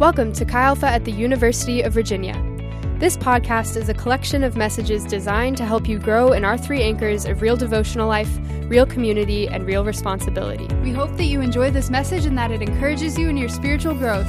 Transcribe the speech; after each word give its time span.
Welcome 0.00 0.32
to 0.32 0.44
Chi 0.44 0.60
Alpha 0.60 0.88
at 0.88 1.04
the 1.04 1.12
University 1.12 1.80
of 1.80 1.92
Virginia. 1.92 2.34
This 2.98 3.16
podcast 3.16 3.76
is 3.76 3.88
a 3.88 3.94
collection 3.94 4.42
of 4.42 4.56
messages 4.56 5.04
designed 5.04 5.56
to 5.58 5.64
help 5.64 5.88
you 5.88 6.00
grow 6.00 6.32
in 6.32 6.44
our 6.44 6.58
three 6.58 6.82
anchors 6.82 7.24
of 7.24 7.40
real 7.40 7.56
devotional 7.56 8.08
life, 8.08 8.28
real 8.62 8.86
community, 8.86 9.46
and 9.46 9.64
real 9.64 9.84
responsibility. 9.84 10.66
We 10.82 10.90
hope 10.90 11.16
that 11.16 11.26
you 11.26 11.40
enjoy 11.40 11.70
this 11.70 11.90
message 11.90 12.26
and 12.26 12.36
that 12.36 12.50
it 12.50 12.60
encourages 12.60 13.16
you 13.16 13.28
in 13.28 13.36
your 13.36 13.48
spiritual 13.48 13.94
growth. 13.94 14.28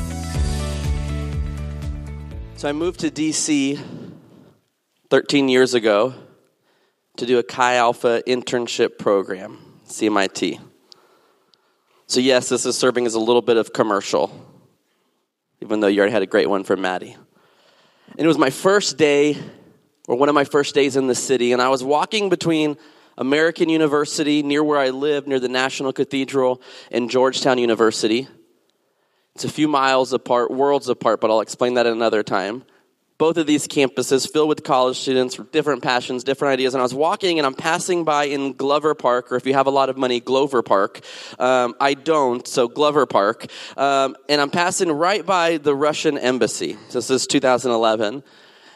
So 2.57 2.70
I 2.70 2.71
moved 2.71 3.00
to 3.00 3.09
DC 3.09 3.82
13 5.09 5.50
years 5.50 5.73
ago 5.73 6.13
to 7.18 7.25
do 7.25 7.39
a 7.39 7.43
Chi 7.43 7.73
Alpha 7.73 8.21
internship 8.27 9.00
program, 9.00 9.57
CMIT. 9.88 10.59
So, 12.05 12.20
yes, 12.20 12.50
this 12.50 12.68
is 12.68 12.77
serving 12.77 13.07
as 13.07 13.16
a 13.16 13.20
little 13.20 13.41
bit 13.41 13.57
of 13.57 13.73
commercial, 13.73 14.29
even 15.65 15.79
though 15.79 15.87
you 15.87 15.97
already 16.00 16.14
had 16.14 16.21
a 16.21 16.28
great 16.28 16.47
one 16.47 16.64
for 16.64 16.78
Maddie. 16.78 17.18
And 18.11 18.19
it 18.21 18.28
was 18.28 18.37
my 18.37 18.51
first 18.51 19.00
day, 19.00 19.36
or 20.07 20.15
one 20.15 20.29
of 20.29 20.36
my 20.36 20.43
first 20.43 20.75
days 20.75 20.96
in 20.96 21.07
the 21.07 21.15
city, 21.15 21.54
and 21.54 21.61
I 21.61 21.69
was 21.69 21.83
walking 21.83 22.29
between 22.29 22.78
American 23.18 23.68
University, 23.69 24.43
near 24.43 24.64
where 24.64 24.78
I 24.78 24.91
live, 24.91 25.25
near 25.25 25.39
the 25.39 25.50
National 25.50 25.91
Cathedral, 25.91 26.61
and 26.91 27.10
Georgetown 27.10 27.57
University. 27.57 28.28
It's 29.33 29.43
a 29.43 29.50
few 29.50 29.68
miles 29.68 30.14
apart, 30.14 30.51
worlds 30.51 30.88
apart, 30.88 31.19
but 31.19 31.32
I'll 31.32 31.41
explain 31.41 31.74
that 31.74 31.88
another 31.88 32.22
time 32.22 32.63
both 33.17 33.38
of 33.38 33.47
these 33.47 33.67
campuses 33.67 34.30
filled 34.31 34.50
with 34.50 34.64
college 34.64 34.97
students 34.97 35.38
with 35.38 35.52
different 35.52 35.81
passions, 35.81 36.23
different 36.23 36.52
ideas. 36.53 36.73
And 36.73 36.81
I 36.81 36.83
was 36.83 36.94
walking 36.94 37.39
and 37.39 37.45
I'm 37.45 37.53
passing 37.53 38.03
by 38.03 38.25
in 38.25 38.53
Glover 38.53 38.94
Park, 38.94 39.31
or 39.31 39.38
if 39.38 39.45
you 39.45 39.53
have 39.53 39.67
a 39.67 39.72
lot 39.72 39.89
of 39.89 39.97
money, 39.97 40.19
Glover 40.19 40.61
Park. 40.61 41.00
Um, 41.39 41.75
I 41.80 41.94
don't, 41.94 42.45
so 42.45 42.67
Glover 42.67 43.05
Park. 43.05 43.47
Um, 43.78 44.17
and 44.28 44.41
I'm 44.41 44.50
passing 44.50 44.91
right 44.91 45.25
by 45.25 45.58
the 45.58 45.73
Russian 45.73 46.17
embassy. 46.17 46.77
This 46.91 47.09
is 47.09 47.25
2011. 47.27 48.23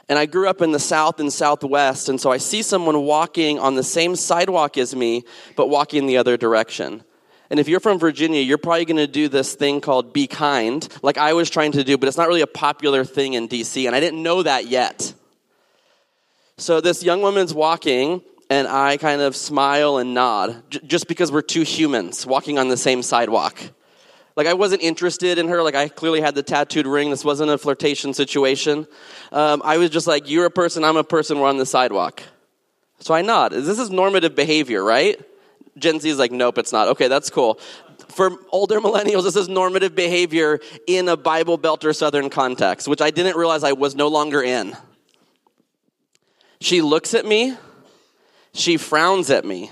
And 0.07 0.17
I 0.17 0.25
grew 0.25 0.47
up 0.47 0.61
in 0.61 0.71
the 0.71 0.79
South 0.79 1.19
and 1.19 1.31
Southwest, 1.31 2.09
and 2.09 2.19
so 2.19 2.31
I 2.31 2.37
see 2.37 2.63
someone 2.63 2.99
walking 3.03 3.59
on 3.59 3.75
the 3.75 3.83
same 3.83 4.15
sidewalk 4.15 4.75
as 4.79 4.95
me, 4.95 5.23
but 5.55 5.69
walking 5.69 6.07
the 6.07 6.17
other 6.17 6.35
direction. 6.35 7.03
And 7.49 7.59
if 7.59 7.67
you're 7.67 7.79
from 7.79 7.97
Virginia, 7.97 8.41
you're 8.41 8.59
probably 8.59 8.85
going 8.85 8.97
to 8.97 9.07
do 9.07 9.27
this 9.27 9.55
thing 9.55 9.81
called 9.81 10.13
be 10.13 10.27
kind, 10.27 10.87
like 11.01 11.17
I 11.17 11.33
was 11.33 11.49
trying 11.49 11.71
to 11.73 11.83
do, 11.83 11.97
but 11.97 12.07
it's 12.07 12.17
not 12.17 12.27
really 12.27 12.41
a 12.41 12.47
popular 12.47 13.03
thing 13.03 13.33
in 13.33 13.47
DC, 13.47 13.87
and 13.87 13.95
I 13.95 13.99
didn't 13.99 14.21
know 14.21 14.43
that 14.43 14.67
yet. 14.67 15.13
So 16.57 16.81
this 16.81 17.03
young 17.03 17.21
woman's 17.21 17.53
walking, 17.53 18.21
and 18.49 18.67
I 18.67 18.97
kind 18.97 19.21
of 19.21 19.35
smile 19.35 19.97
and 19.97 20.13
nod, 20.13 20.61
j- 20.69 20.79
just 20.85 21.07
because 21.07 21.31
we're 21.31 21.41
two 21.41 21.63
humans 21.63 22.25
walking 22.25 22.59
on 22.59 22.67
the 22.67 22.77
same 22.77 23.01
sidewalk. 23.01 23.57
Like 24.35 24.45
I 24.47 24.53
wasn't 24.53 24.83
interested 24.83 25.37
in 25.37 25.47
her. 25.47 25.63
Like 25.63 25.75
I 25.75 25.87
clearly 25.87 26.21
had 26.21 26.35
the 26.35 26.43
tattooed 26.43 26.85
ring. 26.85 27.09
This 27.09 27.25
wasn't 27.25 27.51
a 27.51 27.57
flirtation 27.57 28.13
situation. 28.13 28.87
Um, 29.31 29.61
I 29.65 29.77
was 29.77 29.89
just 29.89 30.07
like, 30.07 30.29
"You're 30.29 30.45
a 30.45 30.51
person. 30.51 30.83
I'm 30.83 30.97
a 30.97 31.03
person. 31.03 31.39
We're 31.39 31.49
on 31.49 31.57
the 31.57 31.65
sidewalk." 31.65 32.23
So 32.99 33.13
I 33.13 33.21
nod. 33.21 33.51
This 33.51 33.79
is 33.79 33.89
normative 33.89 34.35
behavior, 34.35 34.83
right? 34.83 35.19
Gen 35.79 35.99
Z 35.99 36.09
is 36.09 36.19
like, 36.19 36.31
nope, 36.31 36.57
it's 36.57 36.71
not. 36.71 36.89
Okay, 36.89 37.07
that's 37.07 37.29
cool. 37.29 37.59
For 38.09 38.31
older 38.51 38.79
millennials, 38.79 39.23
this 39.23 39.35
is 39.35 39.47
normative 39.47 39.95
behavior 39.95 40.59
in 40.87 41.07
a 41.07 41.17
Bible 41.17 41.57
Belt 41.57 41.85
or 41.85 41.93
Southern 41.93 42.29
context, 42.29 42.87
which 42.87 43.01
I 43.01 43.11
didn't 43.11 43.37
realize 43.37 43.63
I 43.63 43.73
was 43.73 43.95
no 43.95 44.07
longer 44.07 44.41
in. 44.41 44.75
She 46.61 46.81
looks 46.81 47.13
at 47.13 47.25
me, 47.25 47.55
she 48.53 48.77
frowns 48.77 49.29
at 49.29 49.45
me, 49.45 49.71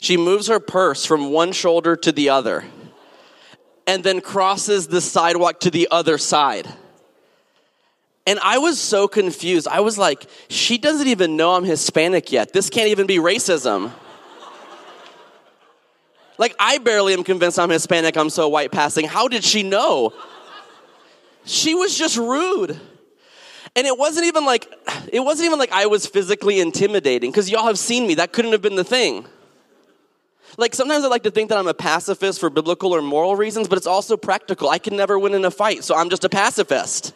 she 0.00 0.16
moves 0.16 0.46
her 0.46 0.60
purse 0.60 1.04
from 1.04 1.30
one 1.30 1.52
shoulder 1.52 1.96
to 1.96 2.12
the 2.12 2.30
other, 2.30 2.64
and 3.86 4.02
then 4.02 4.20
crosses 4.20 4.86
the 4.86 5.00
sidewalk 5.00 5.60
to 5.60 5.70
the 5.70 5.88
other 5.90 6.16
side. 6.16 6.66
And 8.26 8.38
I 8.40 8.58
was 8.58 8.78
so 8.80 9.08
confused. 9.08 9.66
I 9.66 9.80
was 9.80 9.98
like, 9.98 10.24
she 10.48 10.78
doesn't 10.78 11.08
even 11.08 11.36
know 11.36 11.54
I'm 11.54 11.64
Hispanic 11.64 12.30
yet. 12.30 12.52
This 12.52 12.70
can't 12.70 12.88
even 12.88 13.06
be 13.06 13.16
racism. 13.16 13.92
Like, 16.40 16.56
I 16.58 16.78
barely 16.78 17.12
am 17.12 17.22
convinced 17.22 17.58
I'm 17.58 17.68
Hispanic, 17.68 18.16
I'm 18.16 18.30
so 18.30 18.48
white 18.48 18.72
passing. 18.72 19.04
How 19.04 19.28
did 19.28 19.44
she 19.44 19.62
know? 19.62 20.14
She 21.44 21.74
was 21.74 21.96
just 21.96 22.16
rude. 22.16 22.80
And 23.76 23.86
it 23.86 23.96
wasn't 23.96 24.24
even 24.24 24.46
like 24.46 24.66
it 25.12 25.20
wasn't 25.20 25.46
even 25.46 25.58
like 25.58 25.70
I 25.70 25.86
was 25.86 26.06
physically 26.06 26.58
intimidating 26.58 27.30
because 27.30 27.50
y'all 27.50 27.66
have 27.66 27.78
seen 27.78 28.06
me. 28.06 28.14
That 28.14 28.32
couldn't 28.32 28.52
have 28.52 28.62
been 28.62 28.74
the 28.74 28.84
thing. 28.84 29.26
Like 30.56 30.74
sometimes 30.74 31.04
I 31.04 31.08
like 31.08 31.22
to 31.24 31.30
think 31.30 31.50
that 31.50 31.58
I'm 31.58 31.68
a 31.68 31.74
pacifist 31.74 32.40
for 32.40 32.50
biblical 32.50 32.92
or 32.94 33.02
moral 33.02 33.36
reasons, 33.36 33.68
but 33.68 33.76
it's 33.76 33.86
also 33.86 34.16
practical. 34.16 34.70
I 34.70 34.78
can 34.78 34.96
never 34.96 35.18
win 35.18 35.34
in 35.34 35.44
a 35.44 35.50
fight, 35.50 35.84
so 35.84 35.94
I'm 35.94 36.08
just 36.08 36.24
a 36.24 36.28
pacifist. 36.28 37.12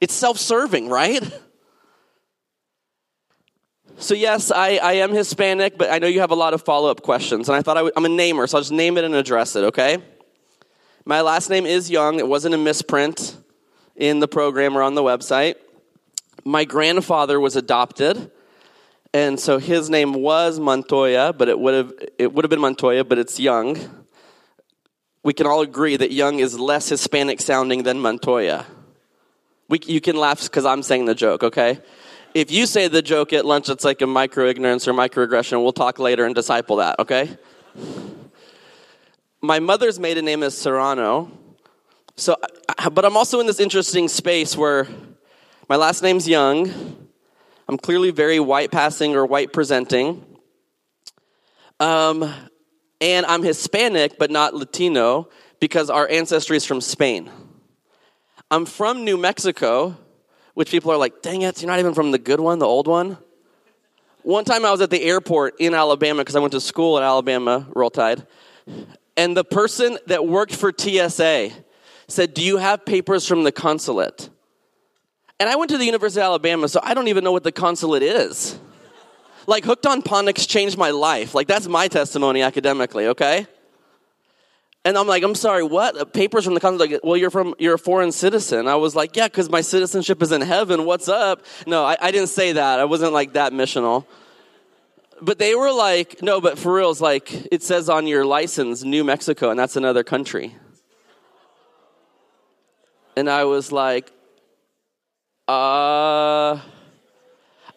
It's 0.00 0.12
self-serving, 0.12 0.88
right? 0.88 1.22
So, 4.00 4.14
yes, 4.14 4.52
I, 4.52 4.76
I 4.76 4.92
am 4.94 5.12
Hispanic, 5.12 5.76
but 5.76 5.90
I 5.90 5.98
know 5.98 6.06
you 6.06 6.20
have 6.20 6.30
a 6.30 6.36
lot 6.36 6.54
of 6.54 6.62
follow 6.62 6.88
up 6.88 7.02
questions. 7.02 7.48
And 7.48 7.56
I 7.56 7.62
thought 7.62 7.76
I 7.76 7.82
would, 7.82 7.92
I'm 7.96 8.04
a 8.04 8.08
namer, 8.08 8.46
so 8.46 8.56
I'll 8.56 8.62
just 8.62 8.70
name 8.70 8.96
it 8.96 9.02
and 9.02 9.12
address 9.12 9.56
it, 9.56 9.64
okay? 9.64 9.98
My 11.04 11.20
last 11.20 11.50
name 11.50 11.66
is 11.66 11.90
Young. 11.90 12.20
It 12.20 12.28
wasn't 12.28 12.54
a 12.54 12.58
misprint 12.58 13.36
in 13.96 14.20
the 14.20 14.28
program 14.28 14.78
or 14.78 14.82
on 14.82 14.94
the 14.94 15.02
website. 15.02 15.56
My 16.44 16.64
grandfather 16.64 17.40
was 17.40 17.56
adopted, 17.56 18.30
and 19.12 19.40
so 19.40 19.58
his 19.58 19.90
name 19.90 20.12
was 20.12 20.60
Montoya, 20.60 21.32
but 21.32 21.48
it 21.48 21.58
would 21.58 21.74
have, 21.74 21.92
it 22.18 22.32
would 22.32 22.44
have 22.44 22.50
been 22.50 22.60
Montoya, 22.60 23.02
but 23.02 23.18
it's 23.18 23.40
Young. 23.40 23.76
We 25.24 25.32
can 25.32 25.46
all 25.46 25.60
agree 25.60 25.96
that 25.96 26.12
Young 26.12 26.38
is 26.38 26.56
less 26.56 26.88
Hispanic 26.88 27.40
sounding 27.40 27.82
than 27.82 27.98
Montoya. 27.98 28.64
We, 29.68 29.80
you 29.86 30.00
can 30.00 30.14
laugh 30.14 30.44
because 30.44 30.64
I'm 30.64 30.84
saying 30.84 31.06
the 31.06 31.16
joke, 31.16 31.42
okay? 31.42 31.80
If 32.34 32.50
you 32.50 32.66
say 32.66 32.88
the 32.88 33.02
joke 33.02 33.32
at 33.32 33.44
lunch, 33.44 33.68
it's 33.68 33.84
like 33.84 34.02
a 34.02 34.06
micro 34.06 34.46
ignorance 34.46 34.86
or 34.86 34.92
microaggression. 34.92 35.62
We'll 35.62 35.72
talk 35.72 35.98
later 35.98 36.24
and 36.24 36.34
disciple 36.34 36.76
that, 36.76 36.98
okay? 37.00 37.36
My 39.40 39.60
mother's 39.60 39.98
maiden 39.98 40.24
name 40.24 40.42
is 40.42 40.56
Serrano. 40.56 41.30
So, 42.16 42.36
but 42.92 43.04
I'm 43.04 43.16
also 43.16 43.40
in 43.40 43.46
this 43.46 43.60
interesting 43.60 44.08
space 44.08 44.56
where 44.56 44.88
my 45.68 45.76
last 45.76 46.02
name's 46.02 46.26
Young. 46.26 47.06
I'm 47.68 47.78
clearly 47.78 48.10
very 48.10 48.40
white 48.40 48.70
passing 48.70 49.14
or 49.14 49.26
white 49.26 49.52
presenting. 49.52 50.24
Um, 51.78 52.32
and 53.00 53.26
I'm 53.26 53.42
Hispanic, 53.42 54.18
but 54.18 54.30
not 54.30 54.54
Latino, 54.54 55.28
because 55.60 55.90
our 55.90 56.08
ancestry 56.08 56.56
is 56.56 56.64
from 56.64 56.80
Spain. 56.80 57.30
I'm 58.50 58.64
from 58.64 59.04
New 59.04 59.16
Mexico, 59.16 59.96
which 60.58 60.72
people 60.72 60.90
are 60.90 60.96
like, 60.96 61.22
dang 61.22 61.42
it, 61.42 61.62
you're 61.62 61.70
not 61.70 61.78
even 61.78 61.94
from 61.94 62.10
the 62.10 62.18
good 62.18 62.40
one, 62.40 62.58
the 62.58 62.66
old 62.66 62.88
one. 62.88 63.16
One 64.22 64.44
time 64.44 64.64
I 64.64 64.72
was 64.72 64.80
at 64.80 64.90
the 64.90 65.00
airport 65.00 65.54
in 65.60 65.72
Alabama 65.72 66.22
because 66.22 66.34
I 66.34 66.40
went 66.40 66.50
to 66.50 66.60
school 66.60 66.98
at 66.98 67.04
Alabama, 67.04 67.64
Roll 67.76 67.90
Tide, 67.90 68.26
and 69.16 69.36
the 69.36 69.44
person 69.44 69.98
that 70.08 70.26
worked 70.26 70.52
for 70.52 70.72
TSA 70.76 71.52
said, 72.08 72.34
Do 72.34 72.42
you 72.42 72.56
have 72.56 72.84
papers 72.84 73.24
from 73.24 73.44
the 73.44 73.52
consulate? 73.52 74.30
And 75.38 75.48
I 75.48 75.54
went 75.54 75.70
to 75.70 75.78
the 75.78 75.86
University 75.86 76.20
of 76.22 76.24
Alabama, 76.24 76.68
so 76.68 76.80
I 76.82 76.92
don't 76.92 77.06
even 77.06 77.22
know 77.22 77.30
what 77.30 77.44
the 77.44 77.52
consulate 77.52 78.02
is. 78.02 78.58
Like, 79.46 79.64
hooked 79.64 79.86
on 79.86 80.02
phonics 80.02 80.48
changed 80.48 80.76
my 80.76 80.90
life. 80.90 81.36
Like, 81.36 81.46
that's 81.46 81.68
my 81.68 81.86
testimony 81.86 82.42
academically, 82.42 83.06
okay? 83.06 83.46
And 84.84 84.96
I'm 84.96 85.06
like, 85.06 85.22
I'm 85.22 85.34
sorry, 85.34 85.62
what? 85.62 86.12
Papers 86.12 86.44
from 86.44 86.54
the 86.54 86.60
consulate? 86.60 86.92
Like, 86.92 87.00
well, 87.02 87.16
you're 87.16 87.30
from, 87.30 87.54
you're 87.58 87.74
a 87.74 87.78
foreign 87.78 88.12
citizen. 88.12 88.68
I 88.68 88.76
was 88.76 88.94
like, 88.94 89.16
yeah, 89.16 89.26
because 89.26 89.50
my 89.50 89.60
citizenship 89.60 90.22
is 90.22 90.32
in 90.32 90.40
heaven. 90.40 90.84
What's 90.84 91.08
up? 91.08 91.44
No, 91.66 91.84
I, 91.84 91.96
I 92.00 92.10
didn't 92.10 92.28
say 92.28 92.52
that. 92.52 92.80
I 92.80 92.84
wasn't 92.84 93.12
like 93.12 93.34
that 93.34 93.52
missional. 93.52 94.06
But 95.20 95.38
they 95.38 95.54
were 95.54 95.72
like, 95.72 96.22
no, 96.22 96.40
but 96.40 96.58
for 96.58 96.72
real, 96.72 96.90
it's 96.90 97.00
like, 97.00 97.32
it 97.52 97.62
says 97.62 97.88
on 97.88 98.06
your 98.06 98.24
license, 98.24 98.84
New 98.84 99.02
Mexico, 99.02 99.50
and 99.50 99.58
that's 99.58 99.76
another 99.76 100.04
country. 100.04 100.56
And 103.16 103.28
I 103.28 103.44
was 103.44 103.72
like, 103.72 104.12
uh, 105.48 106.60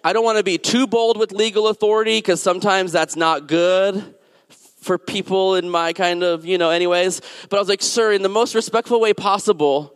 I 0.04 0.14
don't 0.14 0.24
want 0.24 0.38
to 0.38 0.44
be 0.44 0.60
too 0.60 0.86
bold 0.86 1.18
with 1.18 1.32
legal 1.32 1.68
authority 1.68 2.20
because 2.20 2.42
sometimes 2.42 2.92
that's 2.92 3.16
not 3.16 3.48
good 3.48 4.16
for 4.82 4.98
people 4.98 5.56
in 5.56 5.70
my 5.70 5.94
kind 5.94 6.24
of, 6.24 6.46
you 6.46 6.58
know, 6.58 6.72
anyways. 6.72 7.22
But 7.50 7.58
I 7.58 7.60
was 7.60 7.70
like, 7.70 7.82
sir, 7.82 8.12
in 8.12 8.24
the 8.24 8.30
most 8.30 8.56
respectful 8.56 9.00
way 9.00 9.14
possible, 9.14 9.94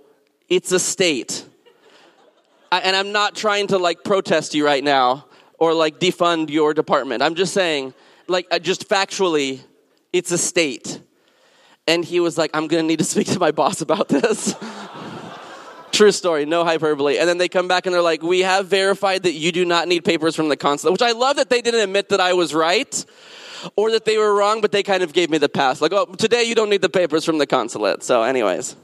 it's 0.48 0.72
a 0.72 0.80
state. 0.80 1.46
I, 2.72 2.80
and 2.80 2.96
I'm 2.96 3.12
not 3.12 3.36
trying 3.36 3.68
to 3.68 3.78
like 3.78 4.04
protest 4.04 4.54
you 4.54 4.66
right 4.66 4.84
now 4.84 5.26
or 5.58 5.74
like 5.74 6.00
defund 6.00 6.50
your 6.50 6.74
department. 6.74 7.24
I'm 7.24 7.36
just 7.36 7.54
saying, 7.54 7.94
like, 8.28 8.48
uh, 8.52 8.60
just 8.60 8.88
factually, 8.88 9.62
it's 10.14 10.32
a 10.32 10.38
state. 10.38 11.02
And 11.88 12.04
he 12.04 12.20
was 12.20 12.38
like, 12.38 12.52
I'm 12.54 12.68
gonna 12.68 12.84
need 12.84 13.00
to 13.00 13.06
speak 13.06 13.28
to 13.28 13.40
my 13.40 13.52
boss 13.52 13.82
about 13.82 14.08
this. 14.08 14.56
True 15.92 16.12
story, 16.12 16.46
no 16.46 16.66
hyperbole. 16.66 17.18
And 17.18 17.30
then 17.30 17.38
they 17.38 17.48
come 17.48 17.70
back 17.70 17.86
and 17.86 17.96
they're 17.96 18.02
like, 18.02 18.22
We 18.22 18.42
have 18.42 18.68
verified 18.68 19.24
that 19.24 19.32
you 19.32 19.52
do 19.52 19.66
not 19.66 19.88
need 19.88 20.04
papers 20.04 20.36
from 20.36 20.50
the 20.50 20.58
consulate, 20.58 20.92
which 20.92 21.02
I 21.02 21.14
love 21.14 21.38
that 21.38 21.50
they 21.50 21.62
didn't 21.62 21.80
admit 21.80 22.10
that 22.10 22.20
I 22.20 22.34
was 22.34 22.54
right 22.54 23.06
or 23.76 23.92
that 23.92 24.06
they 24.06 24.18
were 24.18 24.34
wrong, 24.34 24.62
but 24.62 24.72
they 24.72 24.84
kind 24.84 25.04
of 25.04 25.14
gave 25.14 25.30
me 25.30 25.38
the 25.38 25.50
pass. 25.50 25.82
Like, 25.82 25.94
oh, 25.94 26.06
today 26.06 26.44
you 26.44 26.56
don't 26.56 26.70
need 26.70 26.82
the 26.82 26.90
papers 26.90 27.26
from 27.26 27.38
the 27.38 27.48
consulate. 27.48 28.04
So, 28.04 28.24
anyways. 28.24 28.76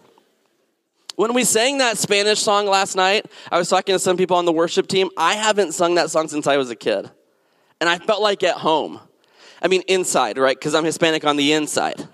When 1.16 1.34
we 1.34 1.44
sang 1.44 1.80
that 1.80 1.98
Spanish 1.98 2.40
song 2.40 2.66
last 2.66 2.96
night, 2.96 3.26
I 3.52 3.58
was 3.58 3.70
talking 3.70 3.94
to 3.94 4.00
some 4.00 4.18
people 4.18 4.38
on 4.38 4.46
the 4.46 4.52
worship 4.52 4.88
team. 4.88 5.10
I 5.18 5.36
haven't 5.36 5.74
sung 5.74 5.96
that 5.96 6.10
song 6.10 6.28
since 6.30 6.48
I 6.48 6.58
was 6.58 6.70
a 6.70 6.76
kid. 6.76 7.12
And 7.80 7.90
I 7.90 8.00
felt 8.00 8.22
like 8.22 8.44
at 8.44 8.58
home. 8.58 9.00
I 9.62 9.68
mean, 9.68 9.84
inside, 9.88 10.38
right? 10.38 10.58
Because 10.58 10.74
I'm 10.74 10.86
Hispanic 10.86 11.26
on 11.26 11.38
the 11.38 11.54
inside. 11.54 12.08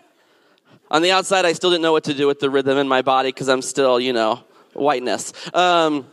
On 0.90 1.02
the 1.02 1.12
outside, 1.12 1.46
I 1.46 1.54
still 1.54 1.70
didn't 1.70 1.84
know 1.84 1.92
what 1.92 2.06
to 2.06 2.14
do 2.14 2.28
with 2.28 2.40
the 2.40 2.50
rhythm 2.50 2.78
in 2.78 2.88
my 2.88 3.02
body 3.02 3.30
because 3.30 3.50
I'm 3.50 3.62
still, 3.62 4.00
you 4.00 4.14
know, 4.14 4.44
whiteness. 4.74 5.34
Um, 5.54 6.08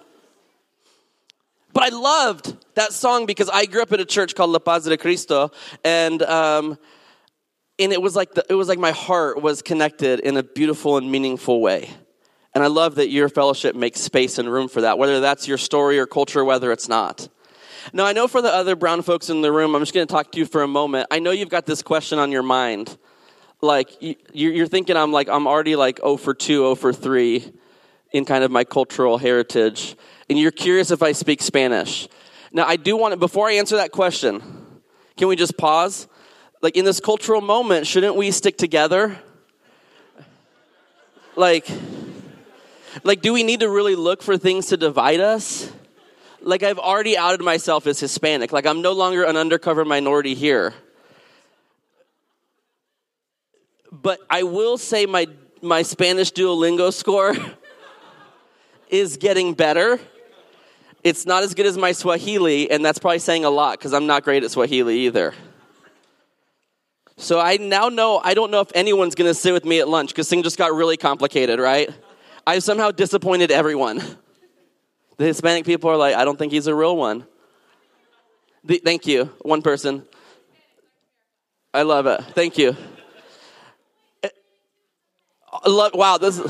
but 1.75 1.83
I 1.83 1.89
loved 1.89 2.57
that 2.77 2.93
song 2.93 3.27
because 3.27 3.51
I 3.51 3.67
grew 3.67 3.83
up 3.83 3.93
in 3.93 4.01
a 4.01 4.05
church 4.05 4.35
called 4.35 4.51
La 4.51 4.61
Paz 4.61 4.85
de 4.85 4.97
Cristo, 4.97 5.51
and 5.85 6.23
um, 6.23 6.79
and 7.79 7.93
it 7.93 8.01
was 8.01 8.15
like 8.15 8.33
the, 8.35 8.45
it 8.49 8.55
was 8.55 8.69
like 8.69 8.79
my 8.79 8.93
heart 8.93 9.43
was 9.43 9.61
connected 9.61 10.21
in 10.21 10.37
a 10.37 10.43
beautiful 10.43 10.97
and 10.97 11.11
meaningful 11.11 11.61
way. 11.61 11.91
And 12.55 12.63
I 12.63 12.69
love 12.69 12.95
that 12.95 13.09
your 13.09 13.29
fellowship 13.29 13.75
makes 13.75 14.01
space 14.01 14.39
and 14.39 14.51
room 14.51 14.69
for 14.69 14.83
that, 14.83 14.97
whether 14.97 15.19
that's 15.19 15.49
your 15.49 15.59
story 15.59 15.99
or 15.99 16.07
culture, 16.07 16.45
whether 16.45 16.71
it's 16.71 16.89
not. 16.89 17.29
Now, 17.93 18.07
I 18.07 18.13
know 18.13 18.29
for 18.29 18.41
the 18.41 18.49
other 18.49 18.77
brown 18.77 19.03
folks 19.03 19.29
in 19.29 19.43
the 19.43 19.51
room, 19.51 19.75
I'm 19.75 19.83
just 19.83 19.93
going 19.93 20.07
to 20.07 20.13
talk 20.13 20.31
to 20.33 20.39
you 20.39 20.47
for 20.47 20.63
a 20.63 20.69
moment. 20.69 21.09
I 21.11 21.19
know 21.19 21.33
you've 21.33 21.49
got 21.49 21.67
this 21.67 21.83
question 21.83 22.21
on 22.21 22.31
your 22.31 22.45
mind. 22.45 22.97
Like, 23.61 23.91
you're 24.33 24.69
thinking 24.69 24.97
I'm 24.97 25.11
like, 25.11 25.29
I'm 25.29 25.49
already 25.49 25.75
like 25.75 25.99
0 25.99 26.17
for 26.19 26.33
2, 26.33 26.59
0 26.59 26.75
for 26.77 26.93
3 26.93 27.53
in 28.15 28.25
kind 28.25 28.45
of 28.45 28.51
my 28.51 28.63
cultural 28.65 29.19
heritage 29.19 29.97
and 30.31 30.39
you're 30.39 30.53
curious 30.53 30.91
if 30.91 31.03
I 31.03 31.13
speak 31.13 31.43
Spanish. 31.43 32.09
Now, 32.53 32.65
I 32.65 32.77
do 32.77 32.97
want 32.97 33.13
to, 33.13 33.17
before 33.17 33.49
I 33.49 33.55
answer 33.55 33.77
that 33.77 33.91
question, 33.91 34.41
can 35.17 35.29
we 35.29 35.37
just 35.37 35.59
pause? 35.59 36.07
Like, 36.63 36.77
in 36.77 36.85
this 36.85 37.01
cultural 37.01 37.41
moment, 37.41 37.87
shouldn't 37.87 38.17
we 38.17 38.31
stick 38.31 38.57
together? 38.57 39.19
Like, 41.37 41.69
like, 43.03 43.21
do 43.21 43.33
we 43.33 43.43
need 43.43 43.61
to 43.61 43.69
really 43.69 43.97
look 43.97 44.23
for 44.23 44.39
things 44.39 44.67
to 44.67 44.77
divide 44.77 45.21
us? 45.21 45.71
Like, 46.41 46.63
I've 46.63 46.79
already 46.79 47.19
outed 47.19 47.43
myself 47.43 47.87
as 47.89 47.99
Hispanic. 47.99 48.53
Like, 48.53 48.67
I'm 48.67 48.81
no 48.81 48.93
longer 48.93 49.25
an 49.25 49.37
undercover 49.37 49.85
minority 49.85 50.35
here. 50.35 50.73
But 53.91 54.21
I 54.31 54.45
will 54.45 54.79
say 54.79 55.07
my, 55.07 55.27
my 55.61 55.83
Spanish 55.83 56.33
Duolingo 56.33 56.93
score 56.93 57.35
is 58.95 59.17
getting 59.17 59.55
better. 59.55 59.99
It's 61.03 61.27
not 61.27 61.43
as 61.43 61.55
good 61.55 61.67
as 61.67 61.77
my 61.77 61.93
Swahili, 61.93 62.71
and 62.71 62.85
that's 62.85 62.99
probably 62.99 63.19
saying 63.19 63.45
a 63.45 63.51
lot 63.51 63.79
because 63.79 63.93
I'm 63.93 64.07
not 64.07 64.25
great 64.25 64.45
at 64.45 64.51
Swahili 64.51 65.01
either. 65.01 65.35
So 67.17 67.39
I 67.41 67.57
now 67.59 67.89
know 67.89 68.21
I 68.23 68.35
don't 68.35 68.51
know 68.51 68.61
if 68.61 68.71
anyone's 68.75 69.15
going 69.15 69.29
to 69.29 69.35
sit 69.35 69.53
with 69.53 69.65
me 69.65 69.81
at 69.81 69.89
lunch 69.89 70.11
because 70.11 70.29
things 70.29 70.45
just 70.45 70.59
got 70.59 70.73
really 70.73 70.97
complicated, 70.97 71.61
right? 71.61 71.91
I've 72.47 72.63
somehow 72.63 72.91
disappointed 72.91 73.51
everyone. 73.51 74.03
The 75.17 75.27
Hispanic 75.27 75.65
people 75.65 75.91
are 75.91 75.97
like, 75.97 76.15
I 76.17 76.25
don't 76.25 76.39
think 76.39 76.53
he's 76.53 76.67
a 76.67 76.75
real 76.75 76.97
one. 76.97 77.25
The, 78.65 78.79
thank 78.79 79.07
you, 79.07 79.27
one 79.43 79.63
person. 79.63 80.05
I 81.73 81.83
love 81.83 82.07
it. 82.07 82.21
Thank 82.35 82.59
you. 82.59 82.77
Eh, 84.23 84.29
love, 85.67 85.93
wow, 85.95 86.19
this. 86.19 86.41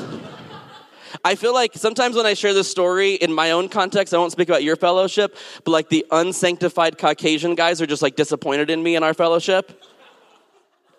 I 1.22 1.34
feel 1.34 1.52
like 1.52 1.75
sometimes 1.75 2.16
when 2.16 2.26
I 2.26 2.34
share 2.34 2.55
this 2.55 2.70
story 2.70 3.14
in 3.14 3.32
my 3.32 3.52
own 3.52 3.69
context, 3.69 4.14
I 4.14 4.19
won't 4.19 4.32
speak 4.32 4.49
about 4.49 4.64
your 4.64 4.76
fellowship, 4.76 5.37
but 5.64 5.70
like 5.70 5.88
the 5.88 6.06
unsanctified 6.11 6.99
Caucasian 6.99 7.55
guys 7.55 7.81
are 7.81 7.87
just 7.87 8.02
like 8.02 8.16
disappointed 8.16 8.70
in 8.70 8.82
me 8.82 8.96
in 8.96 9.02
our 9.02 9.14
fellowship. 9.14 9.82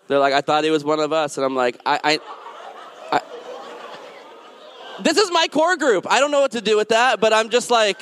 They're 0.08 0.18
like, 0.18 0.34
I 0.34 0.40
thought 0.40 0.64
he 0.64 0.70
was 0.70 0.84
one 0.84 1.00
of 1.00 1.12
us. 1.12 1.36
And 1.36 1.44
I'm 1.44 1.56
like, 1.56 1.80
I, 1.84 2.00
I, 2.04 2.20
I 3.12 3.22
this 5.02 5.16
is 5.16 5.30
my 5.32 5.48
core 5.48 5.76
group. 5.76 6.06
I 6.08 6.20
don't 6.20 6.30
know 6.30 6.40
what 6.40 6.52
to 6.52 6.60
do 6.60 6.76
with 6.76 6.90
that, 6.90 7.20
but 7.20 7.32
I'm 7.32 7.50
just 7.50 7.70
like, 7.70 8.00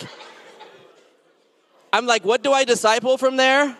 I'm 1.92 2.06
like, 2.06 2.24
what 2.24 2.42
do 2.42 2.52
I 2.52 2.64
disciple 2.64 3.16
from 3.16 3.36
there? 3.36 3.76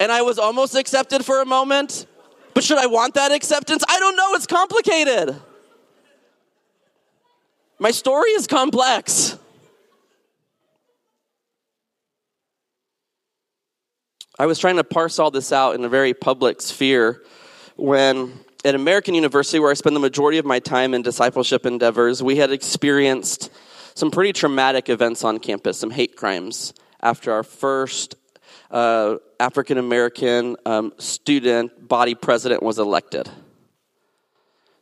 And 0.00 0.12
I 0.12 0.22
was 0.22 0.38
almost 0.38 0.74
accepted 0.74 1.24
for 1.24 1.40
a 1.40 1.46
moment. 1.46 2.06
But 2.54 2.64
should 2.64 2.78
I 2.78 2.86
want 2.86 3.14
that 3.14 3.32
acceptance? 3.32 3.84
I 3.88 3.98
don't 3.98 4.16
know. 4.16 4.34
It's 4.34 4.46
complicated. 4.46 5.40
My 7.78 7.92
story 7.92 8.30
is 8.30 8.46
complex. 8.46 9.38
I 14.38 14.46
was 14.46 14.58
trying 14.58 14.76
to 14.76 14.84
parse 14.84 15.18
all 15.18 15.30
this 15.30 15.52
out 15.52 15.74
in 15.74 15.84
a 15.84 15.88
very 15.88 16.14
public 16.14 16.60
sphere 16.60 17.22
when 17.76 18.32
at 18.64 18.74
American 18.74 19.14
University, 19.14 19.60
where 19.60 19.70
I 19.70 19.74
spend 19.74 19.94
the 19.94 20.00
majority 20.00 20.38
of 20.38 20.44
my 20.44 20.58
time 20.58 20.92
in 20.92 21.02
discipleship 21.02 21.64
endeavors, 21.64 22.22
we 22.22 22.36
had 22.36 22.50
experienced 22.50 23.50
some 23.94 24.10
pretty 24.10 24.32
traumatic 24.32 24.88
events 24.88 25.22
on 25.22 25.38
campus, 25.38 25.78
some 25.78 25.90
hate 25.90 26.16
crimes, 26.16 26.74
after 27.00 27.32
our 27.32 27.44
first 27.44 28.16
uh, 28.70 29.16
African 29.38 29.78
American 29.78 30.56
um, 30.66 30.92
student 30.98 31.88
body 31.88 32.16
president 32.16 32.62
was 32.62 32.78
elected. 32.78 33.30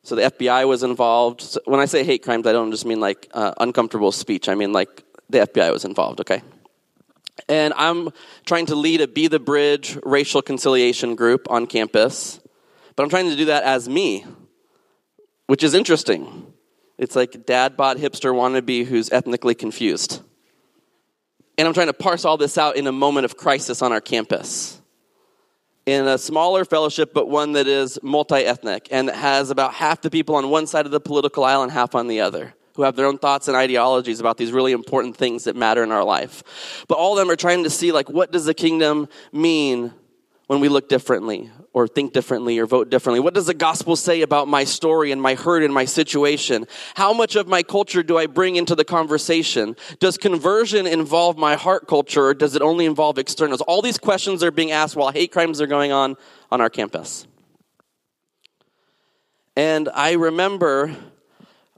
So 0.07 0.15
the 0.15 0.23
FBI 0.23 0.69
was 0.69 0.85
involved. 0.85 1.41
So 1.41 1.61
when 1.65 1.81
I 1.81 1.87
say 1.87 2.05
hate 2.05 2.23
crimes, 2.23 2.47
I 2.47 2.53
don't 2.53 2.71
just 2.71 2.87
mean 2.87 3.01
like 3.01 3.29
uh, 3.35 3.55
uncomfortable 3.59 4.13
speech. 4.13 4.49
I 4.49 4.55
mean 4.55 4.73
like 4.73 5.03
the 5.29 5.39
FBI 5.39 5.73
was 5.73 5.85
involved, 5.85 6.21
okay? 6.21 6.43
And 7.49 7.75
I'm 7.77 8.11
trying 8.45 8.67
to 8.67 8.77
lead 8.77 9.01
a 9.01 9.09
Be 9.09 9.27
the 9.27 9.41
Bridge 9.41 9.99
racial 10.05 10.43
conciliation 10.43 11.17
group 11.17 11.51
on 11.51 11.67
campus. 11.67 12.39
But 12.95 13.03
I'm 13.03 13.09
trying 13.09 13.31
to 13.31 13.37
do 13.37 13.47
that 13.47 13.65
as 13.65 13.89
me, 13.89 14.25
which 15.49 15.65
is 15.65 15.75
interesting. 15.75 16.53
It's 16.99 17.17
like 17.17 17.45
dad 17.45 17.77
bought 17.77 17.97
hipster 17.97 18.33
wannabe 18.33 18.87
who's 18.87 19.11
ethnically 19.11 19.57
confused. 19.57 20.23
And 21.59 21.67
I'm 21.67 21.75
trying 21.75 21.89
to 21.89 21.93
parse 21.93 22.25
all 22.25 22.37
this 22.37 22.57
out 22.57 22.77
in 22.77 22.87
a 22.87 22.93
moment 22.93 23.25
of 23.25 23.37
crisis 23.37 23.83
on 23.83 23.91
our 23.91 24.01
campus 24.01 24.81
in 25.87 26.09
a 26.09 26.19
smaller 26.19 26.65
fellowship, 26.65 27.15
but 27.15 27.29
one 27.29 27.53
that 27.53 27.69
is 27.69 27.99
multi 28.03 28.45
ethnic 28.45 28.89
and 28.91 29.09
has 29.09 29.51
about 29.51 29.73
half 29.73 30.03
the 30.03 30.11
people 30.11 30.35
on 30.35 30.51
one 30.51 30.67
side 30.67 30.85
of 30.85 30.93
the 30.93 31.01
political 31.01 31.45
aisle 31.45 31.63
and 31.63 31.71
half 31.71 31.95
on 31.95 32.09
the 32.09 32.21
other, 32.21 32.55
who 32.75 32.83
have 32.83 32.97
their 32.97 33.07
own 33.07 33.19
thoughts 33.19 33.47
and 33.47 33.57
ideologies 33.57 34.19
about 34.19 34.37
these 34.37 34.51
really 34.51 34.73
important 34.73 35.17
things 35.17 35.45
that 35.45 35.55
matter 35.55 35.85
in 35.85 35.93
our 35.93 36.05
life. 36.05 36.85
But 36.89 36.99
all 36.99 37.13
of 37.13 37.19
them 37.19 37.31
are 37.31 37.37
trying 37.37 37.63
to 37.65 37.71
see, 37.71 37.93
like, 37.93 38.11
what 38.11 38.33
does 38.33 38.45
the 38.45 38.55
kingdom 38.55 39.09
mean 39.33 39.95
when 40.47 40.61
we 40.61 40.69
look 40.69 40.89
differently 40.89 41.51
or 41.73 41.89
think 41.89 42.13
differently 42.13 42.59
or 42.59 42.67
vote 42.67 42.89
differently? 42.89 43.21
What 43.21 43.35
does 43.35 43.47
the 43.47 43.55
gospel 43.55 43.97
say 43.97 44.23
about 44.23 44.49
my 44.49 44.65
story 44.65 45.13
and 45.13 45.21
my 45.21 45.35
hurt 45.35 45.63
and 45.63 45.75
my 45.75 45.85
situation? 45.85 46.67
How 46.95 47.13
much 47.13 47.37
of 47.37 47.49
my 47.49 47.63
culture 47.63 48.03
do 48.03 48.17
I 48.17 48.27
bring 48.27 48.57
into 48.57 48.75
the 48.75 48.85
conversation? 48.85 49.77
Does 49.99 50.17
conversion 50.17 50.87
involve 50.87 51.37
my 51.37 51.57
heart 51.57 51.89
culture 51.89 52.27
or 52.27 52.35
does 52.35 52.55
it 52.55 52.63
only 52.63 52.87
involve 52.87 53.19
externals? 53.19 53.61
All 53.63 53.83
these 53.83 53.99
questions 53.99 54.43
are 54.43 54.51
being 54.51 54.71
asked 54.71 54.97
while 54.97 55.11
hate 55.11 55.33
crimes 55.33 55.61
are 55.61 55.67
going 55.67 55.93
on 55.93 56.17
on 56.51 56.61
our 56.61 56.71
campus. 56.71 57.27
And 59.57 59.89
I 59.95 60.13
remember 60.13 60.95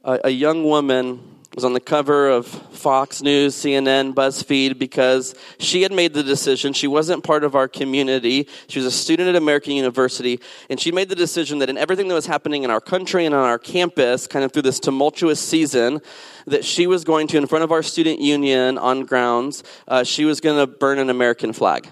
a, 0.04 0.20
a 0.24 0.30
young 0.30 0.64
woman 0.64 1.37
was 1.54 1.64
on 1.64 1.72
the 1.72 1.80
cover 1.80 2.28
of 2.28 2.46
Fox 2.46 3.22
News, 3.22 3.54
CNN, 3.54 4.14
BuzzFeed 4.14 4.78
because 4.78 5.34
she 5.58 5.82
had 5.82 5.92
made 5.92 6.14
the 6.14 6.22
decision. 6.22 6.72
She 6.72 6.86
wasn't 6.86 7.24
part 7.24 7.42
of 7.42 7.54
our 7.54 7.66
community. 7.66 8.48
She 8.68 8.78
was 8.78 8.86
a 8.86 8.90
student 8.90 9.28
at 9.28 9.36
American 9.36 9.72
University, 9.72 10.40
and 10.70 10.78
she 10.78 10.92
made 10.92 11.08
the 11.08 11.16
decision 11.16 11.58
that 11.58 11.70
in 11.70 11.78
everything 11.78 12.08
that 12.08 12.14
was 12.14 12.26
happening 12.26 12.62
in 12.64 12.70
our 12.70 12.80
country 12.80 13.24
and 13.24 13.34
on 13.34 13.44
our 13.44 13.58
campus, 13.58 14.26
kind 14.26 14.44
of 14.44 14.52
through 14.52 14.62
this 14.62 14.78
tumultuous 14.78 15.40
season, 15.40 16.00
that 16.46 16.64
she 16.64 16.86
was 16.86 17.02
going 17.02 17.26
to, 17.28 17.38
in 17.38 17.46
front 17.46 17.64
of 17.64 17.72
our 17.72 17.82
student 17.82 18.20
union 18.20 18.78
on 18.78 19.04
grounds, 19.04 19.64
uh, 19.88 20.04
she 20.04 20.24
was 20.24 20.40
going 20.40 20.58
to 20.58 20.66
burn 20.66 20.98
an 20.98 21.10
American 21.10 21.52
flag. 21.52 21.88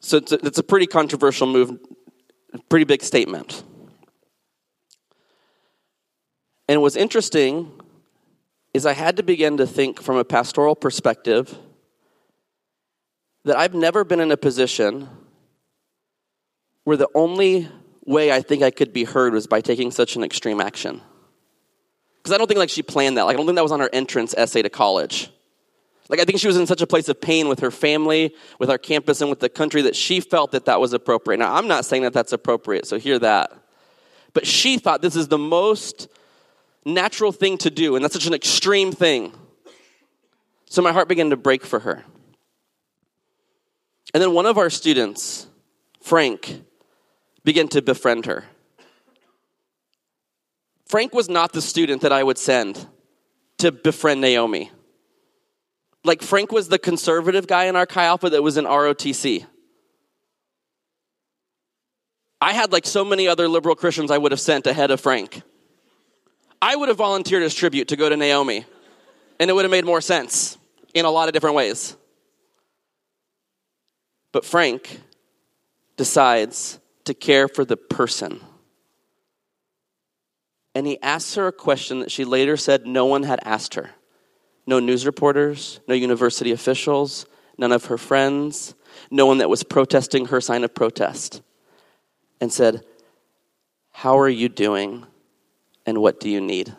So 0.00 0.18
it's 0.18 0.32
a, 0.32 0.46
it's 0.46 0.58
a 0.58 0.62
pretty 0.62 0.86
controversial 0.86 1.46
move, 1.46 1.78
pretty 2.68 2.84
big 2.84 3.02
statement. 3.02 3.64
And 6.68 6.82
what's 6.82 6.96
interesting 6.96 7.72
is 8.74 8.86
I 8.86 8.92
had 8.92 9.16
to 9.16 9.22
begin 9.22 9.56
to 9.58 9.66
think 9.66 10.02
from 10.02 10.16
a 10.16 10.24
pastoral 10.24 10.74
perspective 10.74 11.56
that 13.44 13.56
I've 13.56 13.74
never 13.74 14.04
been 14.04 14.20
in 14.20 14.32
a 14.32 14.36
position 14.36 15.08
where 16.84 16.96
the 16.96 17.08
only 17.14 17.68
way 18.04 18.32
I 18.32 18.42
think 18.42 18.62
I 18.62 18.70
could 18.70 18.92
be 18.92 19.04
heard 19.04 19.32
was 19.32 19.46
by 19.46 19.60
taking 19.60 19.90
such 19.90 20.16
an 20.16 20.22
extreme 20.22 20.60
action. 20.60 21.00
Because 22.18 22.34
I 22.34 22.38
don't 22.38 22.48
think 22.48 22.58
like 22.58 22.70
she 22.70 22.82
planned 22.82 23.16
that. 23.16 23.22
Like 23.22 23.34
I 23.34 23.36
don't 23.36 23.46
think 23.46 23.56
that 23.56 23.62
was 23.62 23.72
on 23.72 23.80
her 23.80 23.90
entrance 23.92 24.34
essay 24.36 24.62
to 24.62 24.70
college. 24.70 25.30
Like 26.08 26.20
I 26.20 26.24
think 26.24 26.38
she 26.38 26.46
was 26.46 26.56
in 26.56 26.66
such 26.66 26.82
a 26.82 26.86
place 26.86 27.08
of 27.08 27.20
pain 27.20 27.48
with 27.48 27.60
her 27.60 27.70
family, 27.70 28.34
with 28.58 28.70
our 28.70 28.78
campus, 28.78 29.20
and 29.20 29.30
with 29.30 29.40
the 29.40 29.48
country 29.48 29.82
that 29.82 29.96
she 29.96 30.20
felt 30.20 30.52
that 30.52 30.66
that 30.66 30.80
was 30.80 30.92
appropriate. 30.92 31.38
Now 31.38 31.54
I'm 31.54 31.68
not 31.68 31.84
saying 31.84 32.02
that 32.02 32.12
that's 32.12 32.32
appropriate, 32.32 32.86
so 32.86 32.98
hear 32.98 33.18
that. 33.20 33.52
But 34.32 34.46
she 34.46 34.78
thought 34.78 35.02
this 35.02 35.16
is 35.16 35.28
the 35.28 35.38
most 35.38 36.08
natural 36.86 37.32
thing 37.32 37.58
to 37.58 37.70
do, 37.70 37.96
and 37.96 38.04
that's 38.04 38.14
such 38.14 38.26
an 38.26 38.34
extreme 38.34 38.92
thing. 38.92 39.32
So 40.66 40.80
my 40.80 40.92
heart 40.92 41.08
began 41.08 41.30
to 41.30 41.36
break 41.36 41.66
for 41.66 41.80
her. 41.80 42.04
And 44.14 44.22
then 44.22 44.32
one 44.32 44.46
of 44.46 44.56
our 44.56 44.70
students, 44.70 45.46
Frank, 46.00 46.62
began 47.44 47.68
to 47.68 47.82
befriend 47.82 48.26
her. 48.26 48.44
Frank 50.86 51.12
was 51.12 51.28
not 51.28 51.52
the 51.52 51.60
student 51.60 52.02
that 52.02 52.12
I 52.12 52.22
would 52.22 52.38
send 52.38 52.86
to 53.58 53.72
befriend 53.72 54.20
Naomi. 54.20 54.70
Like, 56.04 56.22
Frank 56.22 56.52
was 56.52 56.68
the 56.68 56.78
conservative 56.78 57.48
guy 57.48 57.64
in 57.64 57.74
our 57.74 57.86
Chi 57.86 58.04
Alpha 58.04 58.30
that 58.30 58.42
was 58.42 58.56
in 58.56 58.64
ROTC. 58.64 59.44
I 62.40 62.52
had 62.52 62.70
like 62.70 62.86
so 62.86 63.04
many 63.04 63.26
other 63.26 63.48
liberal 63.48 63.74
Christians 63.74 64.12
I 64.12 64.18
would 64.18 64.30
have 64.30 64.40
sent 64.40 64.68
ahead 64.68 64.92
of 64.92 65.00
Frank. 65.00 65.42
I 66.60 66.76
would 66.76 66.88
have 66.88 66.98
volunteered 66.98 67.42
as 67.42 67.54
tribute 67.54 67.88
to 67.88 67.96
go 67.96 68.08
to 68.08 68.16
Naomi, 68.16 68.64
and 69.38 69.50
it 69.50 69.54
would 69.54 69.64
have 69.64 69.70
made 69.70 69.84
more 69.84 70.00
sense 70.00 70.58
in 70.94 71.04
a 71.04 71.10
lot 71.10 71.28
of 71.28 71.34
different 71.34 71.56
ways. 71.56 71.96
But 74.32 74.44
Frank 74.44 75.00
decides 75.96 76.78
to 77.04 77.14
care 77.14 77.48
for 77.48 77.64
the 77.64 77.76
person. 77.76 78.40
And 80.74 80.86
he 80.86 81.00
asks 81.00 81.34
her 81.36 81.46
a 81.46 81.52
question 81.52 82.00
that 82.00 82.10
she 82.10 82.24
later 82.24 82.56
said 82.56 82.86
no 82.86 83.06
one 83.06 83.22
had 83.22 83.40
asked 83.44 83.74
her. 83.74 83.90
No 84.66 84.78
news 84.78 85.06
reporters, 85.06 85.80
no 85.88 85.94
university 85.94 86.52
officials, 86.52 87.24
none 87.56 87.72
of 87.72 87.86
her 87.86 87.96
friends, 87.96 88.74
no 89.10 89.24
one 89.24 89.38
that 89.38 89.48
was 89.48 89.62
protesting 89.62 90.26
her 90.26 90.40
sign 90.40 90.64
of 90.64 90.74
protest. 90.74 91.40
And 92.40 92.52
said, 92.52 92.84
How 93.90 94.18
are 94.18 94.28
you 94.28 94.48
doing? 94.50 95.06
And 95.86 95.98
what 95.98 96.18
do 96.18 96.28
you 96.28 96.40
need? 96.40 96.74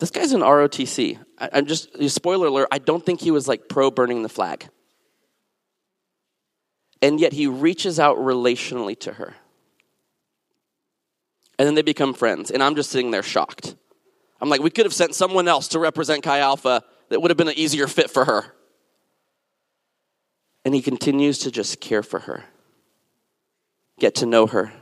This 0.00 0.10
guy's 0.10 0.32
an 0.32 0.40
ROTC. 0.40 1.18
I, 1.38 1.58
am 1.58 1.66
just, 1.66 1.90
spoiler 2.10 2.48
alert, 2.48 2.68
I 2.72 2.78
don't 2.78 3.06
think 3.06 3.20
he 3.20 3.30
was 3.30 3.46
like 3.46 3.68
pro 3.68 3.90
burning 3.90 4.22
the 4.22 4.28
flag. 4.28 4.68
And 7.00 7.20
yet 7.20 7.32
he 7.32 7.46
reaches 7.46 8.00
out 8.00 8.16
relationally 8.16 8.98
to 9.00 9.12
her. 9.12 9.34
And 11.58 11.68
then 11.68 11.74
they 11.74 11.82
become 11.82 12.14
friends. 12.14 12.50
And 12.50 12.62
I'm 12.62 12.74
just 12.74 12.90
sitting 12.90 13.12
there 13.12 13.22
shocked. 13.22 13.76
I'm 14.40 14.48
like, 14.48 14.60
we 14.60 14.70
could 14.70 14.86
have 14.86 14.94
sent 14.94 15.14
someone 15.14 15.46
else 15.46 15.68
to 15.68 15.78
represent 15.78 16.24
Chi 16.24 16.38
Alpha 16.38 16.82
that 17.10 17.20
would 17.20 17.30
have 17.30 17.38
been 17.38 17.48
an 17.48 17.58
easier 17.58 17.86
fit 17.86 18.10
for 18.10 18.24
her. 18.24 18.44
And 20.64 20.74
he 20.74 20.82
continues 20.82 21.38
to 21.40 21.52
just 21.52 21.80
care 21.80 22.02
for 22.02 22.20
her, 22.20 22.44
get 24.00 24.16
to 24.16 24.26
know 24.26 24.46
her, 24.48 24.72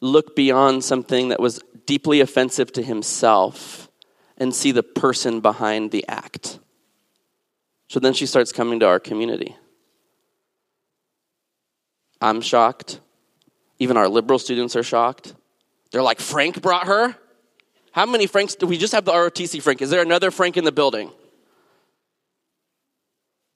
look 0.00 0.34
beyond 0.34 0.84
something 0.84 1.28
that 1.28 1.40
was 1.40 1.60
deeply 1.86 2.20
offensive 2.20 2.72
to 2.72 2.82
himself 2.82 3.88
and 4.36 4.54
see 4.54 4.72
the 4.72 4.82
person 4.82 5.40
behind 5.40 5.90
the 5.90 6.06
act. 6.08 6.58
So 7.88 8.00
then 8.00 8.14
she 8.14 8.26
starts 8.26 8.52
coming 8.52 8.80
to 8.80 8.86
our 8.86 9.00
community. 9.00 9.56
I'm 12.20 12.40
shocked. 12.40 13.00
Even 13.78 13.96
our 13.96 14.08
liberal 14.08 14.38
students 14.38 14.76
are 14.76 14.82
shocked. 14.82 15.34
They're 15.90 16.02
like, 16.02 16.20
Frank 16.20 16.62
brought 16.62 16.86
her? 16.86 17.16
How 17.92 18.06
many 18.06 18.26
Franks 18.26 18.54
do 18.54 18.66
we 18.66 18.78
just 18.78 18.92
have 18.92 19.04
the 19.04 19.12
ROTC 19.12 19.60
Frank? 19.62 19.82
Is 19.82 19.90
there 19.90 20.02
another 20.02 20.30
Frank 20.30 20.56
in 20.56 20.64
the 20.64 20.72
building? 20.72 21.10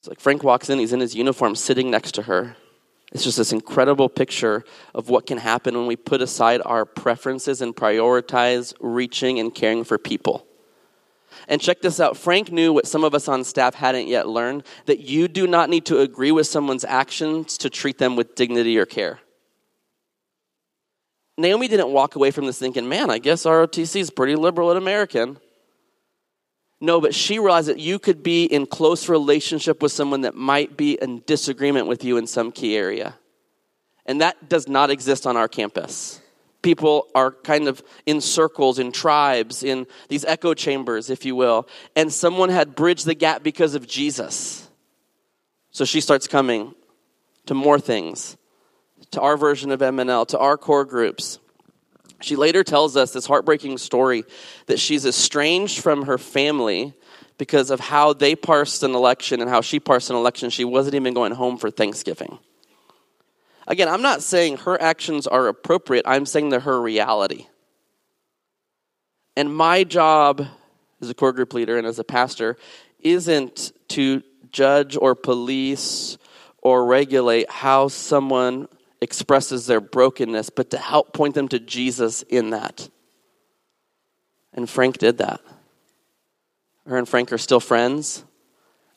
It's 0.01 0.09
like 0.09 0.21
Frank 0.21 0.43
walks 0.43 0.69
in, 0.69 0.79
he's 0.79 0.93
in 0.93 1.01
his 1.01 1.15
uniform 1.15 1.55
sitting 1.55 1.91
next 1.91 2.13
to 2.17 2.23
her. 2.23 2.57
It's 3.13 3.23
just 3.23 3.39
this 3.39 3.53
incredible 3.53 4.09
picture 4.09 4.65
of 4.95 5.09
what 5.09 5.27
can 5.27 5.39
happen 5.39 5.77
when 5.77 5.87
we 5.87 5.97
put 5.97 6.21
aside 6.21 6.61
our 6.65 6.85
preferences 6.85 7.61
and 7.61 7.75
prioritize 7.75 8.75
reaching 8.81 9.39
and 9.39 9.55
caring 9.55 9.85
for 9.85 9.99
people. 9.99 10.47
And 11.49 11.61
check 11.61 11.81
this 11.81 12.01
out 12.01 12.17
Frank 12.17 12.51
knew 12.51 12.73
what 12.73 12.87
some 12.87 13.05
of 13.05 13.15
us 13.15 13.29
on 13.29 13.45
staff 13.45 13.75
hadn't 13.75 14.09
yet 14.09 14.29
learned 14.29 14.65
that 14.87 15.01
you 15.01 15.29
do 15.29 15.47
not 15.47 15.71
need 15.71 15.85
to 15.87 16.01
agree 16.01 16.33
with 16.33 16.47
someone's 16.47 16.85
actions 16.85 17.59
to 17.59 17.71
treat 17.71 17.99
them 17.99 18.17
with 18.17 18.35
dignity 18.35 18.79
or 18.79 18.87
care. 18.87 19.21
Naomi 21.37 21.67
didn't 21.67 21.89
walk 21.89 22.15
away 22.15 22.31
from 22.31 22.47
this 22.47 22.59
thinking, 22.59 22.89
man, 22.89 23.11
I 23.11 23.19
guess 23.19 23.45
ROTC 23.45 23.97
is 23.97 24.11
pretty 24.11 24.37
liberal 24.37 24.71
and 24.71 24.79
American. 24.79 25.39
No, 26.85 27.00
but 27.00 27.14
she 27.14 27.38
realized 27.38 27.69
that 27.69 27.79
you 27.79 27.99
could 27.99 28.23
be 28.23 28.45
in 28.45 28.67
close 28.67 29.09
relationship 29.09 29.81
with 29.81 29.91
someone 29.91 30.21
that 30.21 30.35
might 30.35 30.76
be 30.76 30.99
in 31.00 31.23
disagreement 31.25 31.87
with 31.87 32.05
you 32.05 32.19
in 32.19 32.26
some 32.26 32.53
key 32.53 32.76
area. 32.76 33.14
And 34.05 34.21
that 34.21 34.50
does 34.50 34.69
not 34.69 34.91
exist 34.91 35.26
on 35.26 35.35
our 35.35 35.49
campus. 35.49 36.21
People 36.61 37.07
are 37.14 37.31
kind 37.31 37.69
of 37.69 37.83
in 38.05 38.21
circles, 38.21 38.79
in 38.79 38.93
tribes, 38.93 39.62
in 39.62 39.87
these 40.09 40.26
echo 40.26 40.53
chambers, 40.53 41.09
if 41.09 41.25
you 41.25 41.35
will. 41.35 41.67
And 41.97 42.12
someone 42.12 42.50
had 42.50 42.75
bridged 42.75 43.07
the 43.07 43.14
gap 43.14 43.43
because 43.43 43.75
of 43.75 43.87
Jesus. 43.87 44.69
So 45.71 45.87
she 45.87 46.03
starts 46.03 46.26
coming 46.26 46.75
to 47.47 47.55
more 47.55 47.81
things 47.81 48.37
to 49.12 49.23
our 49.23 49.38
version 49.38 49.71
of 49.71 49.81
MNL, 49.81 50.29
to 50.29 50.38
our 50.38 50.59
core 50.59 50.85
groups. 50.85 51.38
She 52.25 52.37
later 52.37 52.64
tells 52.64 52.97
us 52.97 53.12
this 53.12 53.26
heartbreaking 53.26 53.78
story 53.78 54.25
that 54.66 54.81
she's 54.81 55.04
estranged 55.04 55.81
from 55.81 56.07
her 56.07 56.19
family 56.19 56.95
because 57.37 57.71
of 57.71 57.81
how 57.81 58.12
they 58.12 58.35
parsed 58.35 58.83
an 58.83 58.95
election 58.95 59.40
and 59.40 59.50
how 59.50 59.61
she 59.61 59.78
parsed 59.78 60.11
an 60.11 60.16
election. 60.16 60.50
She 60.50 60.64
wasn't 60.64 60.95
even 60.95 61.14
going 61.14 61.33
home 61.33 61.59
for 61.59 61.71
Thanksgiving. 61.71 62.38
Again, 63.66 63.88
I'm 63.88 64.02
not 64.02 64.23
saying 64.23 64.59
her 64.59 64.81
actions 64.81 65.26
are 65.26 65.49
appropriate, 65.49 66.04
I'm 66.07 66.26
saying 66.26 66.50
they're 66.50 66.61
her 66.61 66.81
reality. 66.81 67.47
And 69.37 69.54
my 69.54 69.85
job 69.85 70.47
as 71.00 71.11
a 71.11 71.14
core 71.14 71.33
group 71.33 71.52
leader 71.54 71.76
and 71.76 71.87
as 71.87 71.99
a 71.99 72.04
pastor 72.04 72.57
isn't 73.00 73.73
to 73.88 74.23
judge 74.50 74.97
or 74.97 75.14
police 75.14 76.16
or 76.62 76.87
regulate 76.87 77.50
how 77.50 77.88
someone 77.88 78.69
expresses 79.01 79.67
their 79.67 79.81
brokenness, 79.81 80.51
but 80.51 80.71
to 80.71 80.79
help 80.79 81.13
point 81.13 81.35
them 81.35 81.49
to 81.49 81.59
Jesus 81.59 82.23
in 82.23 82.51
that. 82.51 82.89
And 84.53 84.69
Frank 84.71 84.99
did 84.99 85.19
that. 85.19 85.41
Her 86.87 86.97
and 86.97 87.09
Frank 87.09 87.33
are 87.33 87.39
still 87.39 87.61
friends. 87.61 88.25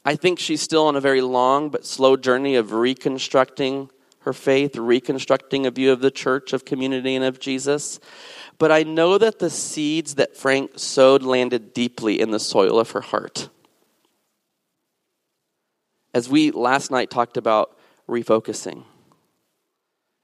I 0.05 0.15
think 0.15 0.39
she's 0.39 0.61
still 0.61 0.85
on 0.85 0.95
a 0.95 1.01
very 1.01 1.21
long 1.21 1.69
but 1.69 1.85
slow 1.85 2.15
journey 2.15 2.55
of 2.55 2.71
reconstructing 2.71 3.89
her 4.19 4.33
faith, 4.33 4.75
reconstructing 4.75 5.65
a 5.65 5.71
view 5.71 5.91
of 5.91 6.01
the 6.01 6.11
church, 6.11 6.51
of 6.51 6.65
community, 6.65 7.15
and 7.15 7.23
of 7.23 7.39
Jesus. 7.39 7.99
But 8.57 8.71
I 8.71 8.83
know 8.83 9.17
that 9.17 9.39
the 9.39 9.49
seeds 9.49 10.15
that 10.15 10.35
Frank 10.35 10.71
sowed 10.75 11.23
landed 11.23 11.73
deeply 11.73 12.19
in 12.19 12.31
the 12.31 12.39
soil 12.39 12.79
of 12.79 12.91
her 12.91 13.01
heart. 13.01 13.49
As 16.13 16.27
we 16.27 16.51
last 16.51 16.91
night 16.91 17.09
talked 17.09 17.37
about 17.37 17.77
refocusing, 18.09 18.83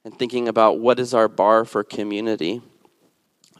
and 0.05 0.17
thinking 0.17 0.47
about 0.47 0.79
what 0.79 0.99
is 0.99 1.13
our 1.13 1.27
bar 1.27 1.63
for 1.63 1.83
community. 1.83 2.61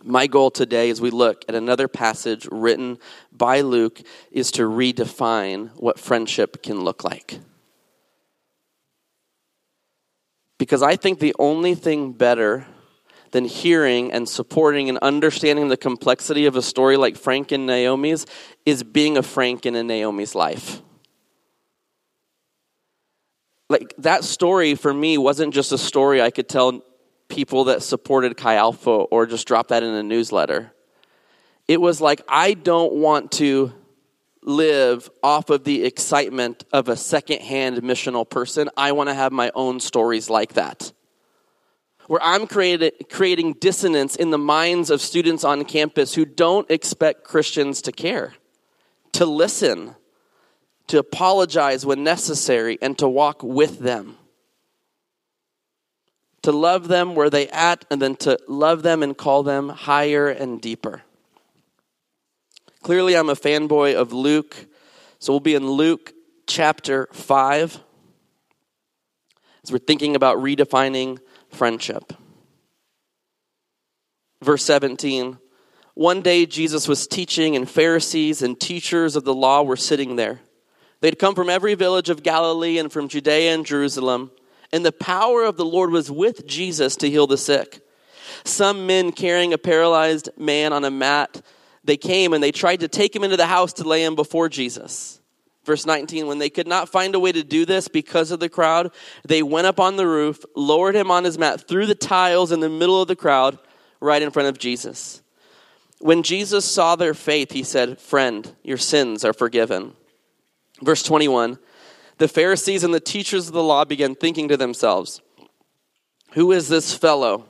My 0.03 0.27
goal 0.27 0.51
today, 0.51 0.89
as 0.89 0.99
we 0.99 1.09
look 1.09 1.45
at 1.47 1.55
another 1.55 1.87
passage 1.87 2.45
written 2.51 2.97
by 3.31 3.61
Luke, 3.61 4.01
is 4.31 4.51
to 4.51 4.63
redefine 4.63 5.69
what 5.77 5.97
friendship 5.97 6.61
can 6.61 6.81
look 6.81 7.05
like. 7.05 7.39
Because 10.57 10.83
I 10.83 10.97
think 10.97 11.19
the 11.19 11.35
only 11.39 11.75
thing 11.75 12.11
better 12.11 12.67
than 13.31 13.45
hearing 13.45 14.11
and 14.11 14.27
supporting 14.27 14.89
and 14.89 14.97
understanding 14.99 15.69
the 15.69 15.77
complexity 15.77 16.45
of 16.45 16.55
a 16.55 16.61
story 16.61 16.97
like 16.97 17.15
Frank 17.15 17.51
and 17.51 17.65
Naomi's 17.65 18.25
is 18.65 18.83
being 18.83 19.17
a 19.17 19.23
Frank 19.23 19.65
in 19.65 19.75
a 19.75 19.83
Naomi's 19.83 20.35
life 20.35 20.81
like 23.73 23.93
that 23.97 24.23
story 24.23 24.75
for 24.75 24.93
me 24.93 25.17
wasn't 25.17 25.53
just 25.53 25.71
a 25.71 25.77
story 25.77 26.21
I 26.21 26.29
could 26.29 26.47
tell 26.47 26.83
people 27.27 27.65
that 27.65 27.83
supported 27.83 28.37
Chi 28.37 28.55
Alpha 28.55 28.89
or 28.89 29.25
just 29.25 29.47
drop 29.47 29.69
that 29.69 29.83
in 29.83 29.93
a 29.93 30.03
newsletter. 30.03 30.71
It 31.67 31.81
was 31.81 31.99
like, 31.99 32.21
I 32.27 32.53
don't 32.53 32.93
want 32.93 33.31
to 33.33 33.73
live 34.43 35.09
off 35.23 35.49
of 35.49 35.63
the 35.63 35.85
excitement 35.85 36.65
of 36.71 36.87
a 36.87 36.95
secondhand 36.95 37.77
missional 37.77 38.29
person. 38.29 38.69
I 38.77 38.91
want 38.91 39.09
to 39.09 39.15
have 39.15 39.31
my 39.31 39.51
own 39.55 39.79
stories 39.79 40.29
like 40.29 40.53
that. 40.53 40.93
Where 42.07 42.21
I'm 42.21 42.45
created, 42.45 42.93
creating 43.09 43.53
dissonance 43.53 44.15
in 44.15 44.29
the 44.29 44.37
minds 44.37 44.89
of 44.89 45.01
students 45.01 45.43
on 45.43 45.63
campus 45.65 46.13
who 46.13 46.25
don't 46.25 46.69
expect 46.69 47.23
Christians 47.23 47.81
to 47.83 47.91
care, 47.91 48.35
to 49.13 49.25
listen, 49.25 49.95
to 50.87 50.99
apologize 50.99 51.85
when 51.85 52.03
necessary, 52.03 52.77
and 52.81 52.97
to 52.97 53.07
walk 53.07 53.41
with 53.41 53.79
them. 53.79 54.17
To 56.43 56.51
love 56.51 56.87
them 56.87 57.15
where 57.15 57.29
they 57.29 57.47
at, 57.49 57.85
and 57.89 58.01
then 58.01 58.15
to 58.17 58.37
love 58.47 58.83
them 58.83 59.01
and 59.01 59.17
call 59.17 59.43
them 59.43 59.69
higher 59.69 60.27
and 60.27 60.61
deeper. 60.61 61.03
Clearly, 62.81 63.15
I'm 63.15 63.29
a 63.29 63.35
fanboy 63.35 63.95
of 63.95 64.11
Luke, 64.11 64.65
so 65.19 65.31
we'll 65.31 65.39
be 65.39 65.55
in 65.55 65.65
Luke 65.65 66.13
chapter 66.47 67.07
5 67.13 67.79
as 69.63 69.71
we're 69.71 69.77
thinking 69.77 70.15
about 70.15 70.37
redefining 70.37 71.19
friendship. 71.49 72.13
Verse 74.41 74.63
17 74.65 75.37
One 75.93 76.21
day 76.21 76.45
Jesus 76.45 76.87
was 76.87 77.07
teaching, 77.07 77.55
and 77.55 77.69
Pharisees 77.69 78.41
and 78.41 78.59
teachers 78.59 79.15
of 79.15 79.23
the 79.23 79.33
law 79.33 79.63
were 79.63 79.77
sitting 79.77 80.15
there. 80.15 80.41
They'd 81.03 81.19
come 81.19 81.35
from 81.35 81.49
every 81.49 81.75
village 81.75 82.09
of 82.09 82.23
Galilee 82.23 82.77
and 82.77 82.89
from 82.89 83.09
Judea 83.09 83.53
and 83.53 83.65
Jerusalem, 83.65 84.31
and 84.71 84.85
the 84.85 84.93
power 84.93 85.43
of 85.43 85.57
the 85.57 85.65
Lord 85.65 85.91
was 85.91 86.09
with 86.09 86.47
Jesus 86.47 86.95
to 86.95 87.09
heal 87.09 87.27
the 87.27 87.37
sick. 87.37 87.81
some 88.45 88.87
men 88.87 89.11
carrying 89.11 89.51
a 89.51 89.57
paralyzed 89.57 90.29
man 90.37 90.71
on 90.71 90.85
a 90.85 90.89
mat, 90.89 91.41
they 91.83 91.97
came 91.97 92.31
and 92.31 92.41
they 92.41 92.53
tried 92.53 92.79
to 92.79 92.87
take 92.87 93.13
him 93.13 93.25
into 93.25 93.35
the 93.35 93.47
house 93.47 93.73
to 93.73 93.83
lay 93.83 94.05
him 94.05 94.15
before 94.15 94.47
Jesus. 94.47 95.19
Verse 95.65 95.85
19, 95.85 96.25
when 96.25 96.37
they 96.37 96.49
could 96.49 96.67
not 96.67 96.87
find 96.87 97.15
a 97.15 97.19
way 97.19 97.33
to 97.33 97.43
do 97.43 97.65
this 97.65 97.89
because 97.89 98.31
of 98.31 98.39
the 98.39 98.47
crowd, 98.47 98.89
they 99.27 99.43
went 99.43 99.67
up 99.67 99.81
on 99.81 99.97
the 99.97 100.07
roof, 100.07 100.45
lowered 100.55 100.95
him 100.95 101.11
on 101.11 101.25
his 101.25 101.37
mat 101.37 101.67
through 101.67 101.87
the 101.87 101.95
tiles 101.95 102.53
in 102.53 102.61
the 102.61 102.69
middle 102.69 103.01
of 103.01 103.09
the 103.09 103.15
crowd, 103.17 103.59
right 103.99 104.21
in 104.21 104.31
front 104.31 104.47
of 104.47 104.57
Jesus. 104.57 105.21
When 105.99 106.23
Jesus 106.23 106.63
saw 106.63 106.95
their 106.95 107.13
faith, 107.13 107.51
he 107.51 107.63
said, 107.63 107.99
Friend, 107.99 108.55
your 108.63 108.77
sins 108.77 109.25
are 109.25 109.33
forgiven. 109.33 109.97
Verse 110.83 111.03
21, 111.03 111.57
the 112.17 112.27
Pharisees 112.27 112.83
and 112.83 112.93
the 112.93 112.99
teachers 112.99 113.47
of 113.47 113.53
the 113.53 113.63
law 113.63 113.85
began 113.85 114.15
thinking 114.15 114.47
to 114.49 114.57
themselves, 114.57 115.21
Who 116.33 116.51
is 116.51 116.67
this 116.69 116.93
fellow 116.93 117.45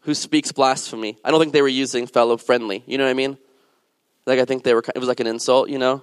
who 0.00 0.14
speaks 0.14 0.52
blasphemy? 0.52 1.18
I 1.24 1.30
don't 1.30 1.40
think 1.40 1.52
they 1.52 1.62
were 1.62 1.68
using 1.68 2.06
fellow 2.06 2.36
friendly. 2.36 2.82
You 2.86 2.98
know 2.98 3.04
what 3.04 3.10
I 3.10 3.14
mean? 3.14 3.38
Like, 4.26 4.38
I 4.38 4.44
think 4.44 4.62
they 4.62 4.74
were, 4.74 4.82
it 4.94 4.98
was 4.98 5.08
like 5.08 5.20
an 5.20 5.26
insult, 5.26 5.70
you 5.70 5.78
know? 5.78 6.02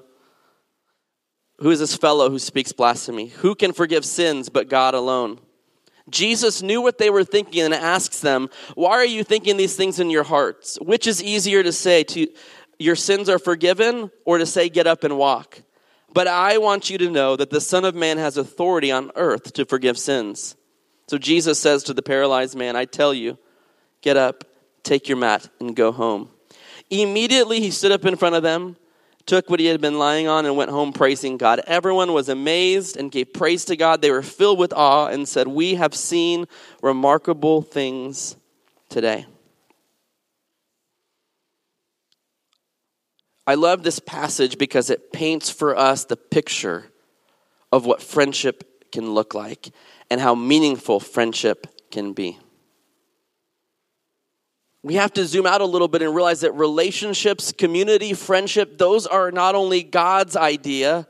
Who 1.60 1.72
is 1.72 1.80
this 1.80 1.96
fellow 1.96 2.30
who 2.30 2.40
speaks 2.40 2.72
blasphemy? 2.72 3.28
Who 3.28 3.56
can 3.56 3.72
forgive 3.72 4.04
sins 4.04 4.50
but 4.50 4.68
God 4.68 4.94
alone? 4.94 5.40
Jesus 6.10 6.62
knew 6.62 6.82
what 6.82 6.98
they 6.98 7.10
were 7.10 7.24
thinking 7.24 7.62
and 7.62 7.74
asks 7.74 8.20
them, 8.20 8.50
Why 8.76 8.92
are 8.92 9.06
you 9.06 9.24
thinking 9.24 9.58
these 9.58 9.76
things 9.76 10.00
in 10.00 10.10
your 10.10 10.24
hearts? 10.24 10.78
Which 10.82 11.08
is 11.08 11.24
easier 11.24 11.64
to 11.64 11.72
say, 11.72 12.04
to 12.04 12.28
your 12.78 12.96
sins 12.96 13.30
are 13.30 13.40
forgiven, 13.40 14.12
or 14.26 14.38
to 14.38 14.46
say, 14.46 14.70
Get 14.70 14.88
up 14.88 15.04
and 15.04 15.18
walk? 15.18 15.62
But 16.16 16.28
I 16.28 16.60
want 16.60 16.90
you 16.90 16.98
to 17.00 17.12
know 17.12 17.36
that 17.36 17.50
the 17.50 17.60
Son 17.60 17.84
of 17.84 17.94
Man 17.94 18.18
has 18.18 18.38
authority 18.38 18.90
on 18.90 19.12
earth 19.18 19.52
to 19.52 19.66
forgive 19.66 19.98
sins. 19.98 20.56
So 21.10 21.18
Jesus 21.18 21.60
says 21.60 21.84
to 21.84 21.94
the 21.94 22.02
paralyzed 22.02 22.58
man, 22.58 22.78
I 22.78 22.86
tell 22.86 23.14
you, 23.14 23.38
get 24.00 24.16
up, 24.16 24.46
take 24.82 25.10
your 25.10 25.18
mat, 25.18 25.50
and 25.60 25.76
go 25.76 25.92
home. 25.92 26.30
Immediately 26.90 27.60
he 27.60 27.70
stood 27.70 27.92
up 27.92 28.06
in 28.06 28.16
front 28.16 28.36
of 28.36 28.44
them 28.44 28.78
took 29.26 29.50
what 29.50 29.60
he 29.60 29.66
had 29.66 29.82
been 29.82 30.00
lying 30.00 30.28
on 30.28 30.46
and 30.46 30.56
went 30.56 30.70
home 30.70 30.94
praising 30.94 31.36
God. 31.36 31.60
Everyone 31.68 32.14
was 32.14 32.30
amazed 32.30 32.96
and 32.96 33.12
gave 33.12 33.34
praise 33.34 33.66
to 33.66 33.76
God. 33.76 34.02
They 34.02 34.12
were 34.12 34.22
filled 34.22 34.60
with 34.60 34.72
awe 34.72 35.08
and 35.08 35.28
said, 35.28 35.48
We 35.48 35.76
have 35.76 35.96
seen 35.96 36.46
remarkable 36.82 37.62
things 37.62 38.38
today. 38.88 39.26
I 43.48 43.56
love 43.56 43.84
this 43.84 44.00
passage 44.00 44.58
because 44.58 44.90
it 44.90 45.12
paints 45.12 45.50
for 45.50 45.78
us 45.78 46.06
the 46.06 46.18
picture 46.18 46.86
of 47.72 47.86
what 47.86 48.02
friendship 48.02 48.92
can 48.92 49.14
look 49.14 49.34
like 49.34 49.72
and 50.10 50.20
how 50.20 50.36
meaningful 50.36 51.00
friendship 51.00 51.68
can 51.92 52.14
be 52.14 52.40
we 54.86 54.94
have 54.94 55.14
to 55.14 55.26
zoom 55.26 55.48
out 55.48 55.62
a 55.62 55.66
little 55.66 55.88
bit 55.88 56.04
and 56.04 56.14
realize 56.14 56.42
that 56.42 56.52
relationships, 56.52 57.52
community, 57.52 58.14
friendship, 58.14 58.78
those 58.78 59.08
are 59.08 59.32
not 59.32 59.56
only 59.56 59.82
God's 59.82 60.36
idea, 60.36 61.08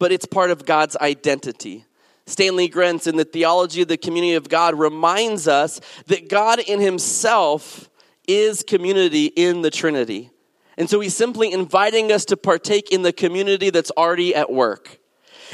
but 0.00 0.10
it's 0.10 0.26
part 0.26 0.50
of 0.50 0.66
God's 0.66 0.96
identity. 0.96 1.84
Stanley 2.26 2.68
Grenz 2.68 3.06
in 3.06 3.14
the 3.14 3.24
Theology 3.24 3.82
of 3.82 3.86
the 3.86 3.96
Community 3.96 4.34
of 4.34 4.48
God 4.48 4.76
reminds 4.76 5.46
us 5.46 5.80
that 6.08 6.28
God 6.28 6.58
in 6.58 6.80
Himself 6.80 7.88
is 8.26 8.64
community 8.64 9.26
in 9.26 9.62
the 9.62 9.70
Trinity. 9.70 10.31
And 10.76 10.88
so 10.88 11.00
He's 11.00 11.16
simply 11.16 11.52
inviting 11.52 12.10
us 12.10 12.24
to 12.26 12.36
partake 12.36 12.90
in 12.90 13.02
the 13.02 13.12
community 13.12 13.70
that's 13.70 13.90
already 13.92 14.34
at 14.34 14.50
work. 14.50 14.98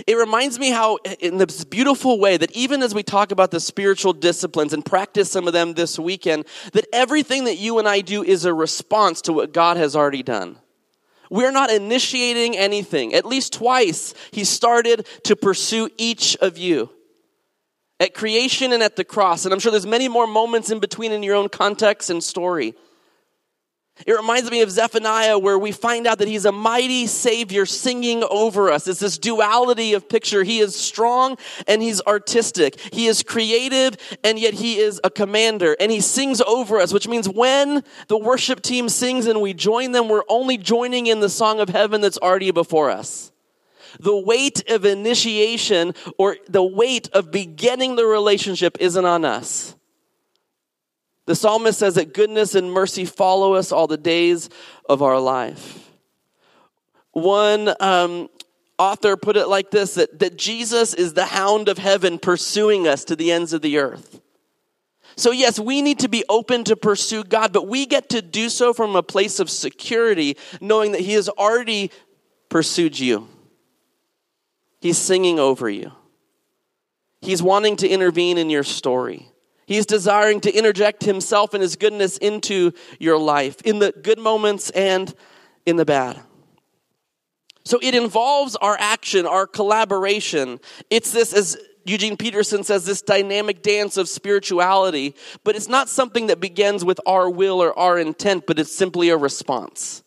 It 0.07 0.15
reminds 0.15 0.59
me 0.59 0.71
how, 0.71 0.99
in 1.19 1.39
this 1.39 1.65
beautiful 1.65 2.21
way, 2.21 2.37
that 2.37 2.53
even 2.53 2.83
as 2.83 2.95
we 2.95 3.03
talk 3.03 3.33
about 3.33 3.51
the 3.51 3.59
spiritual 3.59 4.13
disciplines 4.13 4.73
and 4.73 4.85
practice 4.85 5.31
some 5.31 5.47
of 5.47 5.53
them 5.53 5.75
this 5.75 5.99
weekend, 5.99 6.47
that 6.73 6.87
everything 6.93 7.45
that 7.45 7.59
you 7.59 7.79
and 7.79 7.89
I 7.89 8.01
do 8.01 8.23
is 8.23 8.45
a 8.45 8.55
response 8.55 9.23
to 9.23 9.33
what 9.33 9.53
God 9.53 9.77
has 9.77 9.97
already 9.97 10.23
done. 10.23 10.59
We're 11.31 11.53
not 11.53 11.71
initiating 11.71 12.57
anything. 12.57 13.13
At 13.15 13.27
least 13.27 13.53
twice, 13.53 14.15
He 14.31 14.45
started 14.45 15.07
to 15.25 15.37
pursue 15.37 15.91
each 15.99 16.37
of 16.37 16.59
you. 16.59 16.91
At 18.01 18.15
creation 18.15 18.73
and 18.73 18.83
at 18.83 18.95
the 18.95 19.05
cross. 19.05 19.45
And 19.45 19.53
I'm 19.53 19.59
sure 19.59 19.73
there's 19.73 19.85
many 19.85 20.09
more 20.09 20.29
moments 20.29 20.71
in 20.71 20.79
between 20.79 21.11
in 21.11 21.25
your 21.25 21.35
own 21.35 21.49
context 21.49 22.11
and 22.11 22.23
story. 22.23 22.75
It 24.07 24.13
reminds 24.13 24.51
me 24.51 24.63
of 24.63 24.71
Zephaniah, 24.71 25.39
where 25.39 25.59
we 25.59 25.73
find 25.73 26.07
out 26.07 26.19
that 26.19 26.29
he's 26.29 26.45
a 26.45 26.53
mighty 26.53 27.07
Savior 27.07 27.67
singing 27.67 28.25
over 28.31 28.71
us. 28.71 28.87
It's 28.87 29.01
this 29.01 29.19
duality 29.19 29.95
of 29.95 30.09
picture. 30.09 30.45
He 30.45 30.61
is 30.61 30.77
strong 30.77 31.37
and 31.67 31.83
he's 31.83 32.01
artistic. 32.03 32.79
He 32.93 33.07
is 33.07 33.23
creative 33.23 33.97
and 34.23 34.39
yet 34.39 34.55
he 34.55 34.79
is 34.79 35.01
a 35.03 35.11
commander. 35.11 35.77
And 35.81 35.91
he 35.91 36.01
sings 36.01 36.41
over 36.41 36.79
us, 36.79 36.93
which 36.93 37.09
means 37.09 37.29
when 37.29 37.83
the 38.07 38.19
worship 38.19 38.63
team 38.63 38.89
sings 38.89 39.27
and 39.27 39.41
we 39.41 39.53
join 39.53 39.93
them, 39.93 40.09
we're 40.09 40.23
only 40.29 40.59
joining 40.59 41.07
in 41.09 41.21
the 41.21 41.29
song 41.29 41.59
of 41.61 41.69
heaven 41.69 42.01
that's 42.01 42.19
already 42.19 42.51
before 42.53 42.91
us. 42.91 43.33
The 43.99 44.17
weight 44.17 44.71
of 44.71 44.85
initiation 44.85 45.95
or 46.19 46.37
the 46.49 46.63
weight 46.63 47.09
of 47.13 47.31
beginning 47.31 47.97
the 47.97 48.07
relationship 48.07 48.77
isn't 48.81 49.05
on 49.05 49.25
us. 49.25 49.75
The 51.29 51.37
psalmist 51.37 51.79
says 51.79 51.97
that 51.97 52.15
goodness 52.15 52.55
and 52.55 52.73
mercy 52.73 53.05
follow 53.05 53.53
us 53.53 53.71
all 53.71 53.87
the 53.87 53.99
days 53.99 54.49
of 54.89 55.03
our 55.03 55.21
life. 55.21 55.91
One 57.13 57.75
um, 57.81 58.31
author 58.79 59.15
put 59.19 59.37
it 59.37 59.47
like 59.47 59.71
this 59.71 59.97
that, 59.97 60.21
that 60.21 60.39
Jesus 60.39 60.95
is 60.95 61.13
the 61.13 61.27
hound 61.27 61.69
of 61.69 61.77
heaven 61.77 62.19
pursuing 62.19 62.89
us 62.89 63.05
to 63.05 63.15
the 63.15 63.31
ends 63.31 63.53
of 63.53 63.61
the 63.61 63.77
earth. 63.77 64.23
So, 65.17 65.31
yes, 65.31 65.59
we 65.59 65.83
need 65.83 65.99
to 65.99 66.09
be 66.09 66.25
open 66.31 66.65
to 66.65 66.77
pursue 66.77 67.25
God, 67.25 67.53
but 67.53 67.69
we 67.69 67.85
get 67.85 68.09
to 68.09 68.23
do 68.23 68.49
so 68.49 68.73
from 68.73 68.97
a 68.97 69.03
place 69.03 69.39
of 69.39 69.51
security, 69.51 70.39
knowing 70.63 70.93
that 70.93 71.03
He 71.03 71.13
has 71.13 71.29
already 71.29 71.91
pursued 72.49 72.99
you. 72.99 73.29
He's 74.81 74.97
singing 74.97 75.39
over 75.39 75.69
you, 75.69 75.93
He's 77.21 77.43
wanting 77.43 77.77
to 77.77 77.87
intervene 77.87 78.39
in 78.39 78.49
your 78.49 78.65
story. 78.65 79.31
He's 79.69 79.85
desiring 79.85 80.41
to 80.41 80.51
interject 80.51 81.05
himself 81.05 81.53
and 81.53 81.61
his 81.61 81.77
goodness 81.77 82.17
into 82.17 82.73
your 82.99 83.19
life, 83.19 83.61
in 83.61 83.81
the 83.81 83.93
good 83.93 84.19
moments 84.19 84.71
and 84.71 85.15
in 85.67 85.77
the 85.77 85.85
bad. 85.85 86.19
So 87.67 87.79
it 87.83 87.95
involves 87.95 88.57
our 88.57 88.79
action, 88.81 89.27
our 89.27 89.47
collaboration. 89.47 90.59
It's 90.89 91.13
this, 91.13 91.35
as 91.35 91.59
Eugene 91.85 92.17
Peterson 92.17 92.65
says, 92.65 92.87
this 92.87 93.03
dynamic 93.03 93.61
dance 93.61 93.99
of 93.99 94.09
spirituality, 94.09 95.15
but 95.45 95.55
it's 95.55 95.69
not 95.69 95.91
something 95.91 96.29
that 96.29 96.41
begins 96.41 96.83
with 96.83 96.99
our 97.05 97.29
will 97.29 97.63
or 97.63 97.79
our 97.79 97.99
intent, 97.99 98.47
but 98.47 98.59
it's 98.59 98.75
simply 98.75 99.11
a 99.11 99.19
response. 99.19 100.03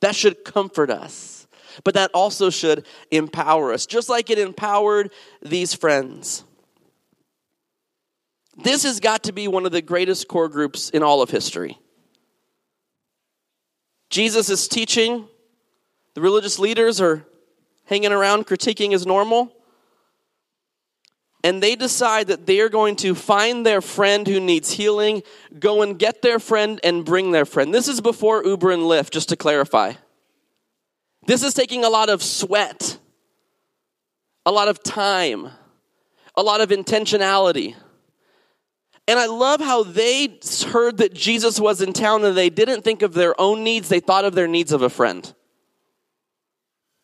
That 0.00 0.14
should 0.14 0.44
comfort 0.44 0.88
us, 0.88 1.46
but 1.84 1.92
that 1.92 2.10
also 2.14 2.48
should 2.48 2.86
empower 3.10 3.70
us, 3.74 3.84
just 3.84 4.08
like 4.08 4.30
it 4.30 4.38
empowered 4.38 5.12
these 5.42 5.74
friends. 5.74 6.42
This 8.58 8.82
has 8.82 9.00
got 9.00 9.24
to 9.24 9.32
be 9.32 9.48
one 9.48 9.66
of 9.66 9.72
the 9.72 9.82
greatest 9.82 10.28
core 10.28 10.48
groups 10.48 10.90
in 10.90 11.02
all 11.02 11.22
of 11.22 11.30
history. 11.30 11.78
Jesus 14.10 14.50
is 14.50 14.66
teaching, 14.68 15.28
the 16.14 16.20
religious 16.20 16.58
leaders 16.58 17.00
are 17.00 17.24
hanging 17.84 18.12
around 18.12 18.46
critiquing 18.46 18.92
as 18.94 19.06
normal. 19.06 19.52
And 21.44 21.62
they 21.62 21.76
decide 21.76 22.26
that 22.26 22.46
they 22.46 22.58
are 22.60 22.68
going 22.68 22.96
to 22.96 23.14
find 23.14 23.64
their 23.64 23.80
friend 23.80 24.26
who 24.26 24.40
needs 24.40 24.72
healing, 24.72 25.22
go 25.58 25.82
and 25.82 25.96
get 25.96 26.20
their 26.20 26.40
friend 26.40 26.80
and 26.82 27.04
bring 27.04 27.30
their 27.30 27.44
friend. 27.44 27.72
This 27.72 27.86
is 27.86 28.00
before 28.00 28.44
Uber 28.44 28.72
and 28.72 28.82
Lyft, 28.82 29.10
just 29.10 29.28
to 29.28 29.36
clarify. 29.36 29.92
This 31.26 31.44
is 31.44 31.54
taking 31.54 31.84
a 31.84 31.88
lot 31.88 32.08
of 32.08 32.22
sweat, 32.24 32.98
a 34.44 34.50
lot 34.50 34.66
of 34.66 34.82
time, 34.82 35.48
a 36.34 36.42
lot 36.42 36.60
of 36.60 36.70
intentionality. 36.70 37.76
And 39.08 39.18
I 39.18 39.24
love 39.24 39.60
how 39.60 39.84
they 39.84 40.38
heard 40.66 40.98
that 40.98 41.14
Jesus 41.14 41.58
was 41.58 41.80
in 41.80 41.94
town 41.94 42.26
and 42.26 42.36
they 42.36 42.50
didn't 42.50 42.82
think 42.82 43.00
of 43.00 43.14
their 43.14 43.38
own 43.40 43.64
needs, 43.64 43.88
they 43.88 44.00
thought 44.00 44.26
of 44.26 44.34
their 44.34 44.46
needs 44.46 44.70
of 44.70 44.82
a 44.82 44.90
friend. 44.90 45.32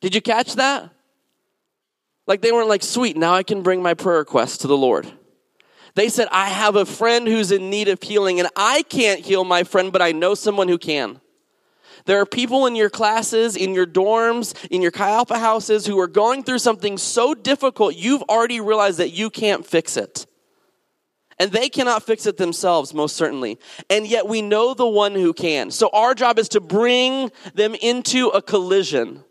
Did 0.02 0.14
you 0.14 0.20
catch 0.20 0.56
that? 0.56 0.90
Like 2.26 2.42
they 2.42 2.52
weren't 2.52 2.68
like, 2.68 2.82
sweet, 2.82 3.16
now 3.16 3.32
I 3.32 3.42
can 3.42 3.62
bring 3.62 3.82
my 3.82 3.94
prayer 3.94 4.18
request 4.18 4.60
to 4.60 4.66
the 4.66 4.76
Lord. 4.76 5.10
They 5.94 6.10
said, 6.10 6.28
I 6.30 6.50
have 6.50 6.76
a 6.76 6.84
friend 6.84 7.26
who's 7.26 7.50
in 7.50 7.70
need 7.70 7.88
of 7.88 8.02
healing, 8.02 8.38
and 8.38 8.48
I 8.54 8.82
can't 8.82 9.20
heal 9.20 9.44
my 9.44 9.62
friend, 9.62 9.90
but 9.90 10.02
I 10.02 10.12
know 10.12 10.34
someone 10.34 10.68
who 10.68 10.76
can. 10.76 11.20
There 12.04 12.20
are 12.20 12.26
people 12.26 12.66
in 12.66 12.76
your 12.76 12.90
classes, 12.90 13.56
in 13.56 13.72
your 13.72 13.86
dorms, 13.86 14.54
in 14.70 14.82
your 14.82 14.90
Chi 14.90 15.08
Alpha 15.08 15.38
houses 15.38 15.86
who 15.86 15.98
are 16.00 16.08
going 16.08 16.42
through 16.42 16.58
something 16.58 16.98
so 16.98 17.32
difficult, 17.32 17.94
you've 17.94 18.22
already 18.24 18.60
realized 18.60 18.98
that 18.98 19.10
you 19.10 19.30
can't 19.30 19.64
fix 19.64 19.96
it. 19.96 20.26
And 21.38 21.50
they 21.50 21.68
cannot 21.68 22.04
fix 22.04 22.26
it 22.26 22.36
themselves, 22.36 22.94
most 22.94 23.16
certainly. 23.16 23.58
And 23.90 24.06
yet 24.06 24.28
we 24.28 24.40
know 24.40 24.74
the 24.74 24.86
one 24.86 25.12
who 25.12 25.32
can. 25.32 25.70
So 25.70 25.90
our 25.92 26.14
job 26.14 26.38
is 26.38 26.48
to 26.50 26.60
bring 26.60 27.30
them 27.54 27.74
into 27.74 28.28
a 28.28 28.40
collision, 28.40 29.24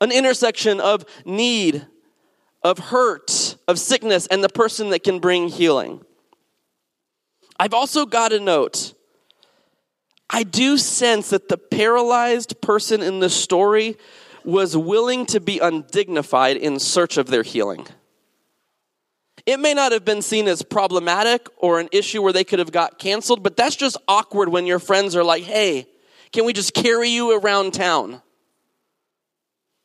an 0.00 0.12
intersection 0.12 0.80
of 0.80 1.04
need, 1.24 1.86
of 2.62 2.78
hurt, 2.78 3.56
of 3.66 3.78
sickness, 3.78 4.26
and 4.28 4.42
the 4.44 4.48
person 4.48 4.90
that 4.90 5.02
can 5.02 5.18
bring 5.18 5.48
healing. 5.48 6.04
I've 7.58 7.74
also 7.74 8.06
got 8.06 8.32
a 8.32 8.38
note. 8.38 8.94
I 10.30 10.44
do 10.44 10.78
sense 10.78 11.30
that 11.30 11.48
the 11.48 11.58
paralyzed 11.58 12.60
person 12.60 13.02
in 13.02 13.18
the 13.18 13.30
story 13.30 13.96
was 14.44 14.76
willing 14.76 15.26
to 15.26 15.40
be 15.40 15.58
undignified 15.58 16.56
in 16.56 16.78
search 16.78 17.16
of 17.16 17.26
their 17.26 17.42
healing. 17.42 17.86
It 19.48 19.58
may 19.58 19.72
not 19.72 19.92
have 19.92 20.04
been 20.04 20.20
seen 20.20 20.46
as 20.46 20.60
problematic 20.60 21.48
or 21.56 21.80
an 21.80 21.88
issue 21.90 22.20
where 22.20 22.34
they 22.34 22.44
could 22.44 22.58
have 22.58 22.70
got 22.70 22.98
canceled, 22.98 23.42
but 23.42 23.56
that's 23.56 23.76
just 23.76 23.96
awkward 24.06 24.50
when 24.50 24.66
your 24.66 24.78
friends 24.78 25.16
are 25.16 25.24
like, 25.24 25.42
hey, 25.42 25.86
can 26.32 26.44
we 26.44 26.52
just 26.52 26.74
carry 26.74 27.08
you 27.08 27.34
around 27.34 27.72
town? 27.72 28.20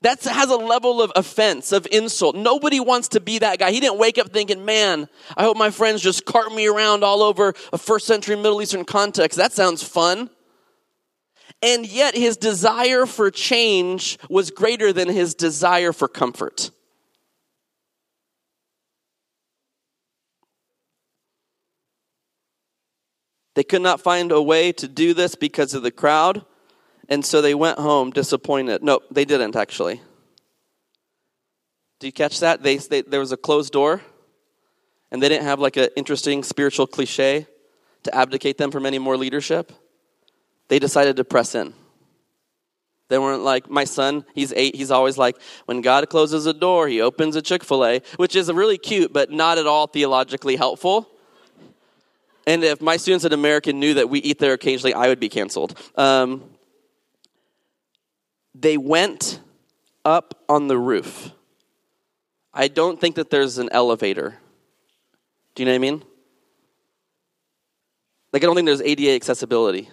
That 0.02 0.21
has 0.21 0.49
a 0.49 0.58
level 0.58 1.02
of 1.02 1.13
offense, 1.15 1.71
of 1.71 1.88
insult. 1.93 2.36
Nobody 2.36 2.82
wants 2.82 3.08
to 3.08 3.21
be 3.21 3.39
that 3.39 3.58
guy. 3.58 3.71
He 3.71 3.80
didn't 3.80 3.99
wake 3.99 4.17
up 4.17 4.34
thinking, 4.34 4.65
man, 4.65 5.08
I 5.38 5.43
hope 5.43 5.56
my 5.56 5.69
friends 5.69 6.02
just 6.02 6.26
cart 6.26 6.54
me 6.54 6.67
around 6.67 7.06
all 7.06 7.23
over 7.23 7.54
a 7.71 7.78
first 7.78 8.06
century 8.06 8.36
Middle 8.36 8.62
Eastern 8.62 8.84
context. 8.84 9.38
That 9.38 9.54
sounds 9.54 9.82
fun. 9.82 10.30
And 11.62 11.88
yet 11.88 12.17
his 12.17 12.36
desire 12.36 13.06
for 13.06 13.32
change 13.32 14.19
was 14.30 14.52
greater 14.52 14.91
than 14.91 15.08
his 15.08 15.34
desire 15.34 15.93
for 15.93 16.10
comfort. 16.10 16.69
They 23.56 23.63
could 23.63 23.82
not 23.82 24.02
find 24.02 24.32
a 24.32 24.42
way 24.42 24.72
to 24.74 24.88
do 24.88 25.13
this 25.13 25.36
because 25.36 25.74
of 25.74 25.84
the 25.84 25.92
crowd, 25.92 26.46
and 27.10 27.26
so 27.26 27.42
they 27.42 27.54
went 27.54 27.80
home 27.80 28.12
disappointed. 28.12 28.84
No, 28.84 29.02
they 29.12 29.26
didn't 29.26 29.56
actually. 29.56 30.02
Do 32.00 32.08
you 32.08 32.13
catch 32.13 32.39
that? 32.39 32.63
They, 32.63 32.78
they, 32.78 33.02
there 33.02 33.20
was 33.20 33.32
a 33.32 33.38
closed 33.38 33.74
door, 33.74 34.02
and 35.12 35.22
they 35.22 35.30
didn't 35.30 35.46
have 35.46 35.60
like 35.60 35.78
an 35.78 35.89
interesting 35.96 36.44
spiritual 36.44 36.88
cliche 36.88 37.48
to 38.04 38.16
abdicate 38.16 38.58
them 38.58 38.72
from 38.72 38.86
any 38.86 39.00
more 39.00 39.18
leadership 39.18 39.72
they 40.68 40.80
decided 40.80 41.18
to 41.18 41.24
press 41.24 41.56
in. 41.56 41.74
They 43.10 43.20
weren't 43.20 43.44
like, 43.44 43.70
my 43.70 43.84
son, 43.84 44.26
he's 44.34 44.52
eight, 44.54 44.76
he's 44.76 44.89
always 44.89 45.18
like, 45.18 45.38
when 45.66 45.82
God 45.82 46.10
closes 46.10 46.46
a 46.46 46.54
door, 46.54 46.88
he 46.88 47.00
opens 47.02 47.36
a 47.36 47.42
Chick 47.42 47.63
fil 47.63 47.86
A, 47.86 48.02
which 48.16 48.36
is 48.36 48.52
really 48.52 48.78
cute, 48.78 49.13
but 49.13 49.30
not 49.30 49.58
at 49.58 49.68
all 49.68 49.88
theologically 49.88 50.56
helpful. 50.56 51.10
And 52.45 52.63
if 52.63 52.82
my 52.82 52.97
students 52.97 53.25
at 53.25 53.34
American 53.34 53.79
knew 53.79 53.95
that 53.95 54.10
we 54.10 54.19
eat 54.19 54.39
there 54.39 54.53
occasionally, 54.53 54.93
I 54.93 55.08
would 55.08 55.19
be 55.19 55.29
canceled. 55.29 55.77
Um, 55.95 56.43
they 58.53 58.77
went 58.77 59.39
up 60.03 60.43
on 60.49 60.67
the 60.67 60.77
roof. 60.77 61.32
I 62.53 62.67
don't 62.67 62.99
think 62.99 63.15
that 63.15 63.29
there's 63.29 63.58
an 63.58 63.69
elevator. 63.71 64.38
Do 65.56 65.63
you 65.63 65.65
know 65.65 65.71
what 65.71 65.75
I 65.75 65.79
mean? 65.79 66.03
Like, 68.32 68.43
I 68.43 68.45
don't 68.45 68.56
think 68.56 68.65
there's 68.65 68.82
ADA 68.82 69.12
accessibility. 69.12 69.89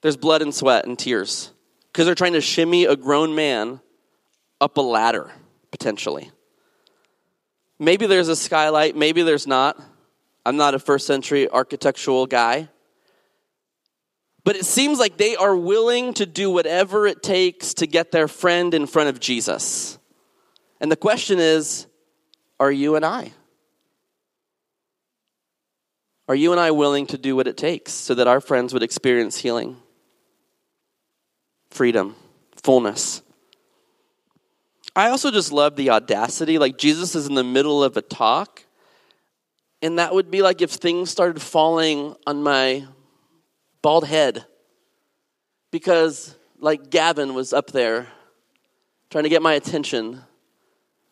There's 0.00 0.16
blood 0.16 0.42
and 0.42 0.54
sweat 0.54 0.86
and 0.86 0.98
tears 0.98 1.52
because 1.86 2.06
they're 2.06 2.14
trying 2.14 2.32
to 2.32 2.40
shimmy 2.40 2.86
a 2.86 2.96
grown 2.96 3.34
man 3.34 3.80
up 4.60 4.76
a 4.76 4.80
ladder, 4.80 5.30
potentially. 5.70 6.30
Maybe 7.78 8.06
there's 8.06 8.28
a 8.28 8.36
skylight, 8.36 8.96
maybe 8.96 9.22
there's 9.22 9.46
not. 9.46 9.80
I'm 10.44 10.56
not 10.56 10.74
a 10.74 10.78
first 10.78 11.06
century 11.06 11.48
architectural 11.48 12.26
guy. 12.26 12.68
But 14.44 14.56
it 14.56 14.66
seems 14.66 14.98
like 14.98 15.16
they 15.16 15.36
are 15.36 15.56
willing 15.56 16.14
to 16.14 16.26
do 16.26 16.50
whatever 16.50 17.06
it 17.06 17.22
takes 17.22 17.74
to 17.74 17.86
get 17.86 18.10
their 18.10 18.26
friend 18.26 18.74
in 18.74 18.86
front 18.86 19.08
of 19.08 19.20
Jesus. 19.20 19.98
And 20.80 20.90
the 20.90 20.96
question 20.96 21.38
is 21.38 21.86
are 22.58 22.72
you 22.72 22.96
and 22.96 23.04
I? 23.04 23.32
Are 26.28 26.34
you 26.34 26.52
and 26.52 26.60
I 26.60 26.70
willing 26.70 27.06
to 27.08 27.18
do 27.18 27.36
what 27.36 27.46
it 27.46 27.56
takes 27.56 27.92
so 27.92 28.14
that 28.14 28.26
our 28.26 28.40
friends 28.40 28.72
would 28.72 28.82
experience 28.82 29.38
healing? 29.38 29.76
freedom, 31.72 32.14
fullness. 32.62 33.22
I 34.94 35.08
also 35.08 35.30
just 35.30 35.52
love 35.52 35.76
the 35.76 35.90
audacity. 35.90 36.58
Like 36.58 36.76
Jesus 36.76 37.14
is 37.14 37.26
in 37.26 37.34
the 37.34 37.44
middle 37.44 37.82
of 37.82 37.96
a 37.96 38.02
talk, 38.02 38.64
and 39.82 39.98
that 39.98 40.14
would 40.14 40.30
be 40.30 40.42
like 40.42 40.62
if 40.62 40.70
things 40.70 41.10
started 41.10 41.42
falling 41.42 42.14
on 42.26 42.42
my 42.42 42.86
bald 43.82 44.06
head 44.06 44.46
because, 45.72 46.36
like, 46.60 46.90
Gavin 46.90 47.34
was 47.34 47.52
up 47.52 47.72
there 47.72 48.06
trying 49.10 49.24
to 49.24 49.30
get 49.30 49.42
my 49.42 49.54
attention 49.54 50.20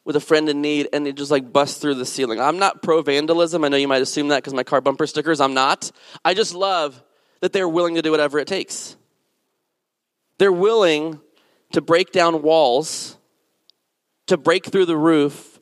with 0.04 0.16
a 0.16 0.20
friend 0.20 0.48
in 0.48 0.60
need 0.62 0.88
and 0.92 1.06
it 1.06 1.16
just 1.16 1.30
like 1.30 1.52
busts 1.52 1.78
through 1.78 1.94
the 1.94 2.06
ceiling. 2.06 2.40
I'm 2.40 2.58
not 2.58 2.82
pro 2.82 3.02
vandalism. 3.02 3.64
I 3.64 3.68
know 3.68 3.76
you 3.76 3.88
might 3.88 4.02
assume 4.02 4.28
that 4.28 4.36
because 4.36 4.54
my 4.54 4.62
car 4.62 4.80
bumper 4.80 5.06
stickers. 5.06 5.40
I'm 5.40 5.54
not. 5.54 5.90
I 6.24 6.34
just 6.34 6.54
love 6.54 7.02
that 7.40 7.52
they're 7.52 7.68
willing 7.68 7.96
to 7.96 8.02
do 8.02 8.10
whatever 8.10 8.38
it 8.38 8.46
takes. 8.46 8.96
They're 10.38 10.52
willing 10.52 11.20
to 11.72 11.80
break 11.80 12.12
down 12.12 12.42
walls, 12.42 13.16
to 14.26 14.36
break 14.36 14.66
through 14.66 14.86
the 14.86 14.96
roof, 14.96 15.60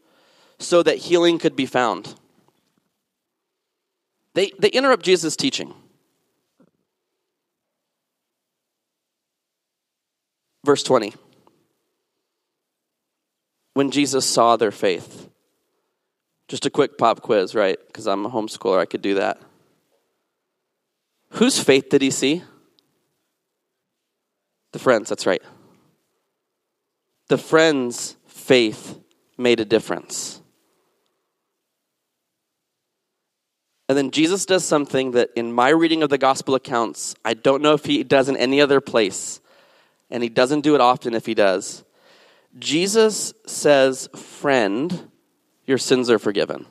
so 0.59 0.83
that 0.83 0.99
healing 0.99 1.39
could 1.39 1.57
be 1.57 1.67
found. 1.67 2.15
They, 4.39 4.53
they 4.57 4.69
interrupt 4.69 5.05
Jesus' 5.05 5.35
teaching. 5.35 5.75
Verse 10.65 10.85
20. 10.85 11.13
When 13.75 13.91
Jesus 13.91 14.25
saw 14.25 14.55
their 14.55 14.71
faith. 14.71 15.29
Just 16.47 16.67
a 16.67 16.71
quick 16.71 16.97
pop 16.97 17.21
quiz, 17.21 17.57
right? 17.57 17.81
Because 17.89 18.07
I'm 18.07 18.27
a 18.27 18.31
homeschooler, 18.31 18.79
I 18.79 18.85
could 18.85 19.03
do 19.03 19.15
that. 19.15 19.41
Whose 21.31 21.59
faith 21.61 21.89
did 21.89 22.01
he 22.01 22.13
see? 22.13 22.45
The 24.71 24.79
friends, 24.79 25.09
that's 25.09 25.27
right. 25.27 25.43
The 27.27 27.39
friends' 27.39 28.15
faith 28.29 29.01
made 29.37 29.59
a 29.59 29.65
difference. 29.65 30.38
And 33.89 33.97
then 33.97 34.11
Jesus 34.11 34.45
does 34.45 34.65
something 34.65 35.13
that, 35.13 35.31
in 35.35 35.53
my 35.53 35.71
reading 35.71 36.03
of 36.03 36.11
the 36.11 36.19
gospel 36.19 36.55
accounts, 36.55 37.15
I 37.25 37.35
don't 37.35 37.63
know 37.63 37.73
if 37.73 37.87
he 37.87 38.05
does 38.05 38.29
in 38.29 38.37
any 38.37 38.61
other 38.61 38.81
place, 38.81 39.41
and 40.11 40.23
he 40.23 40.29
doesn't 40.29 40.61
do 40.61 40.75
it 40.75 40.81
often 40.81 41.15
if 41.15 41.25
he 41.25 41.35
does. 41.35 41.85
Jesus 42.59 43.33
says, 43.47 44.09
Friend, 44.15 45.11
your 45.67 45.79
sins 45.79 46.11
are 46.11 46.19
forgiven. 46.19 46.67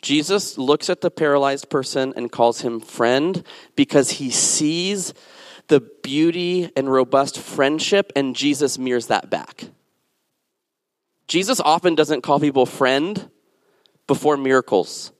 Jesus 0.00 0.58
looks 0.58 0.90
at 0.90 1.00
the 1.00 1.10
paralyzed 1.10 1.70
person 1.70 2.12
and 2.16 2.30
calls 2.30 2.60
him 2.60 2.80
friend 2.80 3.44
because 3.76 4.10
he 4.10 4.30
sees 4.30 5.14
the 5.68 5.80
beauty 6.02 6.70
and 6.76 6.92
robust 6.92 7.38
friendship, 7.38 8.12
and 8.14 8.36
Jesus 8.36 8.78
mirrors 8.78 9.06
that 9.06 9.30
back. 9.30 9.64
Jesus 11.28 11.60
often 11.60 11.94
doesn't 11.94 12.22
call 12.22 12.40
people 12.40 12.66
friend 12.66 13.30
before 14.12 14.36
miracles. 14.36 15.10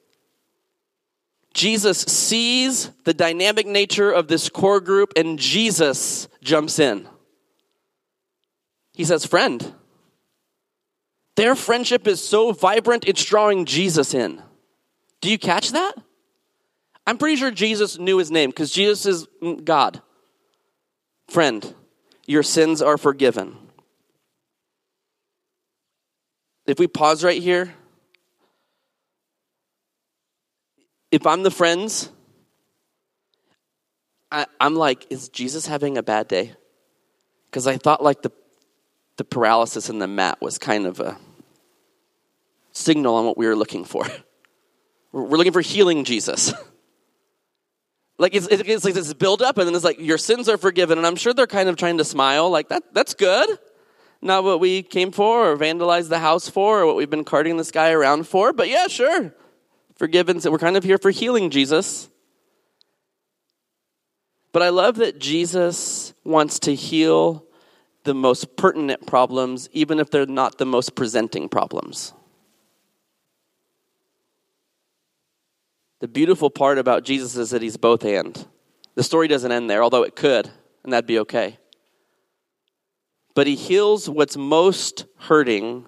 Jesus 1.55 2.03
sees 2.03 2.91
the 3.05 3.15
dynamic 3.15 3.67
nature 3.67 4.13
of 4.13 4.29
this 4.29 4.51
core 4.51 4.83
group, 4.83 5.15
and 5.17 5.39
Jesus 5.39 6.29
jumps 6.43 6.79
in. 6.79 7.09
He 8.93 9.05
says, 9.05 9.25
Friend. 9.25 9.75
Their 11.37 11.55
friendship 11.55 12.07
is 12.07 12.23
so 12.23 12.53
vibrant, 12.53 13.09
it's 13.09 13.25
drawing 13.25 13.65
Jesus 13.65 14.13
in. 14.13 14.43
Do 15.23 15.31
you 15.31 15.39
catch 15.39 15.73
that? 15.73 15.95
I'm 17.07 17.17
pretty 17.17 17.37
sure 17.37 17.51
Jesus 17.51 17.99
knew 17.99 18.19
his 18.19 18.31
name 18.31 18.51
because 18.51 18.71
Jesus 18.71 19.07
is 19.07 19.27
mm, 19.43 19.65
God. 19.65 20.03
Friend, 21.31 21.75
your 22.27 22.43
sins 22.43 22.83
are 22.83 22.99
forgiven. 22.99 23.57
If 26.67 26.79
we 26.79 26.87
pause 26.87 27.25
right 27.25 27.41
here, 27.41 27.73
if 31.13 31.27
I'm 31.27 31.43
the 31.43 31.51
friends, 31.51 32.11
I, 34.33 34.47
am 34.59 34.75
like, 34.75 35.07
is 35.11 35.29
Jesus 35.29 35.67
having 35.67 35.99
a 35.99 36.03
bad 36.03 36.27
day? 36.27 36.55
Because 37.51 37.67
I 37.67 37.77
thought 37.77 38.03
like 38.03 38.23
the 38.23 38.33
the 39.19 39.25
paralysis 39.25 39.91
in 39.91 39.99
the 39.99 40.09
mat 40.09 40.41
was 40.41 40.57
kind 40.57 40.87
of 40.87 40.99
a 40.99 41.19
signal 42.73 43.15
on 43.15 43.27
what 43.27 43.37
we 43.37 43.47
were 43.47 43.55
looking 43.55 43.85
for. 43.85 44.07
We're 45.13 45.37
looking 45.37 45.53
for 45.53 45.61
healing 45.61 46.05
Jesus. 46.05 46.55
like 48.19 48.35
it's, 48.35 48.49
it's 48.49 48.85
like 48.87 48.95
this 48.95 49.13
build 49.13 49.43
up, 49.43 49.59
and 49.59 49.69
then 49.69 49.75
it's 49.75 49.85
like 49.85 50.01
your 50.01 50.17
sins 50.17 50.49
are 50.49 50.57
forgiven, 50.57 50.97
and 50.97 51.07
I'm 51.07 51.17
sure 51.17 51.35
they're 51.35 51.47
kind 51.47 51.69
of 51.69 51.77
trying 51.77 51.99
to 51.99 52.05
smile, 52.05 52.49
like 52.49 52.71
that. 52.71 52.95
That's 52.95 53.13
good. 53.13 53.59
Not 54.23 54.45
what 54.45 54.61
we 54.61 54.83
came 54.83 55.13
for, 55.13 55.51
or 55.51 55.57
vandalized 55.59 56.09
the 56.09 56.19
house 56.19 56.49
for, 56.49 56.81
or 56.81 56.87
what 56.87 56.97
we've 56.97 57.11
been 57.11 57.25
carting 57.25 57.59
this 57.59 57.71
guy 57.71 57.91
around 57.91 58.27
for. 58.27 58.55
But 58.55 58.71
yeah, 58.71 58.87
sure, 58.87 59.35
forgiven. 60.03 60.41
So 60.41 60.51
we're 60.51 60.59
kind 60.59 60.77
of 60.77 60.83
here 60.83 60.99
for 60.99 61.13
healing, 61.13 61.49
Jesus. 61.49 62.09
But 64.51 64.61
I 64.61 64.71
love 64.71 64.97
that 64.97 65.21
Jesus 65.21 66.13
wants 66.25 66.59
to 66.59 66.75
heal 66.75 67.47
the 68.03 68.13
most 68.13 68.57
pertinent 68.57 69.07
problems, 69.07 69.69
even 69.71 70.01
if 70.01 70.11
they're 70.11 70.27
not 70.27 70.59
the 70.59 70.67
most 70.67 70.97
presenting 70.97 71.49
problems. 71.49 72.13
The 76.01 76.09
beautiful 76.09 76.51
part 76.51 76.79
about 76.79 77.05
Jesus 77.05 77.37
is 77.37 77.51
that 77.51 77.63
he's 77.63 77.77
both 77.77 78.05
and. 78.05 78.45
The 78.97 79.05
story 79.05 79.29
doesn't 79.29 79.53
end 79.53 79.71
there, 79.71 79.85
although 79.85 80.03
it 80.03 80.17
could, 80.17 80.51
and 80.83 80.93
that'd 80.93 81.07
be 81.07 81.21
okay. 81.21 81.59
But 83.37 83.47
he 83.47 83.55
heals 83.55 84.11
what's 84.11 84.37
most 84.37 85.05
hurting, 85.17 85.87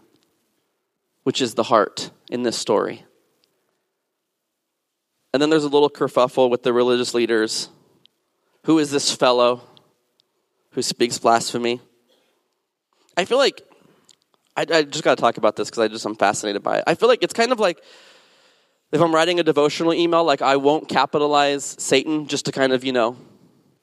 which 1.25 1.43
is 1.43 1.55
the 1.55 1.65
heart 1.65 2.13
in 2.31 2.45
this 2.45 2.57
story. 2.57 3.05
And 5.35 5.43
then 5.43 5.51
there's 5.51 5.65
a 5.65 5.69
little 5.69 5.91
kerfuffle 5.91 6.49
with 6.49 6.63
the 6.63 6.73
religious 6.73 7.13
leaders. 7.13 7.69
Who 8.67 8.79
is 8.79 8.93
this 8.93 9.13
fellow 9.13 9.63
who 10.71 10.81
speaks 10.81 11.19
blasphemy? 11.19 11.81
I 13.17 13.25
feel 13.25 13.39
like 13.39 13.61
I, 14.57 14.65
I 14.73 14.83
just 14.85 15.03
got 15.03 15.17
to 15.17 15.21
talk 15.21 15.37
about 15.37 15.57
this 15.57 15.69
because 15.69 15.81
I 15.81 15.89
just 15.89 16.07
I'm 16.07 16.15
fascinated 16.15 16.63
by 16.63 16.79
it. 16.79 16.85
I 16.87 16.95
feel 16.95 17.09
like 17.09 17.25
it's 17.25 17.35
kind 17.35 17.51
of 17.51 17.59
like 17.59 17.83
if 18.93 19.01
I'm 19.01 19.13
writing 19.13 19.41
a 19.41 19.43
devotional 19.43 19.93
email, 19.93 20.23
like 20.23 20.41
I 20.41 20.55
won't 20.55 20.89
capitalize 20.89 21.65
Satan 21.81 22.29
just 22.29 22.45
to 22.45 22.53
kind 22.53 22.73
of 22.73 22.85
you 22.85 22.93
know, 22.93 23.17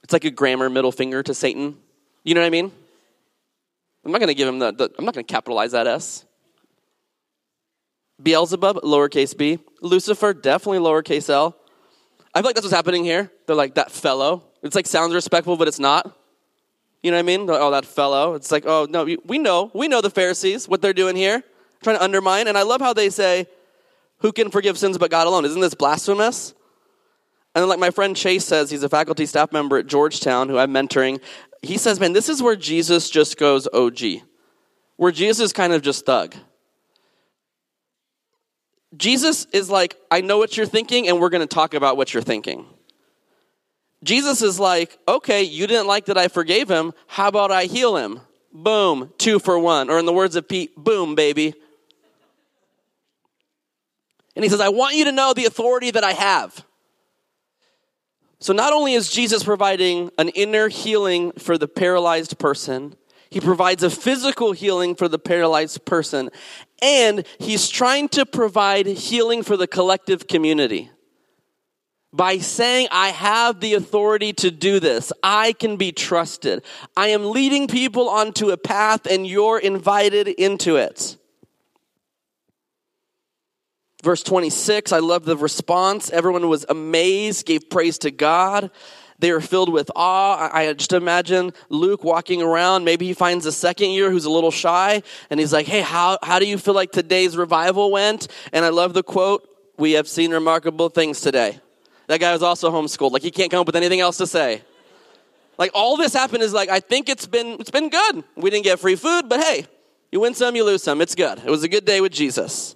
it's 0.03 0.13
like 0.13 0.23
a 0.23 0.31
grammar 0.31 0.69
middle 0.69 0.93
finger 0.93 1.21
to 1.21 1.33
Satan. 1.33 1.75
You 2.23 2.33
know 2.33 2.39
what 2.39 2.47
I 2.47 2.51
mean? 2.51 2.71
I'm 4.05 4.13
not 4.13 4.19
going 4.19 4.29
to 4.29 4.35
give 4.35 4.47
him 4.47 4.59
the, 4.59 4.71
the 4.71 4.89
I'm 4.97 5.03
not 5.03 5.13
going 5.13 5.25
to 5.25 5.33
capitalize 5.33 5.73
that 5.73 5.85
S. 5.85 6.23
Beelzebub, 8.23 8.77
lowercase 8.83 9.37
b. 9.37 9.59
Lucifer, 9.81 10.33
definitely 10.33 10.79
lowercase 10.79 11.29
l. 11.29 11.55
I 12.33 12.39
feel 12.39 12.47
like 12.47 12.55
that's 12.55 12.65
what's 12.65 12.75
happening 12.75 13.03
here. 13.03 13.29
They're 13.45 13.55
like, 13.55 13.75
that 13.75 13.91
fellow. 13.91 14.43
It's 14.63 14.75
like 14.75 14.87
sounds 14.87 15.13
respectful, 15.13 15.57
but 15.57 15.67
it's 15.67 15.79
not. 15.79 16.17
You 17.03 17.11
know 17.11 17.17
what 17.17 17.21
I 17.21 17.23
mean? 17.23 17.49
Oh, 17.49 17.71
that 17.71 17.85
fellow. 17.85 18.35
It's 18.35 18.51
like, 18.51 18.65
oh, 18.65 18.87
no, 18.89 19.03
we 19.25 19.37
know. 19.39 19.71
We 19.73 19.87
know 19.87 20.01
the 20.01 20.09
Pharisees, 20.09 20.69
what 20.69 20.81
they're 20.81 20.93
doing 20.93 21.15
here, 21.15 21.43
trying 21.83 21.97
to 21.97 22.03
undermine. 22.03 22.47
And 22.47 22.57
I 22.57 22.61
love 22.61 22.79
how 22.79 22.93
they 22.93 23.09
say, 23.09 23.47
who 24.19 24.31
can 24.31 24.51
forgive 24.51 24.77
sins 24.77 24.97
but 24.99 25.09
God 25.09 25.25
alone? 25.25 25.45
Isn't 25.45 25.61
this 25.61 25.73
blasphemous? 25.73 26.53
And 27.53 27.61
then, 27.61 27.69
like 27.69 27.79
my 27.79 27.89
friend 27.89 28.15
Chase 28.15 28.45
says, 28.45 28.69
he's 28.69 28.83
a 28.83 28.89
faculty 28.89 29.25
staff 29.25 29.51
member 29.51 29.77
at 29.77 29.87
Georgetown 29.87 30.47
who 30.47 30.57
I'm 30.57 30.71
mentoring. 30.71 31.19
He 31.61 31.77
says, 31.77 31.99
man, 31.99 32.13
this 32.13 32.29
is 32.29 32.41
where 32.41 32.55
Jesus 32.55 33.09
just 33.09 33.37
goes 33.37 33.67
OG, 33.73 33.99
where 34.95 35.11
Jesus 35.11 35.45
is 35.45 35.53
kind 35.53 35.73
of 35.73 35.81
just 35.81 36.05
thug. 36.05 36.35
Jesus 38.97 39.45
is 39.53 39.69
like, 39.69 39.95
I 40.09 40.21
know 40.21 40.37
what 40.37 40.57
you're 40.57 40.65
thinking, 40.65 41.07
and 41.07 41.19
we're 41.19 41.29
going 41.29 41.47
to 41.47 41.53
talk 41.53 41.73
about 41.73 41.97
what 41.97 42.13
you're 42.13 42.23
thinking. 42.23 42.65
Jesus 44.03 44.41
is 44.41 44.59
like, 44.59 44.97
okay, 45.07 45.43
you 45.43 45.67
didn't 45.67 45.87
like 45.87 46.05
that 46.05 46.17
I 46.17 46.27
forgave 46.27 46.69
him. 46.69 46.93
How 47.07 47.27
about 47.27 47.51
I 47.51 47.65
heal 47.65 47.95
him? 47.95 48.19
Boom, 48.51 49.13
two 49.17 49.39
for 49.39 49.57
one. 49.59 49.89
Or 49.89 49.99
in 49.99 50.05
the 50.05 50.13
words 50.13 50.35
of 50.35 50.47
Pete, 50.47 50.75
boom, 50.75 51.15
baby. 51.15 51.53
And 54.35 54.43
he 54.43 54.49
says, 54.49 54.61
I 54.61 54.69
want 54.69 54.95
you 54.95 55.05
to 55.05 55.11
know 55.11 55.33
the 55.33 55.45
authority 55.45 55.91
that 55.91 56.03
I 56.03 56.13
have. 56.13 56.65
So 58.39 58.53
not 58.53 58.73
only 58.73 58.93
is 58.93 59.11
Jesus 59.11 59.43
providing 59.43 60.09
an 60.17 60.29
inner 60.29 60.67
healing 60.67 61.31
for 61.33 61.57
the 61.57 61.67
paralyzed 61.67 62.39
person, 62.39 62.95
he 63.29 63.39
provides 63.39 63.83
a 63.83 63.89
physical 63.89 64.51
healing 64.51 64.95
for 64.95 65.07
the 65.07 65.19
paralyzed 65.19 65.85
person, 65.85 66.31
and 66.81 67.25
he's 67.39 67.69
trying 67.69 68.09
to 68.09 68.25
provide 68.25 68.87
healing 68.87 69.43
for 69.43 69.55
the 69.55 69.67
collective 69.67 70.27
community. 70.27 70.89
By 72.13 72.39
saying, 72.39 72.89
I 72.91 73.09
have 73.09 73.61
the 73.61 73.75
authority 73.75 74.33
to 74.33 74.51
do 74.51 74.81
this, 74.81 75.13
I 75.23 75.53
can 75.53 75.77
be 75.77 75.91
trusted. 75.91 76.63
I 76.97 77.07
am 77.09 77.31
leading 77.31 77.67
people 77.67 78.09
onto 78.09 78.49
a 78.49 78.57
path, 78.57 79.05
and 79.05 79.25
you're 79.25 79.59
invited 79.59 80.27
into 80.27 80.75
it. 80.75 81.15
Verse 84.03 84.23
26, 84.23 84.91
I 84.91 84.99
love 84.99 85.25
the 85.25 85.37
response. 85.37 86.09
Everyone 86.09 86.49
was 86.49 86.65
amazed, 86.67 87.45
gave 87.45 87.69
praise 87.69 87.99
to 87.99 88.11
God. 88.11 88.71
They 89.21 89.31
were 89.31 89.39
filled 89.39 89.71
with 89.71 89.91
awe. 89.95 90.49
I 90.51 90.73
just 90.73 90.93
imagine 90.93 91.53
Luke 91.69 92.03
walking 92.03 92.41
around. 92.41 92.83
Maybe 92.83 93.05
he 93.05 93.13
finds 93.13 93.45
a 93.45 93.51
second 93.51 93.91
year 93.91 94.09
who's 94.09 94.25
a 94.25 94.31
little 94.31 94.49
shy, 94.49 95.03
and 95.29 95.39
he's 95.39 95.53
like, 95.53 95.67
Hey, 95.67 95.81
how, 95.81 96.17
how 96.23 96.39
do 96.39 96.47
you 96.47 96.57
feel 96.57 96.73
like 96.73 96.91
today's 96.91 97.37
revival 97.37 97.91
went? 97.91 98.27
And 98.51 98.65
I 98.65 98.69
love 98.69 98.93
the 98.95 99.03
quote, 99.03 99.47
We 99.77 99.91
have 99.91 100.07
seen 100.07 100.31
remarkable 100.31 100.89
things 100.89 101.21
today. 101.21 101.59
That 102.07 102.19
guy 102.19 102.33
was 102.33 102.41
also 102.41 102.71
homeschooled. 102.71 103.11
Like, 103.11 103.21
he 103.21 103.29
can't 103.29 103.51
come 103.51 103.61
up 103.61 103.67
with 103.67 103.75
anything 103.75 103.99
else 103.99 104.17
to 104.17 104.25
say. 104.27 104.63
Like, 105.59 105.69
all 105.75 105.97
this 105.97 106.13
happened 106.13 106.41
is 106.41 106.51
like, 106.51 106.69
I 106.69 106.79
think 106.79 107.07
it's 107.07 107.27
been, 107.27 107.57
it's 107.59 107.69
been 107.69 107.89
good. 107.89 108.23
We 108.35 108.49
didn't 108.49 108.63
get 108.63 108.79
free 108.79 108.95
food, 108.95 109.29
but 109.29 109.39
hey, 109.39 109.67
you 110.11 110.19
win 110.19 110.33
some, 110.33 110.55
you 110.55 110.65
lose 110.65 110.81
some. 110.81 110.99
It's 110.99 111.13
good. 111.13 111.37
It 111.45 111.49
was 111.49 111.63
a 111.63 111.69
good 111.69 111.85
day 111.85 112.01
with 112.01 112.11
Jesus. 112.11 112.75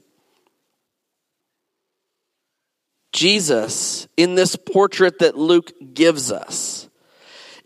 Jesus, 3.15 4.10
in 4.17 4.36
this 4.36 4.58
portrait 4.58 5.19
that 5.19 5.38
Luke 5.38 5.71
gives 5.93 6.34
us, 6.34 6.89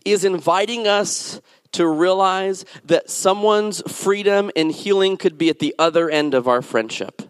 is 0.04 0.24
inviting 0.24 0.86
us 0.86 1.40
to 1.72 1.88
realize 1.88 2.64
that 2.84 3.10
someone's 3.10 3.82
freedom 3.92 4.52
and 4.54 4.70
healing 4.70 5.16
could 5.16 5.36
be 5.36 5.48
at 5.48 5.58
the 5.58 5.74
other 5.76 6.08
end 6.08 6.34
of 6.34 6.46
our 6.46 6.62
friendship. 6.62 7.22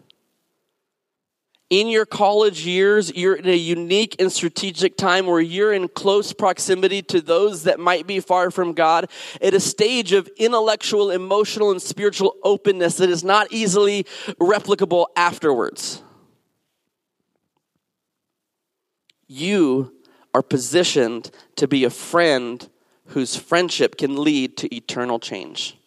In 1.71 1.87
your 1.87 2.05
college 2.05 2.63
years, 2.63 3.11
you're 3.15 3.33
in 3.33 3.47
a 3.47 3.55
unique 3.55 4.17
and 4.19 4.31
strategic 4.31 4.97
time 4.97 5.25
where 5.25 5.41
you're 5.41 5.73
in 5.73 5.87
close 5.87 6.31
proximity 6.31 7.01
to 7.01 7.21
those 7.21 7.63
that 7.63 7.79
might 7.79 8.05
be 8.05 8.19
far 8.19 8.51
from 8.51 8.73
God 8.73 9.09
at 9.41 9.55
a 9.55 9.59
stage 9.59 10.11
of 10.11 10.29
intellectual, 10.37 11.09
emotional, 11.09 11.71
and 11.71 11.81
spiritual 11.81 12.35
openness 12.43 12.97
that 12.97 13.09
is 13.09 13.23
not 13.23 13.47
easily 13.51 14.03
replicable 14.39 15.07
afterwards. 15.15 16.03
You 19.31 19.93
are 20.33 20.41
positioned 20.41 21.31
to 21.55 21.67
be 21.67 21.83
a 21.83 21.89
friend 21.89 22.69
whose 23.07 23.35
friendship 23.35 23.97
can 23.97 24.21
lead 24.23 24.57
to 24.57 24.73
eternal 24.75 25.19
change 25.19 25.77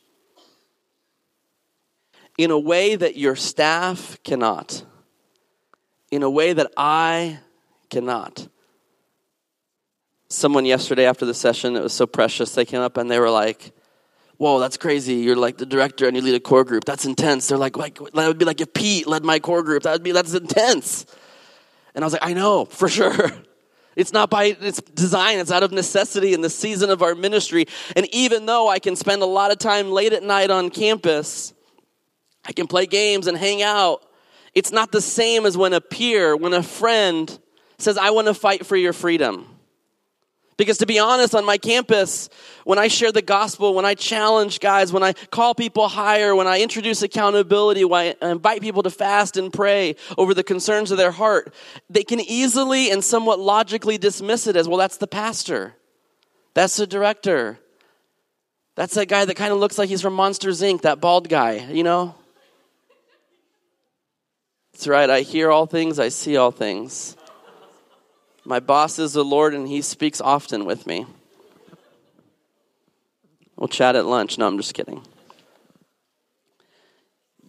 in 2.37 2.51
a 2.51 2.59
way 2.59 2.97
that 2.97 3.17
your 3.17 3.37
staff 3.37 4.19
cannot, 4.25 4.85
in 6.11 6.23
a 6.23 6.31
way 6.31 6.53
that 6.53 6.73
I 6.77 7.39
cannot. 7.91 8.49
Someone 10.29 10.65
yesterday 10.65 11.07
after 11.07 11.25
the 11.25 11.35
session, 11.35 11.77
it 11.77 11.83
was 11.83 11.93
so 11.93 12.07
precious, 12.07 12.55
they 12.55 12.65
came 12.65 12.81
up 12.81 12.97
and 12.97 13.11
they 13.11 13.21
were 13.21 13.31
like, 13.31 13.73
Whoa, 14.37 14.59
that's 14.59 14.77
crazy. 14.77 15.15
You're 15.15 15.37
like 15.37 15.59
the 15.59 15.67
director 15.67 16.09
and 16.09 16.17
you 16.17 16.23
lead 16.23 16.35
a 16.35 16.41
core 16.41 16.65
group. 16.65 16.85
That's 16.85 17.05
intense. 17.05 17.47
They're 17.47 17.57
like, 17.57 17.77
like 17.77 17.99
that 17.99 18.27
would 18.27 18.37
be 18.37 18.45
like 18.45 18.61
if 18.61 18.75
Pete 18.75 19.07
led 19.07 19.25
my 19.25 19.39
core 19.39 19.63
group. 19.63 19.85
That 19.85 19.93
would 19.93 20.03
be 20.03 20.11
that's 20.11 20.35
intense. 20.35 21.07
And 21.95 22.05
I 22.05 22.07
was 22.07 22.13
like, 22.13 22.25
I 22.25 22.33
know, 22.33 22.65
for 22.65 22.89
sure. 22.89 23.33
It's 23.97 24.13
not 24.13 24.29
by 24.29 24.57
its 24.61 24.81
design, 24.81 25.39
it's 25.39 25.53
out 25.53 25.63
of 25.63 25.71
necessity 25.71 26.35
in 26.35 26.41
the 26.41 26.51
season 26.51 26.91
of 26.91 27.01
our 27.01 27.15
ministry. 27.15 27.67
And 27.95 28.13
even 28.13 28.45
though 28.45 28.69
I 28.69 28.81
can 28.81 28.97
spend 28.97 29.23
a 29.23 29.27
lot 29.27 29.53
of 29.53 29.59
time 29.59 29.93
late 29.93 30.13
at 30.13 30.25
night 30.25 30.51
on 30.51 30.71
campus, 30.71 31.55
I 32.45 32.53
can 32.53 32.67
play 32.67 32.87
games 32.87 33.29
and 33.29 33.39
hang 33.39 33.63
out. 33.63 34.05
It's 34.53 34.73
not 34.73 34.91
the 34.91 35.01
same 35.01 35.47
as 35.47 35.57
when 35.57 35.73
a 35.73 35.81
peer, 35.81 36.37
when 36.37 36.55
a 36.55 36.63
friend 36.63 37.39
says, 37.79 37.97
I 37.97 38.11
want 38.11 38.27
to 38.27 38.35
fight 38.35 38.67
for 38.67 38.77
your 38.77 38.93
freedom. 38.93 39.54
Because 40.57 40.79
to 40.79 40.87
be 40.87 40.99
honest, 40.99 41.35
on 41.35 41.45
my 41.45 41.59
campus, 41.59 42.29
when 42.65 42.79
I 42.79 42.87
share 42.89 43.11
the 43.11 43.23
gospel, 43.23 43.75
when 43.75 43.85
I 43.85 43.95
challenge 43.95 44.61
guys, 44.61 44.93
when 44.93 45.03
I 45.03 45.13
call 45.13 45.55
people 45.55 45.89
higher, 45.89 46.35
when 46.35 46.47
I 46.47 46.61
introduce 46.61 47.03
accountability, 47.03 47.85
when 47.85 48.15
I 48.23 48.31
invite 48.31 48.61
people 48.61 48.85
to 48.85 48.91
fast 48.91 49.37
and 49.37 49.53
pray 49.53 49.97
over 50.17 50.33
the 50.33 50.45
concerns 50.45 50.93
of 50.93 50.99
their 50.99 51.11
heart, 51.11 51.53
they 51.91 52.05
can 52.05 52.21
easily 52.21 52.91
and 52.91 53.03
somewhat 53.03 53.41
logically 53.41 53.99
dismiss 53.99 54.47
it 54.47 54.55
as, 54.55 54.69
well, 54.69 54.79
that's 54.79 54.99
the 54.99 55.09
pastor. 55.09 55.75
That's 56.55 56.77
the 56.77 56.87
director. 56.87 57.59
That's 58.77 58.95
that 58.95 59.07
guy 59.07 59.25
that 59.25 59.35
kind 59.35 59.53
of 59.53 59.59
looks 59.59 59.77
like 59.77 59.89
he's 59.89 60.03
from 60.03 60.15
Monsters 60.15 60.63
Inc., 60.63 60.83
that 60.83 61.01
bald 61.01 61.29
guy, 61.29 61.67
you 61.71 61.83
know? 61.83 62.15
That's 64.73 64.87
right, 64.87 65.09
I 65.11 65.21
hear 65.21 65.51
all 65.51 65.67
things, 65.67 65.99
I 65.99 66.09
see 66.09 66.37
all 66.37 66.51
things. 66.51 67.17
My 68.45 68.61
boss 68.61 68.99
is 68.99 69.15
the 69.15 69.25
Lord, 69.25 69.55
and 69.55 69.67
he 69.67 69.81
speaks 69.81 70.21
often 70.21 70.65
with 70.65 70.87
me. 70.87 71.07
We'll 73.57 73.69
chat 73.69 73.97
at 73.97 74.05
lunch. 74.05 74.37
No, 74.37 74.47
I'm 74.47 74.59
just 74.59 74.75
kidding. 74.75 75.03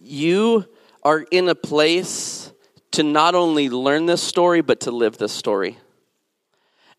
You 0.00 0.64
are 1.02 1.20
in 1.30 1.48
a 1.48 1.54
place 1.54 2.52
to 2.92 3.02
not 3.02 3.34
only 3.34 3.68
learn 3.68 4.06
this 4.06 4.22
story, 4.22 4.62
but 4.62 4.80
to 4.80 4.90
live 4.90 5.18
this 5.18 5.32
story. 5.32 5.76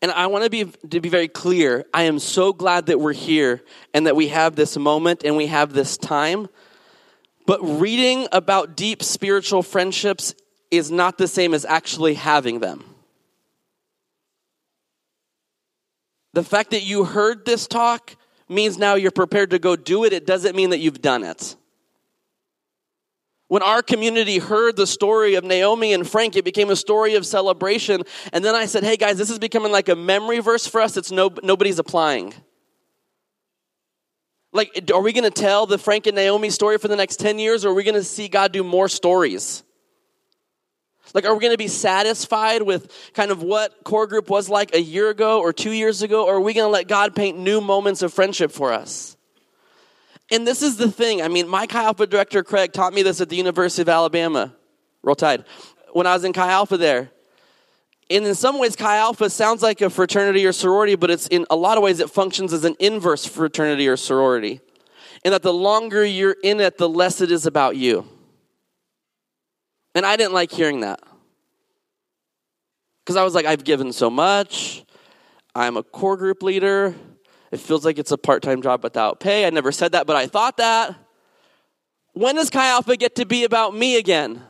And 0.01 0.11
I 0.11 0.27
want 0.27 0.43
to 0.43 0.49
be 0.49 0.65
to 0.89 1.01
be 1.01 1.09
very 1.09 1.27
clear. 1.27 1.85
I 1.91 2.03
am 2.03 2.19
so 2.19 2.53
glad 2.53 2.85
that 2.87 2.99
we're 2.99 3.13
here 3.13 3.63
and 3.95 4.05
that 4.05 4.15
we 4.15 4.27
have 4.27 4.55
this 4.55 4.77
moment 4.77 5.23
and 5.25 5.35
we 5.35 5.47
have 5.47 5.73
this 5.73 5.97
time. 5.97 6.49
But 7.47 7.59
reading 7.63 8.27
about 8.31 8.77
deep 8.77 9.01
spiritual 9.01 9.63
friendships 9.63 10.35
is 10.69 10.91
not 10.91 11.17
the 11.17 11.27
same 11.27 11.55
as 11.55 11.65
actually 11.65 12.13
having 12.13 12.59
them. 12.59 12.83
The 16.37 16.43
fact 16.43 16.69
that 16.69 16.83
you 16.83 17.03
heard 17.03 17.45
this 17.45 17.65
talk 17.65 18.15
means 18.47 18.77
now 18.77 18.93
you're 18.93 19.09
prepared 19.09 19.49
to 19.49 19.57
go 19.57 19.75
do 19.75 20.03
it. 20.03 20.13
It 20.13 20.27
doesn't 20.27 20.55
mean 20.55 20.69
that 20.69 20.77
you've 20.77 21.01
done 21.01 21.23
it. 21.23 21.55
When 23.47 23.63
our 23.63 23.81
community 23.81 24.37
heard 24.37 24.75
the 24.75 24.85
story 24.85 25.33
of 25.33 25.43
Naomi 25.43 25.93
and 25.93 26.07
Frank, 26.07 26.35
it 26.35 26.45
became 26.45 26.69
a 26.69 26.75
story 26.75 27.15
of 27.15 27.25
celebration. 27.25 28.03
And 28.33 28.45
then 28.45 28.53
I 28.53 28.67
said, 28.67 28.83
hey 28.83 28.97
guys, 28.97 29.17
this 29.17 29.31
is 29.31 29.39
becoming 29.39 29.71
like 29.71 29.89
a 29.89 29.95
memory 29.95 30.37
verse 30.37 30.67
for 30.67 30.79
us. 30.79 30.95
It's 30.95 31.11
no, 31.11 31.33
nobody's 31.41 31.79
applying. 31.79 32.35
Like, 34.53 34.91
are 34.93 35.01
we 35.01 35.13
going 35.13 35.23
to 35.23 35.31
tell 35.31 35.65
the 35.65 35.79
Frank 35.79 36.05
and 36.05 36.15
Naomi 36.15 36.51
story 36.51 36.77
for 36.77 36.87
the 36.87 36.95
next 36.95 37.15
10 37.15 37.39
years, 37.39 37.65
or 37.65 37.69
are 37.69 37.73
we 37.73 37.83
going 37.83 37.95
to 37.95 38.03
see 38.03 38.27
God 38.27 38.51
do 38.51 38.63
more 38.63 38.89
stories? 38.89 39.63
Like, 41.13 41.25
are 41.25 41.33
we 41.33 41.39
going 41.39 41.53
to 41.53 41.57
be 41.57 41.67
satisfied 41.67 42.61
with 42.61 42.91
kind 43.13 43.31
of 43.31 43.41
what 43.41 43.83
core 43.83 44.07
group 44.07 44.29
was 44.29 44.49
like 44.49 44.73
a 44.73 44.81
year 44.81 45.09
ago 45.09 45.39
or 45.39 45.53
two 45.53 45.71
years 45.71 46.01
ago, 46.01 46.25
or 46.25 46.35
are 46.35 46.41
we 46.41 46.53
going 46.53 46.65
to 46.67 46.71
let 46.71 46.87
God 46.87 47.15
paint 47.15 47.37
new 47.37 47.61
moments 47.61 48.01
of 48.01 48.13
friendship 48.13 48.51
for 48.51 48.73
us? 48.73 49.17
And 50.31 50.45
this 50.45 50.61
is 50.61 50.77
the 50.77 50.91
thing. 50.91 51.21
I 51.21 51.29
mean, 51.29 51.47
my 51.47 51.67
Chi 51.67 51.81
Alpha 51.81 52.05
director, 52.05 52.43
Craig, 52.43 52.73
taught 52.73 52.93
me 52.93 53.01
this 53.01 53.21
at 53.21 53.29
the 53.29 53.37
University 53.37 53.81
of 53.81 53.89
Alabama. 53.89 54.53
Roll 55.01 55.15
Tide. 55.15 55.45
When 55.93 56.05
I 56.05 56.13
was 56.13 56.23
in 56.23 56.33
Chi 56.33 56.51
Alpha 56.51 56.77
there. 56.77 57.11
And 58.09 58.25
in 58.25 58.35
some 58.35 58.59
ways, 58.59 58.75
Chi 58.75 58.97
Alpha 58.97 59.29
sounds 59.29 59.61
like 59.61 59.81
a 59.81 59.89
fraternity 59.89 60.45
or 60.45 60.51
sorority, 60.51 60.95
but 60.95 61.09
it's 61.09 61.27
in 61.27 61.45
a 61.49 61.55
lot 61.55 61.77
of 61.77 61.83
ways 61.83 61.99
it 61.99 62.09
functions 62.09 62.53
as 62.53 62.63
an 62.63 62.75
inverse 62.79 63.25
fraternity 63.25 63.87
or 63.87 63.97
sorority. 63.97 64.61
And 65.25 65.33
that 65.33 65.41
the 65.41 65.53
longer 65.53 66.05
you're 66.05 66.35
in 66.43 66.59
it, 66.59 66.77
the 66.77 66.87
less 66.87 67.21
it 67.21 67.31
is 67.31 67.45
about 67.45 67.75
you. 67.75 68.07
And 69.97 70.05
I 70.05 70.15
didn't 70.15 70.33
like 70.33 70.51
hearing 70.51 70.81
that. 70.81 71.01
Because 73.03 73.15
I 73.15 73.23
was 73.23 73.33
like, 73.33 73.47
I've 73.47 73.63
given 73.63 73.91
so 73.91 74.11
much. 74.11 74.85
I'm 75.55 75.75
a 75.75 75.81
core 75.81 76.17
group 76.17 76.43
leader. 76.43 76.93
It 77.51 77.59
feels 77.59 77.83
like 77.83 77.97
it's 77.97 78.11
a 78.11 78.17
part 78.17 78.43
time 78.43 78.61
job 78.61 78.83
without 78.83 79.19
pay. 79.19 79.47
I 79.47 79.49
never 79.49 79.71
said 79.71 79.93
that, 79.93 80.05
but 80.05 80.15
I 80.15 80.27
thought 80.27 80.57
that. 80.57 80.95
When 82.13 82.35
does 82.35 82.51
Chi 82.51 82.67
Alpha 82.67 82.95
get 82.95 83.15
to 83.15 83.25
be 83.25 83.43
about 83.43 83.75
me 83.75 83.97
again? 83.97 84.43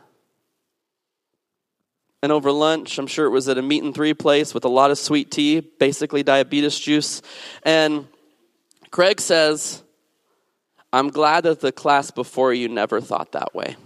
And 2.22 2.30
over 2.30 2.52
lunch, 2.52 2.98
I'm 2.98 3.06
sure 3.06 3.24
it 3.24 3.30
was 3.30 3.48
at 3.48 3.56
a 3.56 3.62
meat 3.62 3.82
and 3.82 3.94
three 3.94 4.12
place 4.12 4.52
with 4.52 4.66
a 4.66 4.68
lot 4.68 4.90
of 4.90 4.98
sweet 4.98 5.30
tea, 5.30 5.60
basically 5.60 6.22
diabetes 6.22 6.78
juice. 6.78 7.22
And 7.62 8.06
Craig 8.90 9.18
says, 9.18 9.82
I'm 10.92 11.08
glad 11.08 11.44
that 11.44 11.60
the 11.60 11.72
class 11.72 12.10
before 12.10 12.52
you 12.52 12.68
never 12.68 13.00
thought 13.00 13.32
that 13.32 13.54
way. 13.54 13.76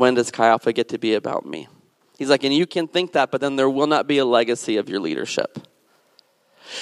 When 0.00 0.14
does 0.14 0.30
Chi 0.30 0.48
Alpha 0.48 0.72
get 0.72 0.88
to 0.88 0.98
be 0.98 1.12
about 1.12 1.44
me? 1.44 1.68
He's 2.16 2.30
like, 2.30 2.42
and 2.42 2.54
you 2.54 2.66
can 2.66 2.88
think 2.88 3.12
that, 3.12 3.30
but 3.30 3.42
then 3.42 3.56
there 3.56 3.68
will 3.68 3.86
not 3.86 4.06
be 4.06 4.16
a 4.16 4.24
legacy 4.24 4.78
of 4.78 4.88
your 4.88 4.98
leadership. 4.98 5.58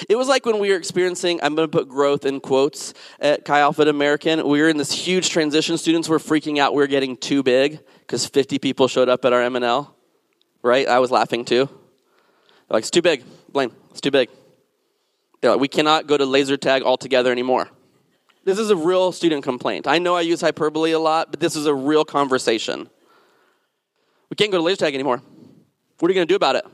It 0.09 0.14
was 0.14 0.28
like 0.28 0.46
when 0.46 0.61
we 0.61 0.70
were 0.70 0.76
experiencing, 0.76 1.40
I'm 1.42 1.57
going 1.57 1.68
to 1.68 1.76
put 1.76 1.88
growth 1.88 2.24
in 2.24 2.38
quotes 2.38 2.94
at 3.18 3.44
Chi 3.44 3.59
Alpha 3.59 3.83
American. 3.83 4.46
We 4.46 4.61
were 4.61 4.68
in 4.68 4.76
this 4.76 4.92
huge 4.92 5.31
transition. 5.31 5.76
Students 5.78 6.09
were 6.09 6.20
freaking 6.20 6.59
out. 6.59 6.74
We 6.74 6.78
were 6.81 6.87
getting 6.87 7.16
too 7.16 7.42
big 7.42 7.81
because 8.02 8.24
50 8.24 8.61
people 8.61 8.87
showed 8.87 9.09
up 9.09 9.24
at 9.24 9.33
our 9.33 9.42
M&L. 9.42 9.96
Right? 10.62 10.87
I 10.87 11.00
was 11.00 11.11
laughing 11.11 11.44
too. 11.44 11.66
They're 11.66 12.76
like, 12.76 12.83
it's 12.83 12.90
too 12.92 13.02
big. 13.02 13.24
Blane, 13.50 13.72
it's 13.90 14.00
too 14.00 14.12
big. 14.12 14.28
They're 15.40 15.50
like, 15.50 15.61
we 15.61 15.66
cannot 15.66 16.07
go 16.07 16.16
to 16.16 16.24
laser 16.24 16.57
tag 16.57 16.85
altogether 16.85 17.33
anymore. 17.33 17.68
This 18.44 18.61
is 18.61 18.70
a 18.70 18.76
real 18.76 19.11
student 19.11 19.42
complaint. 19.42 19.88
I 19.88 19.98
know 19.98 20.14
I 20.14 20.20
use 20.20 20.40
hyperbole 20.40 20.92
a 20.92 21.00
lot, 21.00 21.33
but 21.33 21.40
this 21.40 21.57
is 21.57 21.66
a 21.66 21.74
real 21.74 22.04
conversation. 22.04 22.88
We 24.31 24.35
can't 24.37 24.51
go 24.51 24.59
to 24.59 24.62
laser 24.62 24.77
tag 24.77 24.95
anymore. 24.95 25.23
What 25.99 26.09
are 26.09 26.12
you 26.12 26.14
going 26.14 26.29
to 26.29 26.33
do 26.33 26.37
about 26.37 26.57
it? 26.57 26.64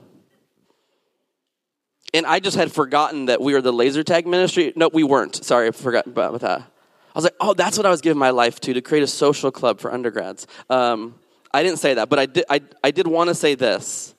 And 2.12 2.26
I 2.26 2.38
just 2.38 2.56
had 2.56 2.70
forgotten 2.72 3.26
that 3.26 3.40
we 3.40 3.54
were 3.54 3.60
the 3.60 3.72
laser 3.72 4.04
tag 4.04 4.26
ministry. 4.26 4.72
No, 4.76 4.88
we 4.92 5.02
weren't. 5.02 5.44
Sorry, 5.44 5.68
I 5.68 5.70
forgot 5.72 6.06
about 6.06 6.40
that. 6.40 6.60
I 6.60 7.18
was 7.18 7.24
like, 7.24 7.34
oh, 7.40 7.54
that's 7.54 7.76
what 7.76 7.86
I 7.86 7.90
was 7.90 8.00
giving 8.00 8.18
my 8.18 8.30
life 8.30 8.60
to, 8.60 8.74
to 8.74 8.80
create 8.80 9.02
a 9.02 9.08
social 9.08 9.50
club 9.50 9.80
for 9.80 9.92
undergrads. 9.92 10.46
Um, 10.68 11.14
I 11.52 11.62
didn't 11.62 11.78
say 11.78 11.94
that, 11.94 12.08
but 12.08 12.18
I 12.18 12.26
did, 12.26 12.44
I, 12.50 12.60
I 12.82 12.90
did 12.90 13.06
want 13.06 13.28
to 13.28 13.34
say 13.34 13.54
this. 13.54 14.14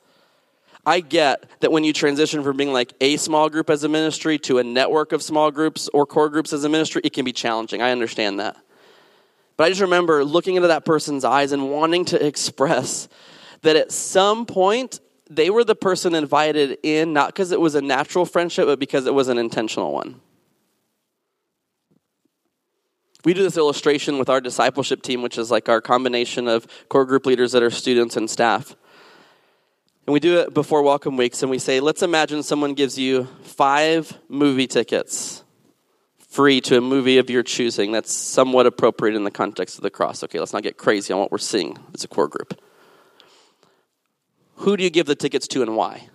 I 0.85 0.99
get 0.99 1.49
that 1.61 1.71
when 1.71 1.83
you 1.83 1.93
transition 1.93 2.43
from 2.43 2.57
being 2.57 2.71
like 2.71 2.93
a 3.01 3.17
small 3.17 3.49
group 3.49 3.69
as 3.69 3.83
a 3.83 3.89
ministry 3.89 4.37
to 4.39 4.59
a 4.59 4.63
network 4.63 5.11
of 5.11 5.21
small 5.21 5.51
groups 5.51 5.89
or 5.93 6.05
core 6.05 6.29
groups 6.29 6.53
as 6.53 6.63
a 6.63 6.69
ministry, 6.69 7.01
it 7.03 7.11
can 7.11 7.25
be 7.25 7.33
challenging. 7.33 7.81
I 7.81 7.91
understand 7.91 8.39
that. 8.39 8.55
But 9.57 9.65
I 9.65 9.69
just 9.69 9.81
remember 9.81 10.23
looking 10.25 10.55
into 10.55 10.67
that 10.67 10.85
person's 10.85 11.23
eyes 11.23 11.51
and 11.51 11.71
wanting 11.71 12.05
to 12.05 12.25
express 12.25 13.07
that 13.61 13.75
at 13.75 13.91
some 13.91 14.45
point 14.45 14.99
they 15.29 15.49
were 15.49 15.63
the 15.63 15.75
person 15.75 16.13
invited 16.13 16.77
in, 16.83 17.13
not 17.13 17.27
because 17.27 17.51
it 17.51 17.59
was 17.59 17.73
a 17.75 17.81
natural 17.81 18.25
friendship, 18.25 18.65
but 18.65 18.79
because 18.79 19.05
it 19.05 19.13
was 19.13 19.27
an 19.27 19.37
intentional 19.37 19.91
one. 19.91 20.19
We 23.23 23.33
do 23.33 23.41
this 23.41 23.57
illustration 23.57 24.19
with 24.19 24.29
our 24.29 24.39
discipleship 24.39 25.01
team, 25.01 25.23
which 25.23 25.39
is 25.39 25.49
like 25.49 25.67
our 25.67 25.81
combination 25.81 26.47
of 26.47 26.67
core 26.89 27.05
group 27.05 27.25
leaders 27.25 27.53
that 27.53 27.63
are 27.63 27.71
students 27.71 28.17
and 28.17 28.29
staff. 28.29 28.75
And 30.05 30.13
we 30.13 30.19
do 30.19 30.37
it 30.37 30.53
before 30.53 30.83
welcome 30.83 31.17
weeks, 31.17 31.41
and 31.41 31.49
we 31.49 31.57
say, 31.57 31.79
let's 31.79 32.03
imagine 32.03 32.43
someone 32.43 32.75
gives 32.75 32.99
you 32.99 33.27
five 33.41 34.15
movie 34.29 34.67
tickets 34.67 35.43
free 36.35 36.59
to 36.59 36.77
a 36.77 36.81
movie 36.81 37.17
of 37.17 37.29
your 37.29 37.43
choosing 37.43 37.93
that's 37.93 38.13
somewhat 38.13 38.65
appropriate 38.65 39.15
in 39.15 39.23
the 39.23 39.31
context 39.31 39.77
of 39.77 39.83
the 39.83 39.89
cross. 39.89 40.21
Okay, 40.21 40.37
let's 40.37 40.51
not 40.51 40.63
get 40.63 40.75
crazy 40.75 41.13
on 41.13 41.19
what 41.21 41.31
we're 41.31 41.37
seeing 41.37 41.77
as 41.93 42.03
a 42.03 42.09
core 42.09 42.27
group. 42.27 42.59
Who 44.57 44.75
do 44.75 44.83
you 44.83 44.89
give 44.89 45.05
the 45.05 45.15
tickets 45.15 45.47
to 45.49 45.61
and 45.61 45.77
why? 45.77 46.09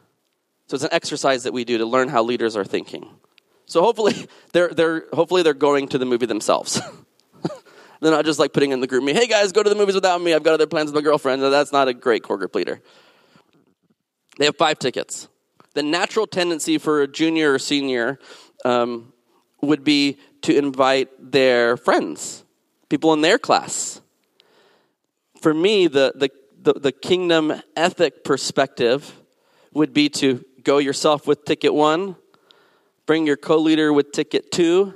So 0.67 0.75
it's 0.75 0.85
an 0.85 0.93
exercise 0.93 1.45
that 1.45 1.55
we 1.55 1.65
do 1.65 1.79
to 1.79 1.87
learn 1.87 2.09
how 2.09 2.23
leaders 2.23 2.55
are 2.55 2.67
thinking. 2.67 3.09
So 3.65 3.81
hopefully 3.81 4.15
they're, 4.53 4.69
they're, 4.69 5.07
hopefully 5.11 5.43
they're 5.43 5.55
going 5.55 5.89
to 5.89 5.99
the 5.99 6.05
movie 6.05 6.27
themselves. 6.27 6.83
they're 8.01 8.13
not 8.13 8.27
just 8.27 8.39
like 8.39 8.53
putting 8.53 8.73
in 8.73 8.81
the 8.81 8.89
GroupMe, 8.89 9.15
hey 9.15 9.27
guys, 9.27 9.53
go 9.53 9.63
to 9.63 9.71
the 9.71 9.77
movies 9.77 9.95
without 9.95 10.21
me. 10.21 10.35
I've 10.35 10.43
got 10.43 10.53
other 10.53 10.67
plans 10.67 10.93
with 10.93 10.97
my 10.97 11.01
girlfriend. 11.01 11.41
That's 11.41 11.73
not 11.73 11.89
a 11.89 11.95
great 11.95 12.23
core 12.23 12.37
group 12.37 12.55
leader. 12.55 12.83
They 14.39 14.45
have 14.45 14.57
five 14.57 14.79
tickets. 14.79 15.29
The 15.73 15.83
natural 15.83 16.27
tendency 16.27 16.77
for 16.77 17.01
a 17.01 17.09
junior 17.09 17.55
or 17.55 17.59
senior 17.59 18.19
um, 18.67 19.15
would 19.63 19.85
be 19.85 20.19
to 20.43 20.57
invite 20.57 21.09
their 21.33 21.77
friends, 21.77 22.45
people 22.89 23.13
in 23.13 23.21
their 23.21 23.39
class. 23.39 24.01
For 25.41 25.55
me, 25.55 25.87
the, 25.87 26.13
the, 26.15 26.31
the, 26.63 26.81
the 26.81 26.93
kingdom 26.93 27.53
ethic 27.77 28.25
perspective 28.25 29.19
would 29.73 29.93
be 29.93 30.09
to 30.09 30.45
go 30.63 30.79
yourself 30.79 31.27
with 31.27 31.45
ticket 31.45 31.73
one, 31.75 32.17
bring 33.07 33.27
your 33.27 33.37
co-leader 33.37 33.93
with 33.93 34.13
ticket 34.13 34.51
two, 34.53 34.95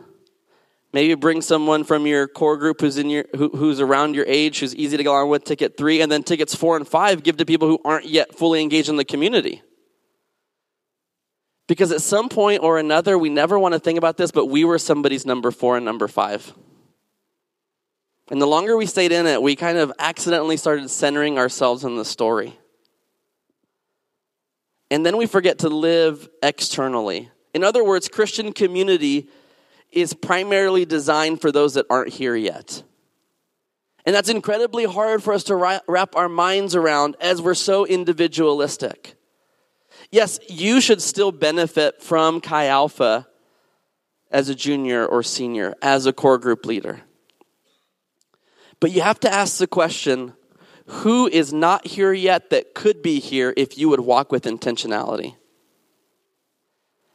maybe 0.93 1.15
bring 1.15 1.41
someone 1.41 1.85
from 1.85 2.07
your 2.07 2.29
core 2.29 2.57
group 2.57 2.81
who's 2.81 2.99
in 2.99 3.11
your 3.11 3.25
who, 3.37 3.49
who's 3.51 3.81
around 3.81 4.15
your 4.15 4.27
age, 4.29 4.61
who's 4.61 4.75
easy 4.75 4.97
to 4.97 5.03
get 5.03 5.09
along 5.09 5.29
with, 5.29 5.45
ticket 5.45 5.77
three, 5.77 6.01
and 6.01 6.11
then 6.11 6.23
tickets 6.23 6.55
four 6.55 6.77
and 6.77 6.87
five 6.87 7.23
give 7.23 7.37
to 7.39 7.45
people 7.45 7.69
who 7.69 7.81
aren't 7.85 8.07
yet 8.07 8.35
fully 8.35 8.61
engaged 8.63 8.89
in 8.89 8.97
the 8.97 9.05
community. 9.05 9.63
Because 11.67 11.93
at 11.93 12.03
some 12.03 12.29
point 12.29 12.63
or 12.63 12.79
another, 12.79 13.17
we 13.17 13.31
never 13.31 13.59
want 13.59 13.73
to 13.75 13.81
think 13.81 13.97
about 13.97 14.17
this, 14.17 14.31
but 14.31 14.47
we 14.47 14.65
were 14.65 14.79
somebody's 14.79 15.25
number 15.25 15.51
four 15.51 15.77
and 15.77 15.85
number 15.85 16.09
five. 16.09 16.53
And 18.31 18.41
the 18.41 18.47
longer 18.47 18.77
we 18.77 18.87
stayed 18.87 19.13
in 19.13 19.27
it, 19.27 19.41
we 19.41 19.57
kind 19.57 19.79
of 19.79 19.93
accidentally 19.99 20.57
started 20.57 20.91
centering 20.91 21.39
ourselves 21.39 21.85
in 21.85 21.97
the 21.97 22.05
story. 22.05 22.59
And 24.91 25.05
then 25.05 25.17
we 25.17 25.27
forget 25.27 25.61
to 25.61 25.69
live 25.69 26.29
externally. 26.43 27.31
In 27.55 27.65
other 27.65 27.85
words, 27.85 28.09
Christian 28.09 28.53
community 28.53 29.29
is 29.91 30.13
primarily 30.13 30.85
designed 30.85 31.41
for 31.41 31.51
those 31.51 31.75
that 31.75 31.87
aren't 31.89 32.13
here 32.13 32.37
yet. 32.37 32.83
And 34.07 34.15
that's 34.15 34.29
incredibly 34.29 34.85
hard 34.85 35.23
for 35.23 35.33
us 35.33 35.45
to 35.45 35.81
wrap 35.89 36.17
our 36.17 36.29
minds 36.29 36.75
around 36.75 37.17
as 37.21 37.41
we're 37.41 37.55
so 37.55 37.87
individualistic. 37.87 39.15
Yes, 40.11 40.39
you 40.49 40.81
should 40.81 41.03
still 41.03 41.33
benefit 41.33 42.03
from 42.03 42.41
Chi 42.41 42.67
Alpha 42.67 43.27
as 44.31 44.49
a 44.49 44.55
junior 44.55 45.07
or 45.07 45.23
senior, 45.23 45.75
as 45.81 46.07
a 46.07 46.13
core 46.13 46.39
group 46.39 46.67
leader. 46.67 47.03
But 48.81 48.93
you 48.93 49.01
have 49.01 49.21
to 49.21 49.33
ask 49.33 49.59
the 49.59 49.67
question 49.67 50.35
who 50.87 51.27
is 51.27 51.53
not 51.53 51.87
here 51.87 52.13
yet 52.13 52.51
that 52.51 52.75
could 52.75 53.03
be 53.03 53.19
here 53.19 53.55
if 53.57 53.79
you 53.79 53.89
would 53.89 54.01
walk 54.01 54.31
with 54.31 54.45
intentionality? 54.45 55.37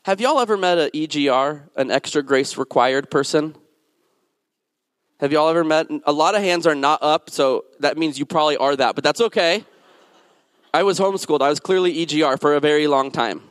Have 0.05 0.19
y'all 0.19 0.39
ever 0.39 0.57
met 0.57 0.77
an 0.79 0.89
EGR, 0.91 1.69
an 1.75 1.91
extra 1.91 2.23
grace 2.23 2.57
required 2.57 3.11
person? 3.11 3.55
Have 5.19 5.31
y'all 5.31 5.49
ever 5.49 5.63
met? 5.63 5.87
A 6.05 6.11
lot 6.11 6.33
of 6.33 6.41
hands 6.41 6.65
are 6.65 6.73
not 6.73 7.03
up, 7.03 7.29
so 7.29 7.65
that 7.81 7.97
means 7.97 8.17
you 8.17 8.25
probably 8.25 8.57
are 8.57 8.75
that, 8.75 8.95
but 8.95 9.03
that's 9.03 9.21
okay. 9.21 9.65
I 10.73 10.83
was 10.83 10.99
homeschooled. 10.99 11.41
I 11.41 11.49
was 11.49 11.59
clearly 11.59 12.05
EGR 12.05 12.39
for 12.39 12.55
a 12.55 12.59
very 12.59 12.87
long 12.87 13.11
time. 13.11 13.41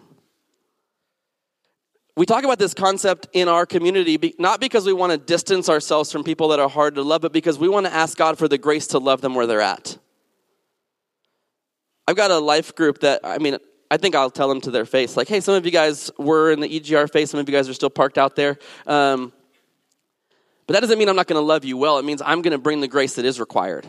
We 2.17 2.27
talk 2.27 2.43
about 2.43 2.59
this 2.59 2.75
concept 2.75 3.29
in 3.33 3.49
our 3.49 3.65
community 3.65 4.35
not 4.39 4.61
because 4.61 4.85
we 4.85 4.93
want 4.93 5.13
to 5.13 5.19
distance 5.19 5.69
ourselves 5.69 6.11
from 6.11 6.25
people 6.25 6.49
that 6.49 6.59
are 6.59 6.69
hard 6.69 6.97
to 6.97 7.03
love, 7.03 7.21
but 7.21 7.33
because 7.33 7.59
we 7.59 7.69
want 7.69 7.87
to 7.87 7.95
ask 7.95 8.19
God 8.19 8.39
for 8.39 8.49
the 8.49 8.59
grace 8.59 8.89
to 8.89 8.99
love 8.99 9.21
them 9.21 9.35
where 9.35 9.47
they're 9.47 9.61
at. 9.61 9.99
I've 12.09 12.17
got 12.17 12.31
a 12.31 12.39
life 12.39 12.75
group 12.75 13.01
that, 13.01 13.21
I 13.23 13.39
mean, 13.39 13.59
I 13.91 13.99
think 13.99 14.15
I'll 14.15 14.31
tell 14.31 14.49
them 14.49 14.61
to 14.63 14.71
their 14.71 14.85
face, 14.85 15.17
like, 15.17 15.29
hey, 15.29 15.41
some 15.41 15.55
of 15.55 15.65
you 15.65 15.71
guys 15.71 16.11
were 16.19 16.51
in 16.51 16.61
the 16.61 16.69
EGR 16.69 17.09
phase, 17.11 17.31
some 17.31 17.39
of 17.39 17.49
you 17.49 17.55
guys 17.55 17.69
are 17.69 17.75
still 17.75 17.91
parked 17.91 18.19
out 18.19 18.35
there. 18.35 18.59
Um, 18.87 19.33
But 20.67 20.75
that 20.75 20.81
doesn't 20.81 20.99
mean 20.99 21.09
I'm 21.09 21.17
not 21.17 21.27
going 21.27 21.41
to 21.41 21.47
love 21.47 21.65
you 21.65 21.77
well. 21.77 21.99
It 21.99 22.05
means 22.05 22.21
I'm 22.21 22.43
going 22.43 22.53
to 22.53 22.59
bring 22.59 22.81
the 22.81 22.89
grace 22.89 23.15
that 23.15 23.25
is 23.25 23.39
required. 23.41 23.87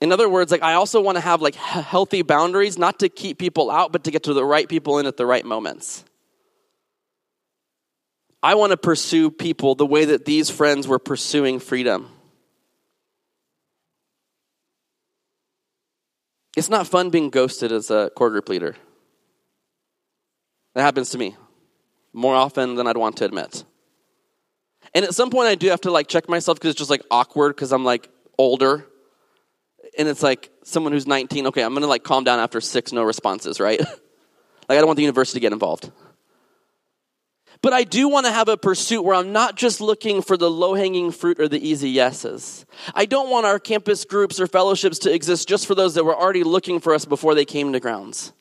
In 0.00 0.12
other 0.12 0.28
words, 0.28 0.52
like 0.52 0.62
I 0.62 0.74
also 0.74 1.00
want 1.00 1.16
to 1.16 1.20
have 1.20 1.42
like 1.42 1.56
healthy 1.56 2.22
boundaries, 2.22 2.78
not 2.78 3.00
to 3.00 3.08
keep 3.08 3.38
people 3.38 3.70
out, 3.70 3.90
but 3.90 4.04
to 4.04 4.10
get 4.10 4.24
to 4.24 4.34
the 4.34 4.44
right 4.44 4.68
people 4.68 4.98
in 4.98 5.06
at 5.06 5.16
the 5.16 5.26
right 5.26 5.44
moments. 5.44 6.04
I 8.40 8.54
want 8.54 8.70
to 8.70 8.76
pursue 8.76 9.30
people 9.30 9.74
the 9.74 9.86
way 9.86 10.04
that 10.04 10.24
these 10.24 10.48
friends 10.48 10.86
were 10.86 11.00
pursuing 11.00 11.58
freedom. 11.58 12.08
It's 16.56 16.68
not 16.68 16.86
fun 16.86 17.10
being 17.10 17.30
ghosted 17.30 17.72
as 17.72 17.90
a 17.90 18.10
core 18.14 18.30
group 18.30 18.48
leader. 18.48 18.76
That 20.74 20.82
happens 20.82 21.10
to 21.10 21.18
me 21.18 21.36
more 22.12 22.36
often 22.36 22.76
than 22.76 22.86
I'd 22.86 22.96
want 22.96 23.16
to 23.16 23.24
admit. 23.24 23.64
And 24.94 25.04
at 25.04 25.14
some 25.14 25.30
point, 25.30 25.48
I 25.48 25.56
do 25.56 25.68
have 25.68 25.80
to 25.82 25.90
like 25.90 26.06
check 26.06 26.28
myself 26.28 26.58
because 26.58 26.70
it's 26.70 26.78
just 26.78 26.90
like 26.90 27.02
awkward 27.10 27.54
because 27.54 27.72
I'm 27.72 27.84
like 27.84 28.08
older 28.38 28.86
and 29.96 30.08
it's 30.08 30.22
like 30.22 30.50
someone 30.64 30.92
who's 30.92 31.06
19, 31.06 31.48
okay, 31.48 31.62
I'm 31.62 31.74
to 31.74 31.86
like 31.86 32.04
calm 32.04 32.24
down 32.24 32.40
after 32.40 32.60
six 32.60 32.92
no 32.92 33.02
responses, 33.02 33.60
right? 33.60 33.78
like 33.80 33.90
I 34.68 34.74
don't 34.74 34.86
want 34.86 34.96
the 34.96 35.02
university 35.02 35.38
to 35.38 35.42
get 35.42 35.52
involved. 35.52 35.90
But 37.60 37.72
I 37.72 37.82
do 37.84 38.08
want 38.08 38.26
to 38.26 38.32
have 38.32 38.48
a 38.48 38.56
pursuit 38.56 39.02
where 39.02 39.16
I'm 39.16 39.32
not 39.32 39.56
just 39.56 39.80
looking 39.80 40.22
for 40.22 40.36
the 40.36 40.50
low 40.50 40.74
hanging 40.74 41.10
fruit 41.10 41.40
or 41.40 41.48
the 41.48 41.58
easy 41.58 41.90
yeses. 41.90 42.64
I 42.94 43.04
don't 43.04 43.30
want 43.30 43.46
our 43.46 43.58
campus 43.58 44.04
groups 44.04 44.38
or 44.38 44.46
fellowships 44.46 45.00
to 45.00 45.12
exist 45.12 45.48
just 45.48 45.66
for 45.66 45.74
those 45.74 45.94
that 45.94 46.04
were 46.04 46.16
already 46.16 46.44
looking 46.44 46.78
for 46.78 46.94
us 46.94 47.04
before 47.04 47.34
they 47.34 47.44
came 47.44 47.72
to 47.72 47.80
grounds. 47.80 48.32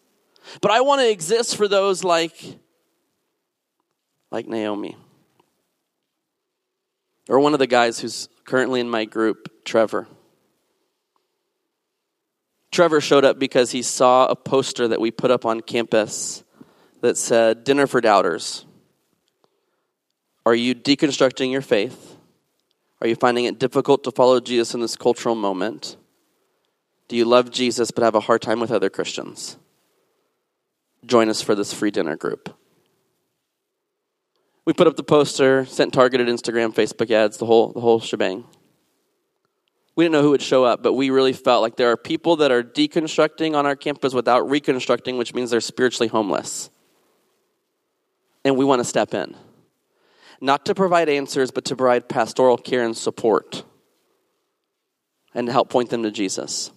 But 0.61 0.71
I 0.71 0.81
want 0.81 1.01
to 1.01 1.09
exist 1.09 1.55
for 1.55 1.67
those 1.67 2.03
like 2.03 2.59
like 4.29 4.47
Naomi. 4.47 4.95
Or 7.29 7.39
one 7.39 7.53
of 7.53 7.59
the 7.59 7.67
guys 7.67 7.99
who's 7.99 8.29
currently 8.45 8.79
in 8.79 8.89
my 8.89 9.05
group, 9.05 9.65
Trevor. 9.65 10.07
Trevor 12.71 13.01
showed 13.01 13.25
up 13.25 13.39
because 13.39 13.71
he 13.71 13.81
saw 13.81 14.27
a 14.27 14.35
poster 14.35 14.87
that 14.87 15.01
we 15.01 15.11
put 15.11 15.31
up 15.31 15.45
on 15.45 15.61
campus 15.61 16.43
that 17.01 17.17
said, 17.17 17.63
Dinner 17.63 17.87
for 17.87 18.01
Doubters. 18.01 18.65
Are 20.45 20.55
you 20.55 20.75
deconstructing 20.75 21.51
your 21.51 21.61
faith? 21.61 22.17
Are 23.01 23.07
you 23.07 23.15
finding 23.15 23.45
it 23.45 23.59
difficult 23.59 24.03
to 24.05 24.11
follow 24.11 24.39
Jesus 24.39 24.73
in 24.73 24.81
this 24.81 24.95
cultural 24.95 25.35
moment? 25.35 25.97
Do 27.07 27.15
you 27.15 27.25
love 27.25 27.51
Jesus 27.51 27.91
but 27.91 28.03
have 28.03 28.15
a 28.15 28.21
hard 28.21 28.41
time 28.41 28.59
with 28.59 28.71
other 28.71 28.89
Christians? 28.89 29.57
Join 31.05 31.29
us 31.29 31.41
for 31.41 31.55
this 31.55 31.73
free 31.73 31.91
dinner 31.91 32.15
group. 32.15 32.53
We 34.65 34.73
put 34.73 34.87
up 34.87 34.97
the 34.97 35.03
poster, 35.03 35.65
sent 35.65 35.93
targeted 35.93 36.27
Instagram, 36.27 36.73
Facebook 36.73 37.11
ads, 37.11 37.37
the 37.37 37.45
whole, 37.45 37.71
the 37.71 37.79
whole 37.79 38.01
shebang 38.01 38.43
we 39.97 40.03
didn't 40.03 40.13
know 40.13 40.21
who 40.21 40.29
would 40.29 40.43
show 40.43 40.63
up, 40.63 40.83
but 40.83 40.93
we 40.93 41.09
really 41.09 41.33
felt 41.33 41.63
like 41.63 41.75
there 41.75 41.89
are 41.89 41.97
people 41.97 42.35
that 42.37 42.51
are 42.51 42.61
deconstructing 42.61 43.55
on 43.55 43.65
our 43.65 43.75
campus 43.75 44.13
without 44.13 44.47
reconstructing, 44.47 45.17
which 45.17 45.33
means 45.33 45.49
they're 45.49 45.59
spiritually 45.59 46.07
homeless. 46.07 46.69
And 48.45 48.55
we 48.55 48.63
want 48.63 48.79
to 48.79 48.85
step 48.85 49.15
in. 49.15 49.35
Not 50.39 50.67
to 50.67 50.75
provide 50.75 51.09
answers, 51.09 51.49
but 51.49 51.65
to 51.65 51.75
provide 51.75 52.07
pastoral 52.07 52.59
care 52.59 52.85
and 52.85 52.95
support 52.95 53.63
and 55.33 55.49
help 55.49 55.69
point 55.69 55.89
them 55.89 56.03
to 56.03 56.11
Jesus. 56.11 56.69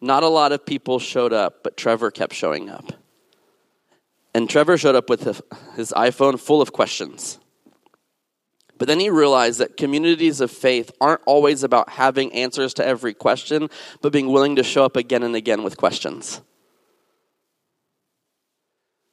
Not 0.00 0.22
a 0.22 0.28
lot 0.28 0.52
of 0.52 0.64
people 0.64 0.98
showed 0.98 1.34
up, 1.34 1.62
but 1.62 1.76
Trevor 1.76 2.10
kept 2.10 2.32
showing 2.32 2.70
up. 2.70 2.90
And 4.34 4.48
Trevor 4.48 4.78
showed 4.78 4.94
up 4.94 5.10
with 5.10 5.42
his 5.76 5.92
iPhone 5.94 6.40
full 6.40 6.62
of 6.62 6.72
questions. 6.72 7.38
But 8.78 8.88
then 8.88 9.00
he 9.00 9.08
realized 9.08 9.58
that 9.60 9.76
communities 9.76 10.40
of 10.40 10.50
faith 10.50 10.90
aren't 11.00 11.22
always 11.26 11.62
about 11.62 11.90
having 11.90 12.32
answers 12.32 12.74
to 12.74 12.86
every 12.86 13.14
question, 13.14 13.70
but 14.02 14.12
being 14.12 14.30
willing 14.30 14.56
to 14.56 14.62
show 14.62 14.84
up 14.84 14.96
again 14.96 15.22
and 15.22 15.34
again 15.34 15.62
with 15.62 15.76
questions. 15.76 16.42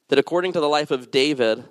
That 0.08 0.18
according 0.18 0.52
to 0.52 0.60
the 0.60 0.68
life 0.68 0.90
of 0.90 1.10
David, 1.10 1.64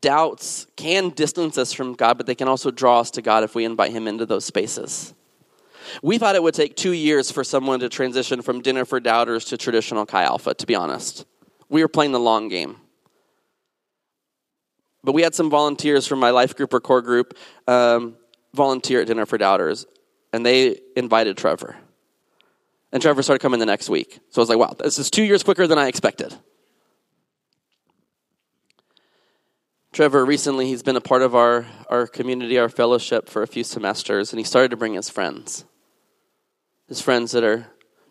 doubts 0.00 0.66
can 0.76 1.10
distance 1.10 1.58
us 1.58 1.72
from 1.72 1.94
God, 1.94 2.16
but 2.16 2.26
they 2.26 2.34
can 2.34 2.48
also 2.48 2.70
draw 2.70 3.00
us 3.00 3.10
to 3.12 3.22
God 3.22 3.44
if 3.44 3.54
we 3.54 3.64
invite 3.64 3.92
Him 3.92 4.08
into 4.08 4.24
those 4.24 4.46
spaces. 4.46 5.14
We 6.02 6.18
thought 6.18 6.36
it 6.36 6.42
would 6.42 6.54
take 6.54 6.76
two 6.76 6.92
years 6.92 7.30
for 7.30 7.44
someone 7.44 7.80
to 7.80 7.88
transition 7.88 8.42
from 8.42 8.62
dinner 8.62 8.84
for 8.84 9.00
doubters 9.00 9.44
to 9.46 9.58
traditional 9.58 10.06
Chi 10.06 10.22
Alpha, 10.22 10.54
to 10.54 10.66
be 10.66 10.74
honest. 10.74 11.26
We 11.68 11.82
were 11.82 11.88
playing 11.88 12.12
the 12.12 12.20
long 12.20 12.48
game. 12.48 12.76
But 15.02 15.12
we 15.12 15.22
had 15.22 15.34
some 15.34 15.50
volunteers 15.50 16.06
from 16.06 16.18
my 16.18 16.30
life 16.30 16.56
group 16.56 16.74
or 16.74 16.80
core 16.80 17.02
group 17.02 17.36
um, 17.66 18.16
volunteer 18.54 19.00
at 19.00 19.06
Dinner 19.06 19.26
for 19.26 19.38
Doubters, 19.38 19.86
and 20.32 20.44
they 20.44 20.78
invited 20.96 21.36
Trevor. 21.36 21.76
And 22.92 23.00
Trevor 23.00 23.22
started 23.22 23.40
coming 23.40 23.60
the 23.60 23.66
next 23.66 23.88
week. 23.88 24.18
So 24.30 24.40
I 24.40 24.42
was 24.42 24.48
like, 24.48 24.58
wow, 24.58 24.74
this 24.78 24.98
is 24.98 25.10
two 25.10 25.22
years 25.22 25.42
quicker 25.42 25.66
than 25.66 25.78
I 25.78 25.86
expected. 25.86 26.34
Trevor, 29.92 30.24
recently, 30.24 30.66
he's 30.66 30.82
been 30.82 30.96
a 30.96 31.00
part 31.00 31.22
of 31.22 31.34
our, 31.34 31.66
our 31.88 32.06
community, 32.06 32.58
our 32.58 32.68
fellowship 32.68 33.28
for 33.28 33.42
a 33.42 33.46
few 33.46 33.64
semesters, 33.64 34.32
and 34.32 34.38
he 34.38 34.44
started 34.44 34.70
to 34.70 34.76
bring 34.76 34.94
his 34.94 35.10
friends. 35.10 35.64
His 36.88 37.00
friends 37.00 37.32
that 37.32 37.42
are 37.42 37.66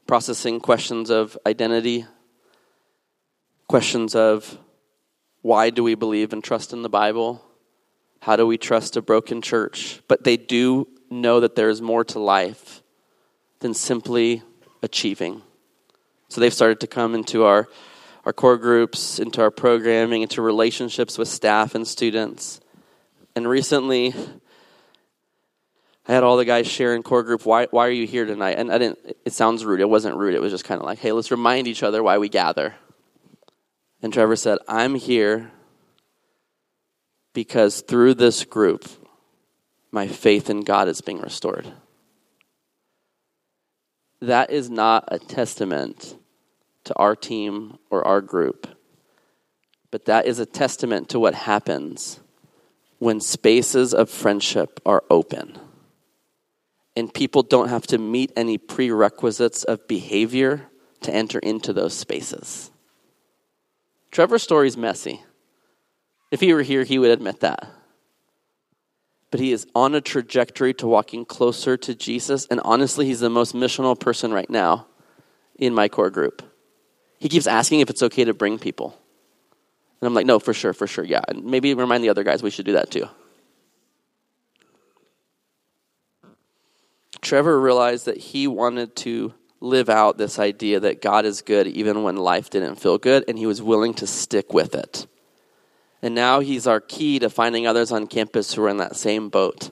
processing 0.07 0.59
questions 0.59 1.09
of 1.09 1.37
identity, 1.45 2.05
questions 3.67 4.15
of 4.15 4.57
why 5.41 5.69
do 5.69 5.83
we 5.83 5.95
believe 5.95 6.33
and 6.33 6.43
trust 6.43 6.73
in 6.73 6.81
the 6.81 6.89
Bible? 6.89 7.43
How 8.21 8.35
do 8.35 8.45
we 8.45 8.57
trust 8.57 8.97
a 8.97 9.01
broken 9.01 9.41
church? 9.41 10.01
But 10.07 10.23
they 10.23 10.37
do 10.37 10.87
know 11.09 11.39
that 11.39 11.55
there 11.55 11.69
is 11.69 11.81
more 11.81 12.03
to 12.05 12.19
life 12.19 12.83
than 13.59 13.73
simply 13.73 14.43
achieving. 14.81 15.41
So 16.27 16.41
they've 16.41 16.53
started 16.53 16.79
to 16.81 16.87
come 16.87 17.15
into 17.15 17.43
our, 17.45 17.67
our 18.25 18.33
core 18.33 18.57
groups, 18.57 19.19
into 19.19 19.41
our 19.41 19.51
programming, 19.51 20.21
into 20.21 20.41
relationships 20.41 21.17
with 21.17 21.27
staff 21.27 21.75
and 21.75 21.87
students. 21.87 22.59
And 23.35 23.47
recently, 23.47 24.13
I 26.07 26.13
had 26.13 26.23
all 26.23 26.37
the 26.37 26.45
guys 26.45 26.67
share 26.67 26.95
in 26.95 27.03
core 27.03 27.23
group, 27.23 27.45
why, 27.45 27.67
why 27.71 27.87
are 27.87 27.91
you 27.91 28.05
here 28.05 28.25
tonight? 28.25 28.57
And 28.57 28.71
I 28.71 28.77
didn't, 28.77 28.99
it 29.25 29.33
sounds 29.33 29.63
rude. 29.63 29.79
It 29.79 29.89
wasn't 29.89 30.17
rude. 30.17 30.35
It 30.35 30.41
was 30.41 30.51
just 30.51 30.65
kind 30.65 30.79
of 30.79 30.85
like, 30.85 30.99
hey, 30.99 31.11
let's 31.11 31.31
remind 31.31 31.67
each 31.67 31.83
other 31.83 32.03
why 32.03 32.17
we 32.17 32.29
gather. 32.29 32.75
And 34.01 34.13
Trevor 34.13 34.35
said, 34.35 34.59
I'm 34.67 34.95
here 34.95 35.51
because 37.33 37.81
through 37.81 38.15
this 38.15 38.45
group, 38.45 38.87
my 39.91 40.07
faith 40.07 40.49
in 40.49 40.61
God 40.61 40.87
is 40.87 41.01
being 41.01 41.19
restored. 41.19 41.71
That 44.21 44.51
is 44.51 44.69
not 44.69 45.05
a 45.07 45.19
testament 45.19 46.17
to 46.85 46.95
our 46.95 47.15
team 47.15 47.77
or 47.89 48.05
our 48.07 48.21
group, 48.21 48.67
but 49.91 50.05
that 50.05 50.25
is 50.25 50.39
a 50.39 50.45
testament 50.45 51.09
to 51.09 51.19
what 51.19 51.33
happens 51.33 52.19
when 52.99 53.21
spaces 53.21 53.93
of 53.93 54.09
friendship 54.09 54.79
are 54.85 55.03
open 55.09 55.57
and 56.95 57.13
people 57.13 57.43
don't 57.43 57.69
have 57.69 57.87
to 57.87 57.97
meet 57.97 58.31
any 58.35 58.57
prerequisites 58.57 59.63
of 59.63 59.87
behavior 59.87 60.67
to 61.01 61.13
enter 61.13 61.39
into 61.39 61.71
those 61.71 61.93
spaces. 61.93 62.71
Trevor's 64.11 64.43
story's 64.43 64.77
messy. 64.77 65.23
If 66.31 66.39
he 66.39 66.53
were 66.53 66.61
here, 66.61 66.83
he 66.83 66.99
would 66.99 67.11
admit 67.11 67.41
that. 67.41 67.67
But 69.31 69.39
he 69.39 69.51
is 69.51 69.67
on 69.75 69.93
a 69.93 70.01
trajectory 70.01 70.73
to 70.75 70.87
walking 70.87 71.25
closer 71.25 71.77
to 71.77 71.93
Jesus, 71.93 72.47
and 72.49 72.59
honestly, 72.63 73.05
he's 73.05 73.19
the 73.19 73.29
most 73.29 73.53
missional 73.53 73.99
person 73.99 74.33
right 74.33 74.49
now 74.49 74.87
in 75.57 75.73
my 75.73 75.87
core 75.87 76.09
group. 76.09 76.41
He 77.19 77.29
keeps 77.29 77.47
asking 77.47 77.81
if 77.81 77.89
it's 77.89 78.01
okay 78.01 78.23
to 78.23 78.33
bring 78.33 78.57
people. 78.57 78.97
And 80.01 80.07
I'm 80.07 80.13
like, 80.13 80.25
no, 80.25 80.39
for 80.39 80.53
sure, 80.53 80.73
for 80.73 80.87
sure, 80.87 81.03
yeah. 81.03 81.21
And 81.27 81.43
maybe 81.45 81.73
remind 81.73 82.03
the 82.03 82.09
other 82.09 82.23
guys 82.23 82.41
we 82.41 82.49
should 82.49 82.65
do 82.65 82.73
that 82.73 82.89
too. 82.89 83.07
Trevor 87.21 87.59
realized 87.59 88.05
that 88.05 88.17
he 88.17 88.47
wanted 88.47 88.95
to 88.97 89.33
live 89.61 89.89
out 89.89 90.17
this 90.17 90.39
idea 90.39 90.79
that 90.79 91.01
God 91.01 91.25
is 91.25 91.41
good 91.41 91.67
even 91.67 92.03
when 92.03 92.15
life 92.15 92.49
didn't 92.49 92.75
feel 92.75 92.97
good, 92.97 93.25
and 93.27 93.37
he 93.37 93.45
was 93.45 93.61
willing 93.61 93.93
to 93.95 94.07
stick 94.07 94.53
with 94.53 94.73
it. 94.75 95.05
And 96.01 96.15
now 96.15 96.39
he's 96.39 96.65
our 96.65 96.79
key 96.79 97.19
to 97.19 97.29
finding 97.29 97.67
others 97.67 97.91
on 97.91 98.07
campus 98.07 98.53
who 98.53 98.63
are 98.63 98.69
in 98.69 98.77
that 98.77 98.95
same 98.95 99.29
boat, 99.29 99.71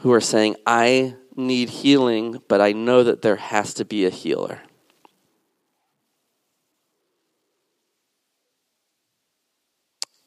who 0.00 0.12
are 0.12 0.20
saying, 0.20 0.56
I 0.66 1.14
need 1.36 1.68
healing, 1.68 2.42
but 2.48 2.60
I 2.60 2.72
know 2.72 3.04
that 3.04 3.22
there 3.22 3.36
has 3.36 3.74
to 3.74 3.84
be 3.84 4.04
a 4.04 4.10
healer. 4.10 4.60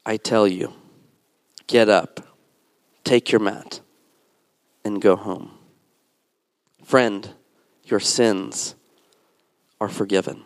I 0.06 0.16
tell 0.16 0.48
you, 0.48 0.72
get 1.66 1.88
up, 1.88 2.20
take 3.04 3.30
your 3.30 3.40
mat, 3.40 3.80
and 4.84 5.02
go 5.02 5.14
home. 5.14 5.59
Friend, 6.90 7.32
your 7.84 8.00
sins 8.00 8.74
are 9.80 9.88
forgiven. 9.88 10.42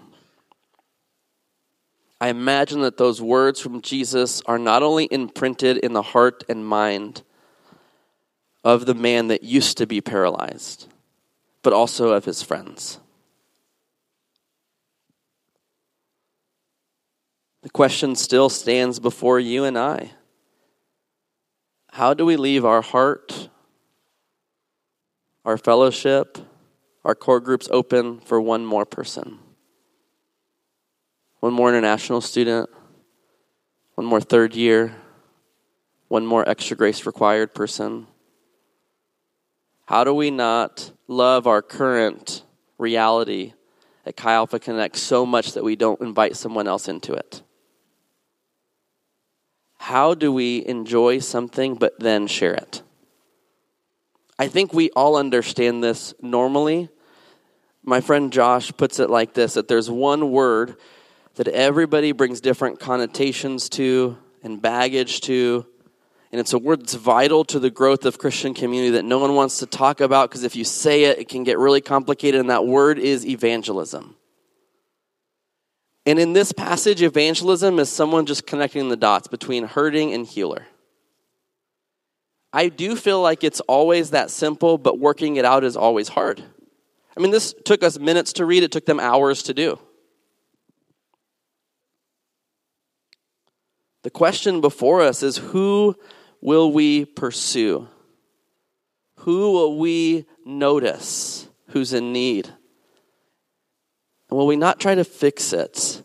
I 2.21 2.29
imagine 2.29 2.83
that 2.83 2.99
those 2.99 3.23
words 3.23 3.61
from 3.61 3.81
Jesus 3.81 4.43
are 4.43 4.59
not 4.59 4.83
only 4.83 5.09
imprinted 5.11 5.79
in 5.79 5.95
the 5.95 6.03
heart 6.03 6.45
and 6.47 6.67
mind 6.67 7.23
of 8.63 8.85
the 8.85 8.93
man 8.93 9.29
that 9.29 9.43
used 9.43 9.79
to 9.79 9.87
be 9.87 10.03
paralyzed, 10.03 10.87
but 11.63 11.73
also 11.73 12.11
of 12.11 12.27
his 12.27 12.43
friends. 12.43 13.01
The 17.63 17.71
question 17.71 18.15
still 18.17 18.51
stands 18.51 19.01
before 19.01 19.41
you 19.41 19.65
and 19.65 19.79
I. 19.79 20.11
How 21.93 22.13
do 22.13 22.27
we 22.27 22.37
leave 22.37 22.67
our 22.67 22.83
heart, 22.83 23.49
our 25.45 25.59
fellowship, 25.59 26.39
our 27.05 27.15
core 27.15 27.41
groups 27.41 27.69
open 27.71 28.21
for 28.21 28.41
one 28.41 28.65
more 28.65 28.87
person? 28.87 29.39
One 31.41 31.53
more 31.53 31.69
international 31.69 32.21
student, 32.21 32.71
one 33.95 34.07
more 34.07 34.21
third 34.21 34.55
year, 34.55 34.95
one 36.09 36.25
more 36.25 36.49
extra 36.49 36.77
grace 36.77 37.07
required 37.07 37.55
person. 37.55 38.07
How 39.87 40.05
do 40.05 40.15
we 40.15 40.31
not 40.31 40.93
love 41.07 41.47
our 41.47 41.61
current 41.61 42.43
reality 42.79 43.53
at 44.07 44.17
Chi 44.17 44.33
Alpha 44.33 44.59
Connect 44.59 44.97
so 44.97 45.27
much 45.27 45.53
that 45.53 45.65
we 45.65 45.77
don't 45.77 46.01
invite 46.01 46.37
someone 46.37 46.67
else 46.67 46.89
into 46.89 47.13
it? 47.13 47.43
How 49.79 50.15
do 50.15 50.33
we 50.33 50.65
enjoy 50.65 51.19
something 51.19 51.75
but 51.75 52.01
then 52.01 52.27
share 52.27 52.55
it? 52.55 52.83
I 54.39 54.49
think 54.49 54.73
we 54.73 54.91
all 54.91 55.17
understand 55.17 55.83
this 55.83 56.13
normally. 56.21 56.89
My 57.85 58.01
friend 58.01 58.33
Josh 58.33 58.73
puts 58.77 58.99
it 58.99 59.11
like 59.11 59.35
this 59.35 59.55
that 59.55 59.69
there's 59.69 59.91
one 59.91 60.33
word 60.33 60.77
that 61.37 61.49
everybody 61.49 62.13
brings 62.13 62.41
different 62.41 62.81
connotations 62.81 63.69
to 63.71 64.17
and 64.43 64.61
baggage 64.61 65.21
to. 65.23 65.67
And 66.33 66.41
it's 66.41 66.53
a 66.53 66.59
word 66.59 66.81
that's 66.81 66.95
vital 66.95 67.45
to 67.47 67.61
the 67.61 67.71
growth 67.71 68.05
of 68.05 68.19
Christian 68.19 68.55
community 68.55 68.91
that 68.93 69.05
no 69.05 69.19
one 69.19 69.35
wants 69.35 69.59
to 69.59 69.67
talk 69.67 70.01
about 70.01 70.31
because 70.31 70.43
if 70.43 70.57
you 70.57 70.65
say 70.65 71.05
it, 71.05 71.19
it 71.19 71.29
can 71.29 71.45
get 71.45 71.59
really 71.59 71.81
complicated. 71.81 72.41
And 72.41 72.51
that 72.51 72.67
word 72.67 72.99
is 72.99 73.25
evangelism. 73.25 74.17
And 76.07 76.19
in 76.19 76.33
this 76.33 76.53
passage, 76.53 77.03
evangelism 77.03 77.79
is 77.79 77.89
someone 77.89 78.27
just 78.27 78.47
connecting 78.47 78.89
the 78.89 78.97
dots 78.97 79.29
between 79.29 79.65
hurting 79.65 80.13
and 80.13 80.27
healer. 80.27 80.67
I 82.55 82.69
do 82.69 82.95
feel 82.95 83.21
like 83.21 83.43
it's 83.43 83.59
always 83.63 84.11
that 84.11 84.31
simple, 84.31 84.79
but 84.79 85.01
working 85.01 85.35
it 85.37 85.45
out 85.45 85.65
is 85.65 85.77
always 85.77 86.07
hard. 86.07 86.41
I 87.17 87.21
mean, 87.21 87.33
this 87.33 87.53
took 87.65 87.83
us 87.83 87.99
minutes 87.99 88.35
to 88.35 88.47
read, 88.47 88.63
it 88.63 88.71
took 88.71 88.87
them 88.87 89.01
hours 89.01 89.43
to 89.45 89.55
do. 89.55 89.77
The 94.05 94.11
question 94.11 94.61
before 94.61 95.01
us 95.03 95.25
is 95.25 95.37
who 95.37 95.97
will 96.41 96.71
we 96.71 97.05
pursue? 97.07 97.89
Who 99.21 99.53
will 99.53 99.77
we 99.77 100.25
notice 100.45 101.49
who's 101.71 101.93
in 101.93 102.13
need? 102.13 102.47
And 104.31 104.39
will 104.39 104.47
we 104.47 104.55
not 104.55 104.79
try 104.79 104.95
to 104.95 105.05
fix 105.05 105.53
it, 105.53 106.03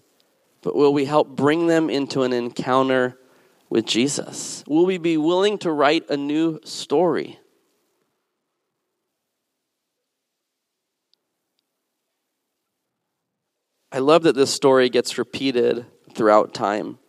but 0.63 0.75
will 0.75 0.93
we 0.93 1.05
help 1.05 1.27
bring 1.35 1.67
them 1.67 1.91
into 1.91 2.23
an 2.23 2.33
encounter 2.33 3.18
with 3.69 3.85
Jesus? 3.85 4.63
Will 4.67 4.85
we 4.85 4.97
be 4.97 5.17
willing 5.17 5.57
to 5.59 5.71
write 5.71 6.09
a 6.09 6.17
new 6.17 6.59
story? 6.63 7.39
I 13.91 13.99
love 13.99 14.23
that 14.23 14.35
this 14.35 14.53
story 14.53 14.89
gets 14.89 15.17
repeated 15.17 15.85
throughout 16.13 16.53
time 16.53 16.99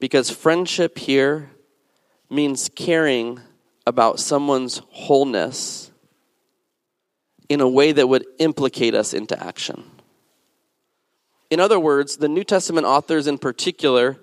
because 0.00 0.30
friendship 0.30 0.98
here 0.98 1.50
means 2.30 2.68
caring 2.74 3.40
about 3.86 4.20
someone's 4.20 4.82
wholeness 4.90 5.90
in 7.48 7.60
a 7.60 7.68
way 7.68 7.92
that 7.92 8.08
would 8.08 8.26
implicate 8.38 8.94
us 8.94 9.14
into 9.14 9.40
action. 9.42 9.84
In 11.48 11.60
other 11.60 11.80
words, 11.80 12.18
the 12.18 12.28
New 12.28 12.44
Testament 12.44 12.86
authors 12.86 13.26
in 13.26 13.38
particular, 13.38 14.18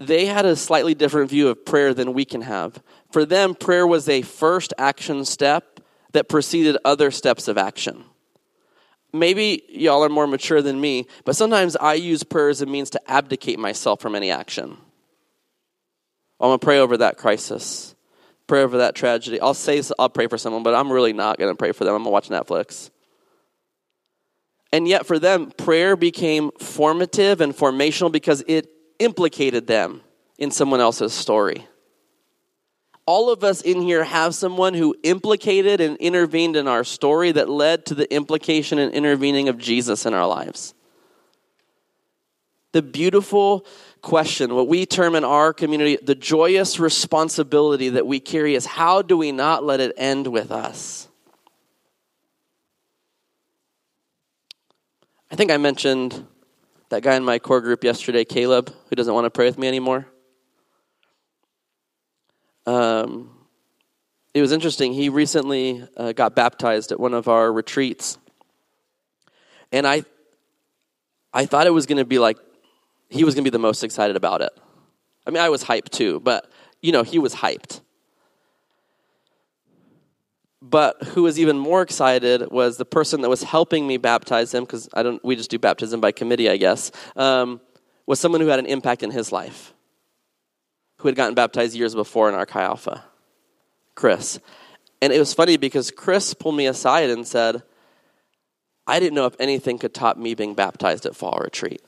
they 0.00 0.26
had 0.26 0.46
a 0.46 0.56
slightly 0.56 0.94
different 0.94 1.30
view 1.30 1.48
of 1.48 1.64
prayer 1.64 1.92
than 1.92 2.14
we 2.14 2.24
can 2.24 2.42
have. 2.42 2.82
For 3.10 3.24
them, 3.24 3.54
prayer 3.54 3.86
was 3.86 4.08
a 4.08 4.22
first 4.22 4.72
action 4.78 5.24
step 5.24 5.80
that 6.12 6.28
preceded 6.28 6.76
other 6.84 7.10
steps 7.10 7.48
of 7.48 7.58
action. 7.58 8.04
Maybe 9.12 9.62
y'all 9.68 10.04
are 10.04 10.08
more 10.08 10.26
mature 10.26 10.62
than 10.62 10.80
me, 10.80 11.06
but 11.24 11.34
sometimes 11.34 11.76
I 11.76 11.94
use 11.94 12.22
prayer 12.22 12.50
as 12.50 12.60
a 12.60 12.66
means 12.66 12.90
to 12.90 13.10
abdicate 13.10 13.58
myself 13.58 14.00
from 14.00 14.14
any 14.14 14.30
action. 14.30 14.76
I'm 16.40 16.48
going 16.48 16.58
to 16.58 16.64
pray 16.64 16.78
over 16.78 16.98
that 16.98 17.16
crisis, 17.16 17.96
pray 18.46 18.62
over 18.62 18.78
that 18.78 18.94
tragedy. 18.94 19.40
I'll 19.40 19.54
say 19.54 19.82
I'll 19.98 20.08
pray 20.08 20.28
for 20.28 20.38
someone, 20.38 20.62
but 20.62 20.74
I'm 20.74 20.92
really 20.92 21.12
not 21.12 21.38
going 21.38 21.52
to 21.52 21.58
pray 21.58 21.72
for 21.72 21.84
them. 21.84 21.94
I'm 21.94 22.04
going 22.04 22.10
to 22.10 22.10
watch 22.10 22.28
Netflix. 22.28 22.90
And 24.70 24.86
yet, 24.86 25.06
for 25.06 25.18
them, 25.18 25.50
prayer 25.56 25.96
became 25.96 26.50
formative 26.60 27.40
and 27.40 27.56
formational 27.56 28.12
because 28.12 28.44
it 28.46 28.68
implicated 28.98 29.66
them 29.66 30.02
in 30.38 30.50
someone 30.50 30.80
else's 30.80 31.12
story. 31.12 31.66
All 33.06 33.30
of 33.30 33.42
us 33.42 33.62
in 33.62 33.80
here 33.80 34.04
have 34.04 34.34
someone 34.34 34.74
who 34.74 34.94
implicated 35.02 35.80
and 35.80 35.96
intervened 35.96 36.56
in 36.56 36.68
our 36.68 36.84
story 36.84 37.32
that 37.32 37.48
led 37.48 37.86
to 37.86 37.94
the 37.94 38.12
implication 38.14 38.78
and 38.78 38.92
intervening 38.92 39.48
of 39.48 39.56
Jesus 39.56 40.04
in 40.04 40.12
our 40.12 40.26
lives. 40.26 40.74
The 42.72 42.82
beautiful 42.82 43.64
question, 44.02 44.54
what 44.54 44.68
we 44.68 44.84
term 44.84 45.14
in 45.14 45.24
our 45.24 45.54
community 45.54 45.96
the 46.02 46.14
joyous 46.14 46.78
responsibility 46.78 47.88
that 47.88 48.06
we 48.06 48.20
carry 48.20 48.54
is 48.54 48.66
how 48.66 49.00
do 49.00 49.16
we 49.16 49.32
not 49.32 49.64
let 49.64 49.80
it 49.80 49.94
end 49.96 50.26
with 50.26 50.52
us? 50.52 51.08
I 55.30 55.36
think 55.36 55.50
I 55.50 55.56
mentioned 55.56 56.26
that 56.90 57.02
guy 57.02 57.16
in 57.16 57.24
my 57.24 57.38
core 57.38 57.60
group 57.60 57.84
yesterday, 57.84 58.24
Caleb, 58.24 58.74
who 58.88 58.96
doesn't 58.96 59.12
want 59.12 59.26
to 59.26 59.30
pray 59.30 59.46
with 59.46 59.58
me 59.58 59.68
anymore. 59.68 60.06
Um, 62.66 63.30
it 64.34 64.40
was 64.40 64.52
interesting. 64.52 64.92
He 64.92 65.08
recently 65.08 65.86
uh, 65.96 66.12
got 66.12 66.34
baptized 66.34 66.92
at 66.92 67.00
one 67.00 67.14
of 67.14 67.28
our 67.28 67.52
retreats, 67.52 68.18
and 69.72 69.86
I, 69.86 70.04
I 71.32 71.46
thought 71.46 71.66
it 71.66 71.70
was 71.70 71.86
going 71.86 71.98
to 71.98 72.04
be 72.04 72.18
like 72.18 72.38
he 73.08 73.24
was 73.24 73.34
going 73.34 73.44
to 73.44 73.50
be 73.50 73.52
the 73.52 73.58
most 73.58 73.84
excited 73.84 74.16
about 74.16 74.42
it. 74.42 74.52
I 75.26 75.30
mean, 75.30 75.42
I 75.42 75.48
was 75.48 75.64
hyped 75.64 75.90
too, 75.90 76.20
but 76.20 76.50
you 76.82 76.92
know, 76.92 77.02
he 77.02 77.18
was 77.18 77.34
hyped. 77.34 77.80
But 80.60 81.02
who 81.02 81.22
was 81.22 81.38
even 81.38 81.56
more 81.58 81.82
excited 81.82 82.50
was 82.50 82.76
the 82.76 82.84
person 82.84 83.20
that 83.20 83.28
was 83.28 83.44
helping 83.44 83.86
me 83.86 83.96
baptize 83.96 84.52
him, 84.52 84.64
because 84.64 84.88
I 84.92 85.02
don't. 85.02 85.24
We 85.24 85.36
just 85.36 85.50
do 85.50 85.58
baptism 85.58 86.00
by 86.00 86.10
committee, 86.10 86.50
I 86.50 86.56
guess. 86.56 86.90
Um, 87.14 87.60
was 88.06 88.18
someone 88.18 88.40
who 88.40 88.48
had 88.48 88.58
an 88.58 88.66
impact 88.66 89.02
in 89.02 89.10
his 89.10 89.30
life, 89.30 89.72
who 90.98 91.08
had 91.08 91.14
gotten 91.14 91.34
baptized 91.34 91.76
years 91.76 91.94
before 91.94 92.28
in 92.28 92.34
our 92.34 92.46
Chi 92.46 92.62
Alpha, 92.62 93.04
Chris. 93.94 94.40
And 95.00 95.12
it 95.12 95.18
was 95.20 95.32
funny 95.32 95.56
because 95.56 95.92
Chris 95.92 96.34
pulled 96.34 96.56
me 96.56 96.66
aside 96.66 97.08
and 97.10 97.24
said, 97.24 97.62
"I 98.84 98.98
didn't 98.98 99.14
know 99.14 99.26
if 99.26 99.36
anything 99.38 99.78
could 99.78 99.94
top 99.94 100.16
me 100.16 100.34
being 100.34 100.54
baptized 100.54 101.06
at 101.06 101.14
fall 101.14 101.38
retreat." 101.40 101.82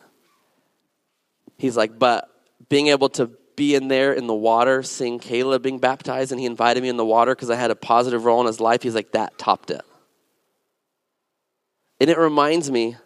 He's 1.58 1.76
like, 1.76 1.98
but 1.98 2.30
being 2.68 2.86
able 2.86 3.08
to 3.10 3.32
be 3.60 3.74
in 3.74 3.88
there 3.88 4.14
in 4.14 4.26
the 4.26 4.34
water, 4.34 4.82
seeing 4.82 5.18
Caleb 5.18 5.62
being 5.62 5.78
baptized, 5.78 6.32
and 6.32 6.40
he 6.40 6.46
invited 6.46 6.82
me 6.82 6.88
in 6.88 6.96
the 6.96 7.04
water 7.04 7.34
because 7.34 7.50
I 7.50 7.56
had 7.56 7.70
a 7.70 7.76
positive 7.76 8.24
role 8.24 8.40
in 8.40 8.46
his 8.46 8.58
life. 8.58 8.82
He's 8.82 8.94
like, 8.94 9.12
that 9.12 9.36
topped 9.36 9.70
it. 9.70 9.82
And 12.00 12.08
it 12.08 12.16
reminds 12.16 12.70
me 12.70 12.96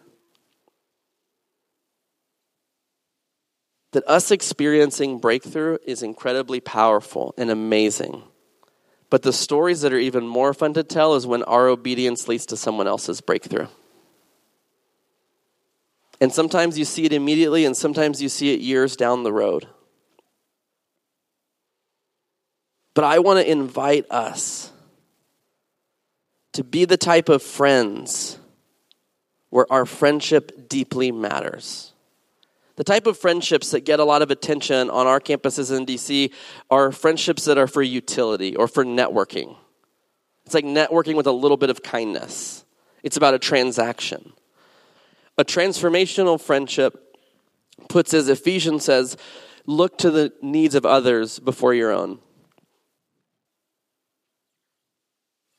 that 3.91 4.07
us 4.07 4.31
experiencing 4.31 5.19
breakthrough 5.19 5.77
is 5.85 6.01
incredibly 6.01 6.61
powerful 6.61 7.33
and 7.37 7.51
amazing. 7.51 8.23
But 9.09 9.23
the 9.23 9.33
stories 9.33 9.81
that 9.81 9.91
are 9.91 9.99
even 9.99 10.25
more 10.25 10.53
fun 10.53 10.73
to 10.75 10.83
tell 10.83 11.15
is 11.15 11.27
when 11.27 11.43
our 11.43 11.67
obedience 11.67 12.29
leads 12.29 12.45
to 12.45 12.55
someone 12.55 12.87
else's 12.87 13.19
breakthrough. 13.19 13.67
And 16.21 16.31
sometimes 16.31 16.79
you 16.79 16.85
see 16.85 17.03
it 17.03 17.11
immediately, 17.11 17.65
and 17.65 17.75
sometimes 17.75 18.21
you 18.21 18.29
see 18.29 18.53
it 18.53 18.61
years 18.61 18.95
down 18.95 19.23
the 19.23 19.33
road. 19.33 19.67
But 22.95 23.03
I 23.03 23.19
want 23.19 23.39
to 23.39 23.51
invite 23.51 24.09
us 24.09 24.71
to 26.53 26.63
be 26.63 26.85
the 26.85 26.97
type 26.97 27.29
of 27.29 27.43
friends 27.43 28.39
where 29.49 29.71
our 29.71 29.85
friendship 29.85 30.67
deeply 30.69 31.11
matters. 31.11 31.91
The 32.77 32.83
type 32.83 33.05
of 33.05 33.17
friendships 33.17 33.71
that 33.71 33.81
get 33.81 33.99
a 33.99 34.05
lot 34.05 34.21
of 34.21 34.31
attention 34.31 34.89
on 34.89 35.07
our 35.07 35.19
campuses 35.19 35.75
in 35.75 35.85
DC 35.85 36.31
are 36.69 36.91
friendships 36.91 37.45
that 37.45 37.57
are 37.57 37.67
for 37.67 37.81
utility 37.81 38.55
or 38.55 38.67
for 38.67 38.83
networking. 38.83 39.55
It's 40.45 40.53
like 40.53 40.65
networking 40.65 41.15
with 41.15 41.27
a 41.27 41.31
little 41.31 41.57
bit 41.57 41.69
of 41.69 41.83
kindness, 41.83 42.65
it's 43.03 43.17
about 43.17 43.33
a 43.33 43.39
transaction. 43.39 44.33
A 45.37 45.43
transformational 45.43 46.39
friendship 46.39 47.17
puts 47.89 48.13
as 48.13 48.29
Ephesians 48.29 48.85
says, 48.85 49.17
look 49.65 49.97
to 49.97 50.09
the 50.09 50.31
needs 50.41 50.75
of 50.75 50.85
others 50.85 51.39
before 51.39 51.73
your 51.73 51.91
own. 51.91 52.19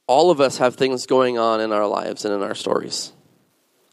All 0.06 0.30
of 0.30 0.40
us 0.40 0.58
have 0.58 0.76
things 0.76 1.06
going 1.06 1.38
on 1.38 1.60
in 1.60 1.72
our 1.72 1.86
lives 1.86 2.24
and 2.24 2.32
in 2.32 2.42
our 2.42 2.54
stories. 2.54 3.12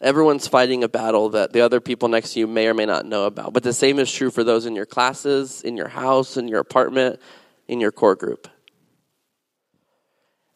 Everyone's 0.01 0.47
fighting 0.47 0.84
a 0.84 0.89
battle 0.89 1.30
that 1.30 1.53
the 1.53 1.61
other 1.61 1.80
people 1.80 2.09
next 2.09 2.34
to 2.34 2.39
you 2.39 2.47
may 2.47 2.68
or 2.68 2.74
may 2.74 2.86
not 2.86 3.05
know 3.05 3.26
about. 3.26 3.53
But 3.53 3.64
the 3.64 3.74
same 3.74 3.99
is 3.99 4.11
true 4.11 4.30
for 4.30 4.43
those 4.43 4.66
in 4.66 4.76
your 4.76 4.86
classes, 4.86 5.61
in 5.61 5.78
your 5.78 5.88
house, 5.88 6.36
in 6.36 6.47
your 6.47 6.59
apartment, 6.59 7.20
in 7.68 7.80
your 7.80 7.91
core 7.91 8.16
group. 8.16 8.47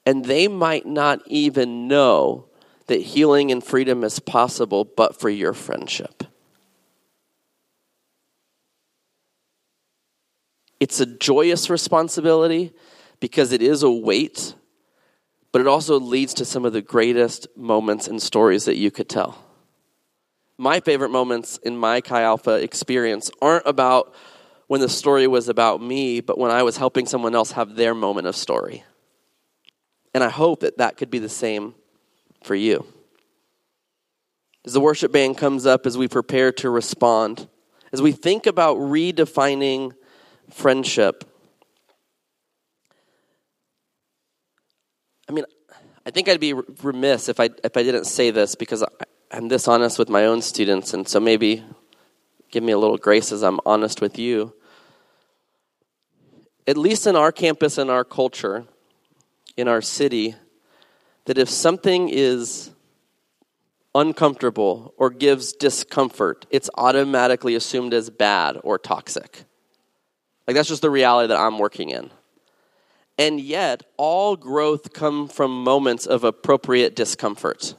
And 0.06 0.26
they 0.26 0.48
might 0.48 0.86
not 0.86 1.22
even 1.28 1.88
know 1.88 2.48
that 2.88 3.02
healing 3.02 3.52
and 3.52 3.64
freedom 3.64 4.04
is 4.04 4.20
possible 4.20 4.86
but 4.86 5.20
for 5.20 5.30
your 5.30 5.54
friendship. 5.54 6.24
It's 10.80 11.00
a 11.00 11.06
joyous 11.06 11.70
responsibility 11.70 12.74
because 13.20 13.52
it 13.52 13.62
is 13.62 13.84
a 13.84 13.90
weight, 13.90 14.54
but 15.58 15.62
it 15.62 15.68
also 15.68 16.00
leads 16.00 16.36
to 16.36 16.46
some 16.46 16.66
of 16.66 16.74
the 16.74 16.84
greatest 16.84 17.48
moments 17.58 18.08
and 18.08 18.22
stories 18.22 18.66
that 18.66 18.76
you 18.76 18.92
could 18.92 19.10
tell. 19.10 19.44
My 20.60 20.80
favorite 20.80 21.10
moments 21.10 21.58
in 21.64 21.76
my 21.76 22.00
Chi 22.00 22.22
Alpha 22.22 22.62
experience 22.62 23.32
aren't 23.42 23.66
about 23.66 24.14
when 24.68 24.82
the 24.82 24.88
story 24.88 25.26
was 25.26 25.50
about 25.50 25.82
me, 25.82 26.22
but 26.22 26.38
when 26.38 26.52
I 26.52 26.62
was 26.62 26.78
helping 26.78 27.08
someone 27.08 27.34
else 27.34 27.54
have 27.54 27.76
their 27.76 27.96
moment 27.96 28.28
of 28.28 28.36
story. 28.36 28.84
And 30.14 30.24
I 30.24 30.30
hope 30.30 30.60
that 30.60 30.78
that 30.78 30.96
could 30.96 31.10
be 31.10 31.18
the 31.18 31.28
same 31.28 31.74
for 32.44 32.54
you. 32.54 32.86
As 34.64 34.74
the 34.74 34.80
worship 34.80 35.12
band 35.12 35.40
comes 35.40 35.66
up, 35.66 35.88
as 35.88 35.98
we 35.98 36.08
prepare 36.08 36.52
to 36.52 36.70
respond, 36.70 37.48
as 37.92 38.00
we 38.00 38.12
think 38.12 38.46
about 38.46 38.78
redefining 38.78 39.94
friendship. 40.52 41.24
I 45.28 45.34
mean, 45.34 45.44
I 46.08 46.10
think 46.10 46.30
I'd 46.30 46.40
be 46.40 46.54
remiss 46.54 47.28
if 47.28 47.38
I 47.38 47.50
if 47.66 47.76
I 47.76 47.84
didn't 47.84 48.06
say 48.06 48.32
this 48.32 48.56
because 48.56 48.82
I'm 49.30 49.50
this 49.50 49.68
honest 49.68 50.00
with 50.00 50.08
my 50.08 50.26
own 50.26 50.42
students, 50.42 50.94
and 50.94 51.06
so 51.06 51.20
maybe 51.20 51.66
give 52.50 52.64
me 52.64 52.72
a 52.72 52.78
little 52.78 52.98
grace 52.98 53.34
as 53.34 53.44
I'm 53.44 53.60
honest 53.66 54.00
with 54.00 54.18
you. 54.18 54.54
At 56.66 56.78
least 56.78 57.08
in 57.08 57.18
our 57.18 57.34
campus 57.34 57.78
and 57.78 57.92
our 57.92 58.06
culture, 58.06 58.64
in 59.58 59.68
our 59.68 59.82
city, 59.82 60.36
that 61.26 61.38
if 61.38 61.50
something 61.50 62.08
is 62.08 62.72
uncomfortable 63.94 64.94
or 64.98 65.10
gives 65.10 65.52
discomfort, 65.52 66.46
it's 66.50 66.70
automatically 66.76 67.54
assumed 67.54 67.94
as 67.94 68.10
bad 68.10 68.58
or 68.64 68.80
toxic. 68.80 69.44
Like 70.48 70.56
that's 70.56 70.70
just 70.70 70.82
the 70.82 70.90
reality 70.90 71.28
that 71.28 71.38
I'm 71.38 71.60
working 71.60 71.90
in. 71.90 72.12
And 73.18 73.42
yet, 73.42 73.84
all 73.98 74.36
growth 74.36 74.94
come 74.94 75.28
from 75.28 75.64
moments 75.64 76.06
of 76.06 76.24
appropriate 76.24 76.96
discomfort. 76.96 77.74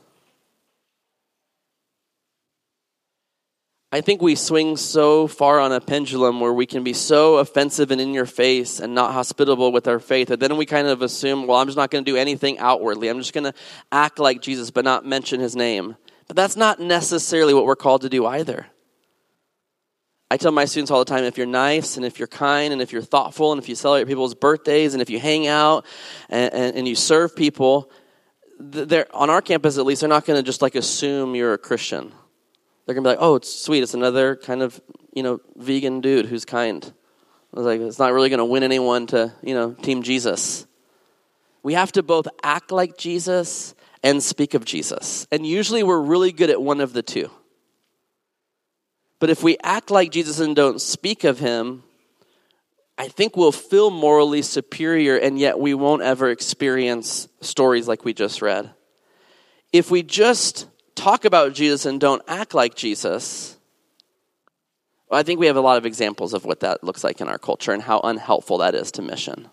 I 3.90 4.02
think 4.02 4.20
we 4.20 4.34
swing 4.34 4.76
so 4.76 5.26
far 5.26 5.60
on 5.60 5.72
a 5.72 5.80
pendulum 5.80 6.40
where 6.40 6.52
we 6.52 6.66
can 6.66 6.84
be 6.84 6.92
so 6.92 7.36
offensive 7.38 7.90
and 7.90 8.00
in 8.00 8.12
your 8.12 8.26
face 8.26 8.80
and 8.80 8.94
not 8.94 9.14
hospitable 9.14 9.72
with 9.72 9.88
our 9.88 9.98
faith 9.98 10.28
that 10.28 10.40
then 10.40 10.58
we 10.58 10.66
kind 10.66 10.88
of 10.88 11.00
assume, 11.00 11.46
well, 11.46 11.56
I'm 11.56 11.68
just 11.68 11.78
not 11.78 11.90
going 11.90 12.04
to 12.04 12.10
do 12.10 12.18
anything 12.18 12.58
outwardly. 12.58 13.08
I'm 13.08 13.18
just 13.18 13.32
going 13.32 13.44
to 13.44 13.54
act 13.90 14.18
like 14.18 14.42
Jesus 14.42 14.70
but 14.70 14.84
not 14.84 15.06
mention 15.06 15.40
his 15.40 15.56
name. 15.56 15.96
But 16.26 16.36
that's 16.36 16.56
not 16.56 16.80
necessarily 16.80 17.54
what 17.54 17.64
we're 17.64 17.76
called 17.76 18.02
to 18.02 18.10
do 18.10 18.26
either. 18.26 18.66
I 20.30 20.36
tell 20.36 20.52
my 20.52 20.66
students 20.66 20.90
all 20.90 20.98
the 20.98 21.06
time 21.06 21.24
if 21.24 21.38
you're 21.38 21.46
nice 21.46 21.96
and 21.96 22.04
if 22.04 22.18
you're 22.18 22.28
kind 22.28 22.72
and 22.72 22.82
if 22.82 22.92
you're 22.92 23.02
thoughtful 23.02 23.52
and 23.52 23.60
if 23.60 23.68
you 23.68 23.74
celebrate 23.74 24.08
people's 24.08 24.34
birthdays 24.34 24.92
and 24.92 25.00
if 25.00 25.08
you 25.08 25.18
hang 25.18 25.46
out 25.46 25.86
and, 26.28 26.52
and, 26.52 26.76
and 26.76 26.88
you 26.88 26.94
serve 26.94 27.34
people, 27.34 27.90
they're, 28.58 29.06
on 29.16 29.30
our 29.30 29.40
campus 29.40 29.78
at 29.78 29.86
least, 29.86 30.02
they're 30.02 30.08
not 30.08 30.26
going 30.26 30.38
to 30.38 30.42
just 30.42 30.60
like 30.60 30.74
assume 30.74 31.34
you're 31.34 31.54
a 31.54 31.58
Christian. 31.58 32.12
They're 32.84 32.94
going 32.94 33.04
to 33.04 33.10
be 33.10 33.16
like, 33.16 33.22
oh, 33.22 33.36
it's 33.36 33.54
sweet. 33.54 33.82
It's 33.82 33.94
another 33.94 34.36
kind 34.36 34.62
of, 34.62 34.80
you 35.14 35.22
know, 35.22 35.40
vegan 35.56 36.00
dude 36.00 36.26
who's 36.26 36.44
kind. 36.44 36.84
I 37.54 37.56
was 37.56 37.66
like, 37.66 37.80
it's 37.80 37.98
not 37.98 38.12
really 38.12 38.28
going 38.28 38.38
to 38.38 38.44
win 38.44 38.62
anyone 38.62 39.06
to, 39.08 39.32
you 39.42 39.54
know, 39.54 39.72
Team 39.72 40.02
Jesus. 40.02 40.66
We 41.62 41.74
have 41.74 41.92
to 41.92 42.02
both 42.02 42.28
act 42.42 42.70
like 42.70 42.98
Jesus 42.98 43.74
and 44.02 44.22
speak 44.22 44.54
of 44.54 44.64
Jesus. 44.64 45.26
And 45.32 45.46
usually 45.46 45.82
we're 45.82 46.00
really 46.00 46.32
good 46.32 46.50
at 46.50 46.60
one 46.60 46.80
of 46.80 46.92
the 46.92 47.02
two. 47.02 47.30
But 49.18 49.30
if 49.30 49.42
we 49.42 49.56
act 49.62 49.90
like 49.90 50.12
Jesus 50.12 50.38
and 50.40 50.54
don't 50.54 50.80
speak 50.80 51.24
of 51.24 51.38
him, 51.38 51.82
I 52.96 53.08
think 53.08 53.36
we'll 53.36 53.52
feel 53.52 53.90
morally 53.90 54.42
superior 54.42 55.16
and 55.16 55.38
yet 55.38 55.58
we 55.58 55.74
won't 55.74 56.02
ever 56.02 56.30
experience 56.30 57.28
stories 57.40 57.86
like 57.88 58.04
we 58.04 58.12
just 58.12 58.42
read. 58.42 58.70
If 59.72 59.90
we 59.90 60.02
just 60.02 60.66
talk 60.94 61.24
about 61.24 61.52
Jesus 61.52 61.86
and 61.86 62.00
don't 62.00 62.22
act 62.26 62.54
like 62.54 62.74
Jesus, 62.74 63.56
well, 65.08 65.20
I 65.20 65.22
think 65.22 65.40
we 65.40 65.46
have 65.46 65.56
a 65.56 65.60
lot 65.60 65.78
of 65.78 65.86
examples 65.86 66.34
of 66.34 66.44
what 66.44 66.60
that 66.60 66.84
looks 66.84 67.04
like 67.04 67.20
in 67.20 67.28
our 67.28 67.38
culture 67.38 67.72
and 67.72 67.82
how 67.82 68.00
unhelpful 68.00 68.58
that 68.58 68.74
is 68.74 68.92
to 68.92 69.02
mission. 69.02 69.48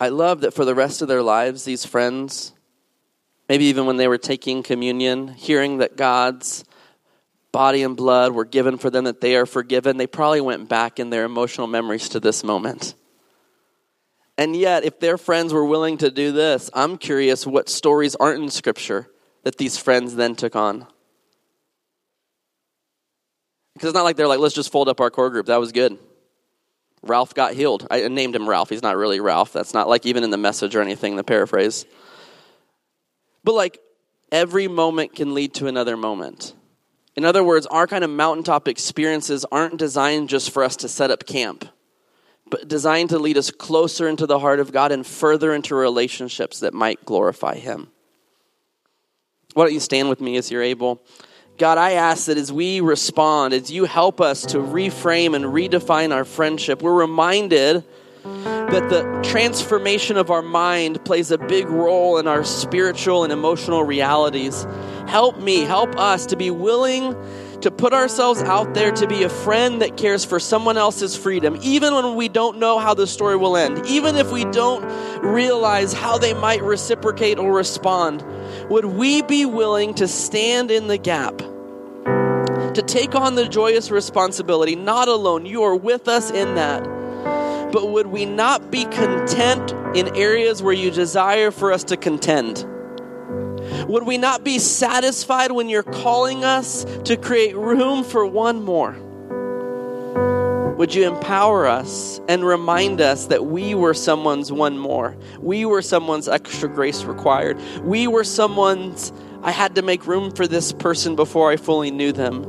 I 0.00 0.08
love 0.08 0.42
that 0.42 0.54
for 0.54 0.64
the 0.64 0.74
rest 0.74 1.02
of 1.02 1.08
their 1.08 1.22
lives, 1.22 1.64
these 1.64 1.86
friends 1.86 2.52
Maybe 3.48 3.66
even 3.66 3.86
when 3.86 3.96
they 3.96 4.08
were 4.08 4.18
taking 4.18 4.62
communion, 4.62 5.28
hearing 5.28 5.78
that 5.78 5.96
God's 5.96 6.64
body 7.52 7.82
and 7.82 7.96
blood 7.96 8.32
were 8.32 8.44
given 8.44 8.76
for 8.76 8.90
them, 8.90 9.04
that 9.04 9.20
they 9.20 9.36
are 9.36 9.46
forgiven, 9.46 9.96
they 9.96 10.06
probably 10.06 10.40
went 10.40 10.68
back 10.68 10.98
in 10.98 11.10
their 11.10 11.24
emotional 11.24 11.66
memories 11.66 12.08
to 12.10 12.20
this 12.20 12.44
moment. 12.44 12.94
And 14.36 14.54
yet, 14.54 14.84
if 14.84 15.00
their 15.00 15.16
friends 15.16 15.52
were 15.52 15.64
willing 15.64 15.98
to 15.98 16.10
do 16.10 16.32
this, 16.32 16.68
I'm 16.74 16.98
curious 16.98 17.46
what 17.46 17.68
stories 17.68 18.14
aren't 18.16 18.42
in 18.42 18.50
Scripture 18.50 19.08
that 19.44 19.56
these 19.56 19.78
friends 19.78 20.14
then 20.16 20.34
took 20.34 20.56
on. 20.56 20.86
Because 23.72 23.90
it's 23.90 23.94
not 23.94 24.04
like 24.04 24.16
they're 24.16 24.28
like, 24.28 24.40
let's 24.40 24.54
just 24.54 24.72
fold 24.72 24.88
up 24.88 25.00
our 25.00 25.10
core 25.10 25.30
group. 25.30 25.46
That 25.46 25.60
was 25.60 25.72
good. 25.72 25.98
Ralph 27.02 27.34
got 27.34 27.54
healed. 27.54 27.86
I 27.90 28.08
named 28.08 28.34
him 28.34 28.48
Ralph. 28.48 28.68
He's 28.68 28.82
not 28.82 28.96
really 28.96 29.20
Ralph. 29.20 29.52
That's 29.52 29.72
not 29.72 29.88
like 29.88 30.04
even 30.04 30.24
in 30.24 30.30
the 30.30 30.36
message 30.36 30.74
or 30.74 30.82
anything, 30.82 31.16
the 31.16 31.24
paraphrase. 31.24 31.86
But 33.46 33.54
like 33.54 33.78
every 34.32 34.66
moment 34.66 35.14
can 35.14 35.32
lead 35.32 35.54
to 35.54 35.68
another 35.68 35.96
moment. 35.96 36.52
In 37.14 37.24
other 37.24 37.44
words, 37.44 37.64
our 37.66 37.86
kind 37.86 38.02
of 38.02 38.10
mountaintop 38.10 38.66
experiences 38.66 39.46
aren't 39.52 39.76
designed 39.78 40.28
just 40.28 40.50
for 40.50 40.64
us 40.64 40.74
to 40.78 40.88
set 40.88 41.12
up 41.12 41.26
camp, 41.26 41.64
but 42.50 42.66
designed 42.66 43.10
to 43.10 43.20
lead 43.20 43.38
us 43.38 43.52
closer 43.52 44.08
into 44.08 44.26
the 44.26 44.40
heart 44.40 44.58
of 44.58 44.72
God 44.72 44.90
and 44.90 45.06
further 45.06 45.54
into 45.54 45.76
relationships 45.76 46.58
that 46.58 46.74
might 46.74 47.04
glorify 47.04 47.54
Him. 47.54 47.88
Why 49.54 49.64
don't 49.64 49.74
you 49.74 49.80
stand 49.80 50.08
with 50.08 50.20
me 50.20 50.36
as 50.36 50.50
you're 50.50 50.60
able? 50.60 51.00
God, 51.56 51.78
I 51.78 51.92
ask 51.92 52.26
that 52.26 52.36
as 52.36 52.52
we 52.52 52.80
respond, 52.80 53.54
as 53.54 53.70
you 53.70 53.84
help 53.84 54.20
us 54.20 54.42
to 54.46 54.58
reframe 54.58 55.36
and 55.36 55.44
redefine 55.44 56.12
our 56.12 56.24
friendship, 56.24 56.82
we're 56.82 56.92
reminded 56.92 57.84
that 58.44 58.88
the 58.90 59.28
transformation 59.28 60.16
of 60.16 60.30
our 60.30 60.42
mind 60.42 61.04
plays 61.04 61.30
a 61.30 61.38
big 61.38 61.68
role 61.68 62.18
in 62.18 62.26
our 62.26 62.44
spiritual 62.44 63.24
and 63.24 63.32
emotional 63.32 63.84
realities. 63.84 64.66
Help 65.06 65.38
me, 65.38 65.60
help 65.60 65.96
us 65.96 66.26
to 66.26 66.36
be 66.36 66.50
willing 66.50 67.14
to 67.60 67.70
put 67.70 67.92
ourselves 67.92 68.42
out 68.42 68.74
there 68.74 68.92
to 68.92 69.06
be 69.06 69.22
a 69.22 69.28
friend 69.28 69.80
that 69.80 69.96
cares 69.96 70.24
for 70.24 70.38
someone 70.38 70.76
else's 70.76 71.16
freedom, 71.16 71.58
even 71.62 71.94
when 71.94 72.14
we 72.14 72.28
don't 72.28 72.58
know 72.58 72.78
how 72.78 72.92
the 72.94 73.06
story 73.06 73.36
will 73.36 73.56
end, 73.56 73.84
even 73.86 74.16
if 74.16 74.30
we 74.30 74.44
don't 74.46 74.84
realize 75.22 75.92
how 75.92 76.18
they 76.18 76.34
might 76.34 76.62
reciprocate 76.62 77.38
or 77.38 77.52
respond. 77.52 78.24
Would 78.68 78.84
we 78.84 79.22
be 79.22 79.46
willing 79.46 79.94
to 79.94 80.06
stand 80.06 80.70
in 80.70 80.88
the 80.88 80.98
gap? 80.98 81.38
To 82.74 82.82
take 82.86 83.14
on 83.14 83.36
the 83.36 83.48
joyous 83.48 83.90
responsibility, 83.90 84.76
not 84.76 85.08
alone. 85.08 85.46
You 85.46 85.62
are 85.62 85.74
with 85.74 86.08
us 86.08 86.30
in 86.30 86.56
that 86.56 86.95
but 87.72 87.90
would 87.90 88.06
we 88.06 88.24
not 88.24 88.70
be 88.70 88.84
content 88.84 89.72
in 89.96 90.14
areas 90.16 90.62
where 90.62 90.72
you 90.72 90.90
desire 90.90 91.50
for 91.50 91.72
us 91.72 91.84
to 91.84 91.96
contend? 91.96 92.64
Would 93.88 94.04
we 94.04 94.18
not 94.18 94.44
be 94.44 94.58
satisfied 94.58 95.52
when 95.52 95.68
you're 95.68 95.82
calling 95.82 96.44
us 96.44 96.84
to 97.04 97.16
create 97.16 97.56
room 97.56 98.04
for 98.04 98.24
one 98.24 98.62
more? 98.62 98.96
Would 100.76 100.94
you 100.94 101.06
empower 101.08 101.66
us 101.66 102.20
and 102.28 102.44
remind 102.44 103.00
us 103.00 103.26
that 103.26 103.46
we 103.46 103.74
were 103.74 103.94
someone's 103.94 104.52
one 104.52 104.78
more? 104.78 105.16
We 105.40 105.64
were 105.64 105.80
someone's 105.80 106.28
extra 106.28 106.68
grace 106.68 107.04
required. 107.04 107.58
We 107.82 108.06
were 108.06 108.24
someone's, 108.24 109.12
I 109.42 109.52
had 109.52 109.74
to 109.76 109.82
make 109.82 110.06
room 110.06 110.30
for 110.32 110.46
this 110.46 110.72
person 110.72 111.16
before 111.16 111.50
I 111.50 111.56
fully 111.56 111.90
knew 111.90 112.12
them. 112.12 112.44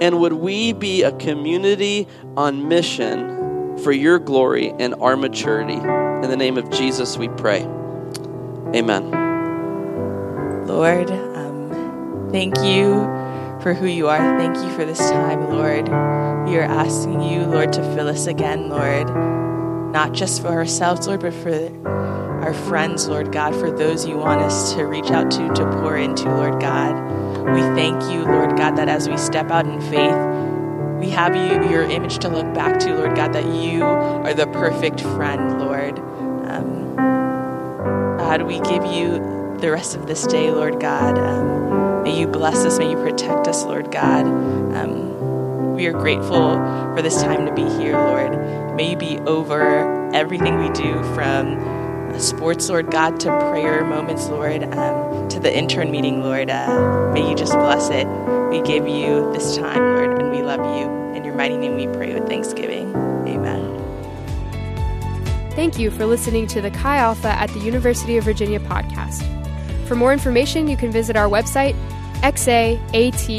And 0.00 0.20
would 0.20 0.34
we 0.34 0.72
be 0.72 1.02
a 1.02 1.10
community 1.12 2.06
on 2.36 2.68
mission 2.68 3.37
for 3.78 3.92
your 3.92 4.18
glory 4.18 4.70
and 4.78 4.94
our 5.00 5.16
maturity. 5.16 5.74
In 5.74 6.30
the 6.30 6.36
name 6.36 6.58
of 6.58 6.70
Jesus, 6.70 7.16
we 7.16 7.28
pray. 7.28 7.62
Amen. 8.74 9.10
Lord, 10.66 11.10
um, 11.10 11.38
Thank 12.30 12.58
you 12.58 12.92
for 13.62 13.72
who 13.72 13.86
you 13.86 14.08
are. 14.08 14.38
Thank 14.38 14.56
you 14.56 14.70
for 14.76 14.84
this 14.84 14.98
time, 14.98 15.48
Lord. 15.48 15.88
We 16.46 16.58
are 16.58 16.68
asking 16.68 17.22
you, 17.22 17.44
Lord, 17.44 17.72
to 17.72 17.82
fill 17.94 18.06
us 18.06 18.26
again, 18.26 18.68
Lord, 18.68 19.08
not 19.92 20.12
just 20.12 20.42
for 20.42 20.48
ourselves, 20.48 21.06
Lord, 21.06 21.20
but 21.20 21.32
for 21.32 21.70
our 21.86 22.52
friends, 22.52 23.08
Lord 23.08 23.32
God, 23.32 23.54
for 23.54 23.70
those 23.70 24.06
you 24.06 24.18
want 24.18 24.42
us 24.42 24.74
to 24.74 24.84
reach 24.84 25.10
out 25.10 25.30
to, 25.32 25.48
to 25.48 25.64
pour 25.80 25.96
into, 25.96 26.24
Lord 26.24 26.60
God. 26.60 26.94
We 27.54 27.60
thank 27.74 28.02
you, 28.12 28.24
Lord 28.24 28.58
God, 28.58 28.76
that 28.76 28.88
as 28.88 29.08
we 29.08 29.16
step 29.16 29.50
out 29.50 29.66
in 29.66 29.80
faith, 29.80 30.47
we 30.98 31.10
have 31.10 31.36
you, 31.36 31.70
your 31.70 31.84
image 31.84 32.18
to 32.18 32.28
look 32.28 32.52
back 32.54 32.80
to, 32.80 32.94
Lord 32.94 33.14
God, 33.14 33.32
that 33.32 33.46
you 33.46 33.84
are 33.84 34.34
the 34.34 34.46
perfect 34.48 35.00
friend, 35.00 35.60
Lord. 35.60 35.98
Um, 36.48 36.96
God, 38.18 38.42
we 38.42 38.60
give 38.60 38.84
you 38.84 39.56
the 39.58 39.70
rest 39.70 39.94
of 39.94 40.06
this 40.06 40.26
day, 40.26 40.50
Lord 40.50 40.80
God. 40.80 41.18
Um, 41.18 42.02
may 42.02 42.18
you 42.18 42.26
bless 42.26 42.64
us, 42.64 42.78
may 42.78 42.90
you 42.90 42.96
protect 42.96 43.46
us, 43.46 43.64
Lord 43.64 43.90
God. 43.92 44.26
Um, 44.26 45.74
we 45.74 45.86
are 45.86 45.92
grateful 45.92 46.56
for 46.94 47.00
this 47.02 47.22
time 47.22 47.46
to 47.46 47.54
be 47.54 47.62
here, 47.62 47.92
Lord. 47.92 48.76
May 48.76 48.90
you 48.90 48.96
be 48.96 49.18
over 49.20 50.12
everything 50.12 50.58
we 50.58 50.68
do 50.70 51.02
from 51.14 51.77
sports, 52.18 52.68
Lord 52.68 52.90
God, 52.90 53.20
to 53.20 53.28
prayer 53.50 53.84
moments, 53.84 54.28
Lord, 54.28 54.62
um, 54.62 55.28
to 55.28 55.38
the 55.38 55.56
intern 55.56 55.90
meeting, 55.90 56.22
Lord. 56.22 56.50
Uh, 56.50 57.10
may 57.12 57.28
you 57.28 57.36
just 57.36 57.52
bless 57.52 57.90
it. 57.90 58.06
We 58.50 58.60
give 58.62 58.88
you 58.88 59.32
this 59.32 59.56
time, 59.56 59.78
Lord, 59.78 60.20
and 60.20 60.30
we 60.30 60.42
love 60.42 60.60
you. 60.78 60.88
In 61.14 61.24
your 61.24 61.34
mighty 61.34 61.56
name 61.56 61.76
we 61.76 61.86
pray 61.86 62.14
with 62.14 62.28
thanksgiving. 62.28 62.94
Amen. 63.26 63.74
Thank 65.52 65.78
you 65.78 65.90
for 65.90 66.06
listening 66.06 66.46
to 66.48 66.60
the 66.60 66.70
Chi 66.70 66.96
Alpha 66.98 67.28
at 67.28 67.50
the 67.50 67.60
University 67.60 68.16
of 68.16 68.24
Virginia 68.24 68.60
podcast. 68.60 69.24
For 69.86 69.94
more 69.96 70.12
information, 70.12 70.68
you 70.68 70.76
can 70.76 70.92
visit 70.92 71.16
our 71.16 71.28
website, 71.28 71.74
xaatuva.com. 72.22 73.38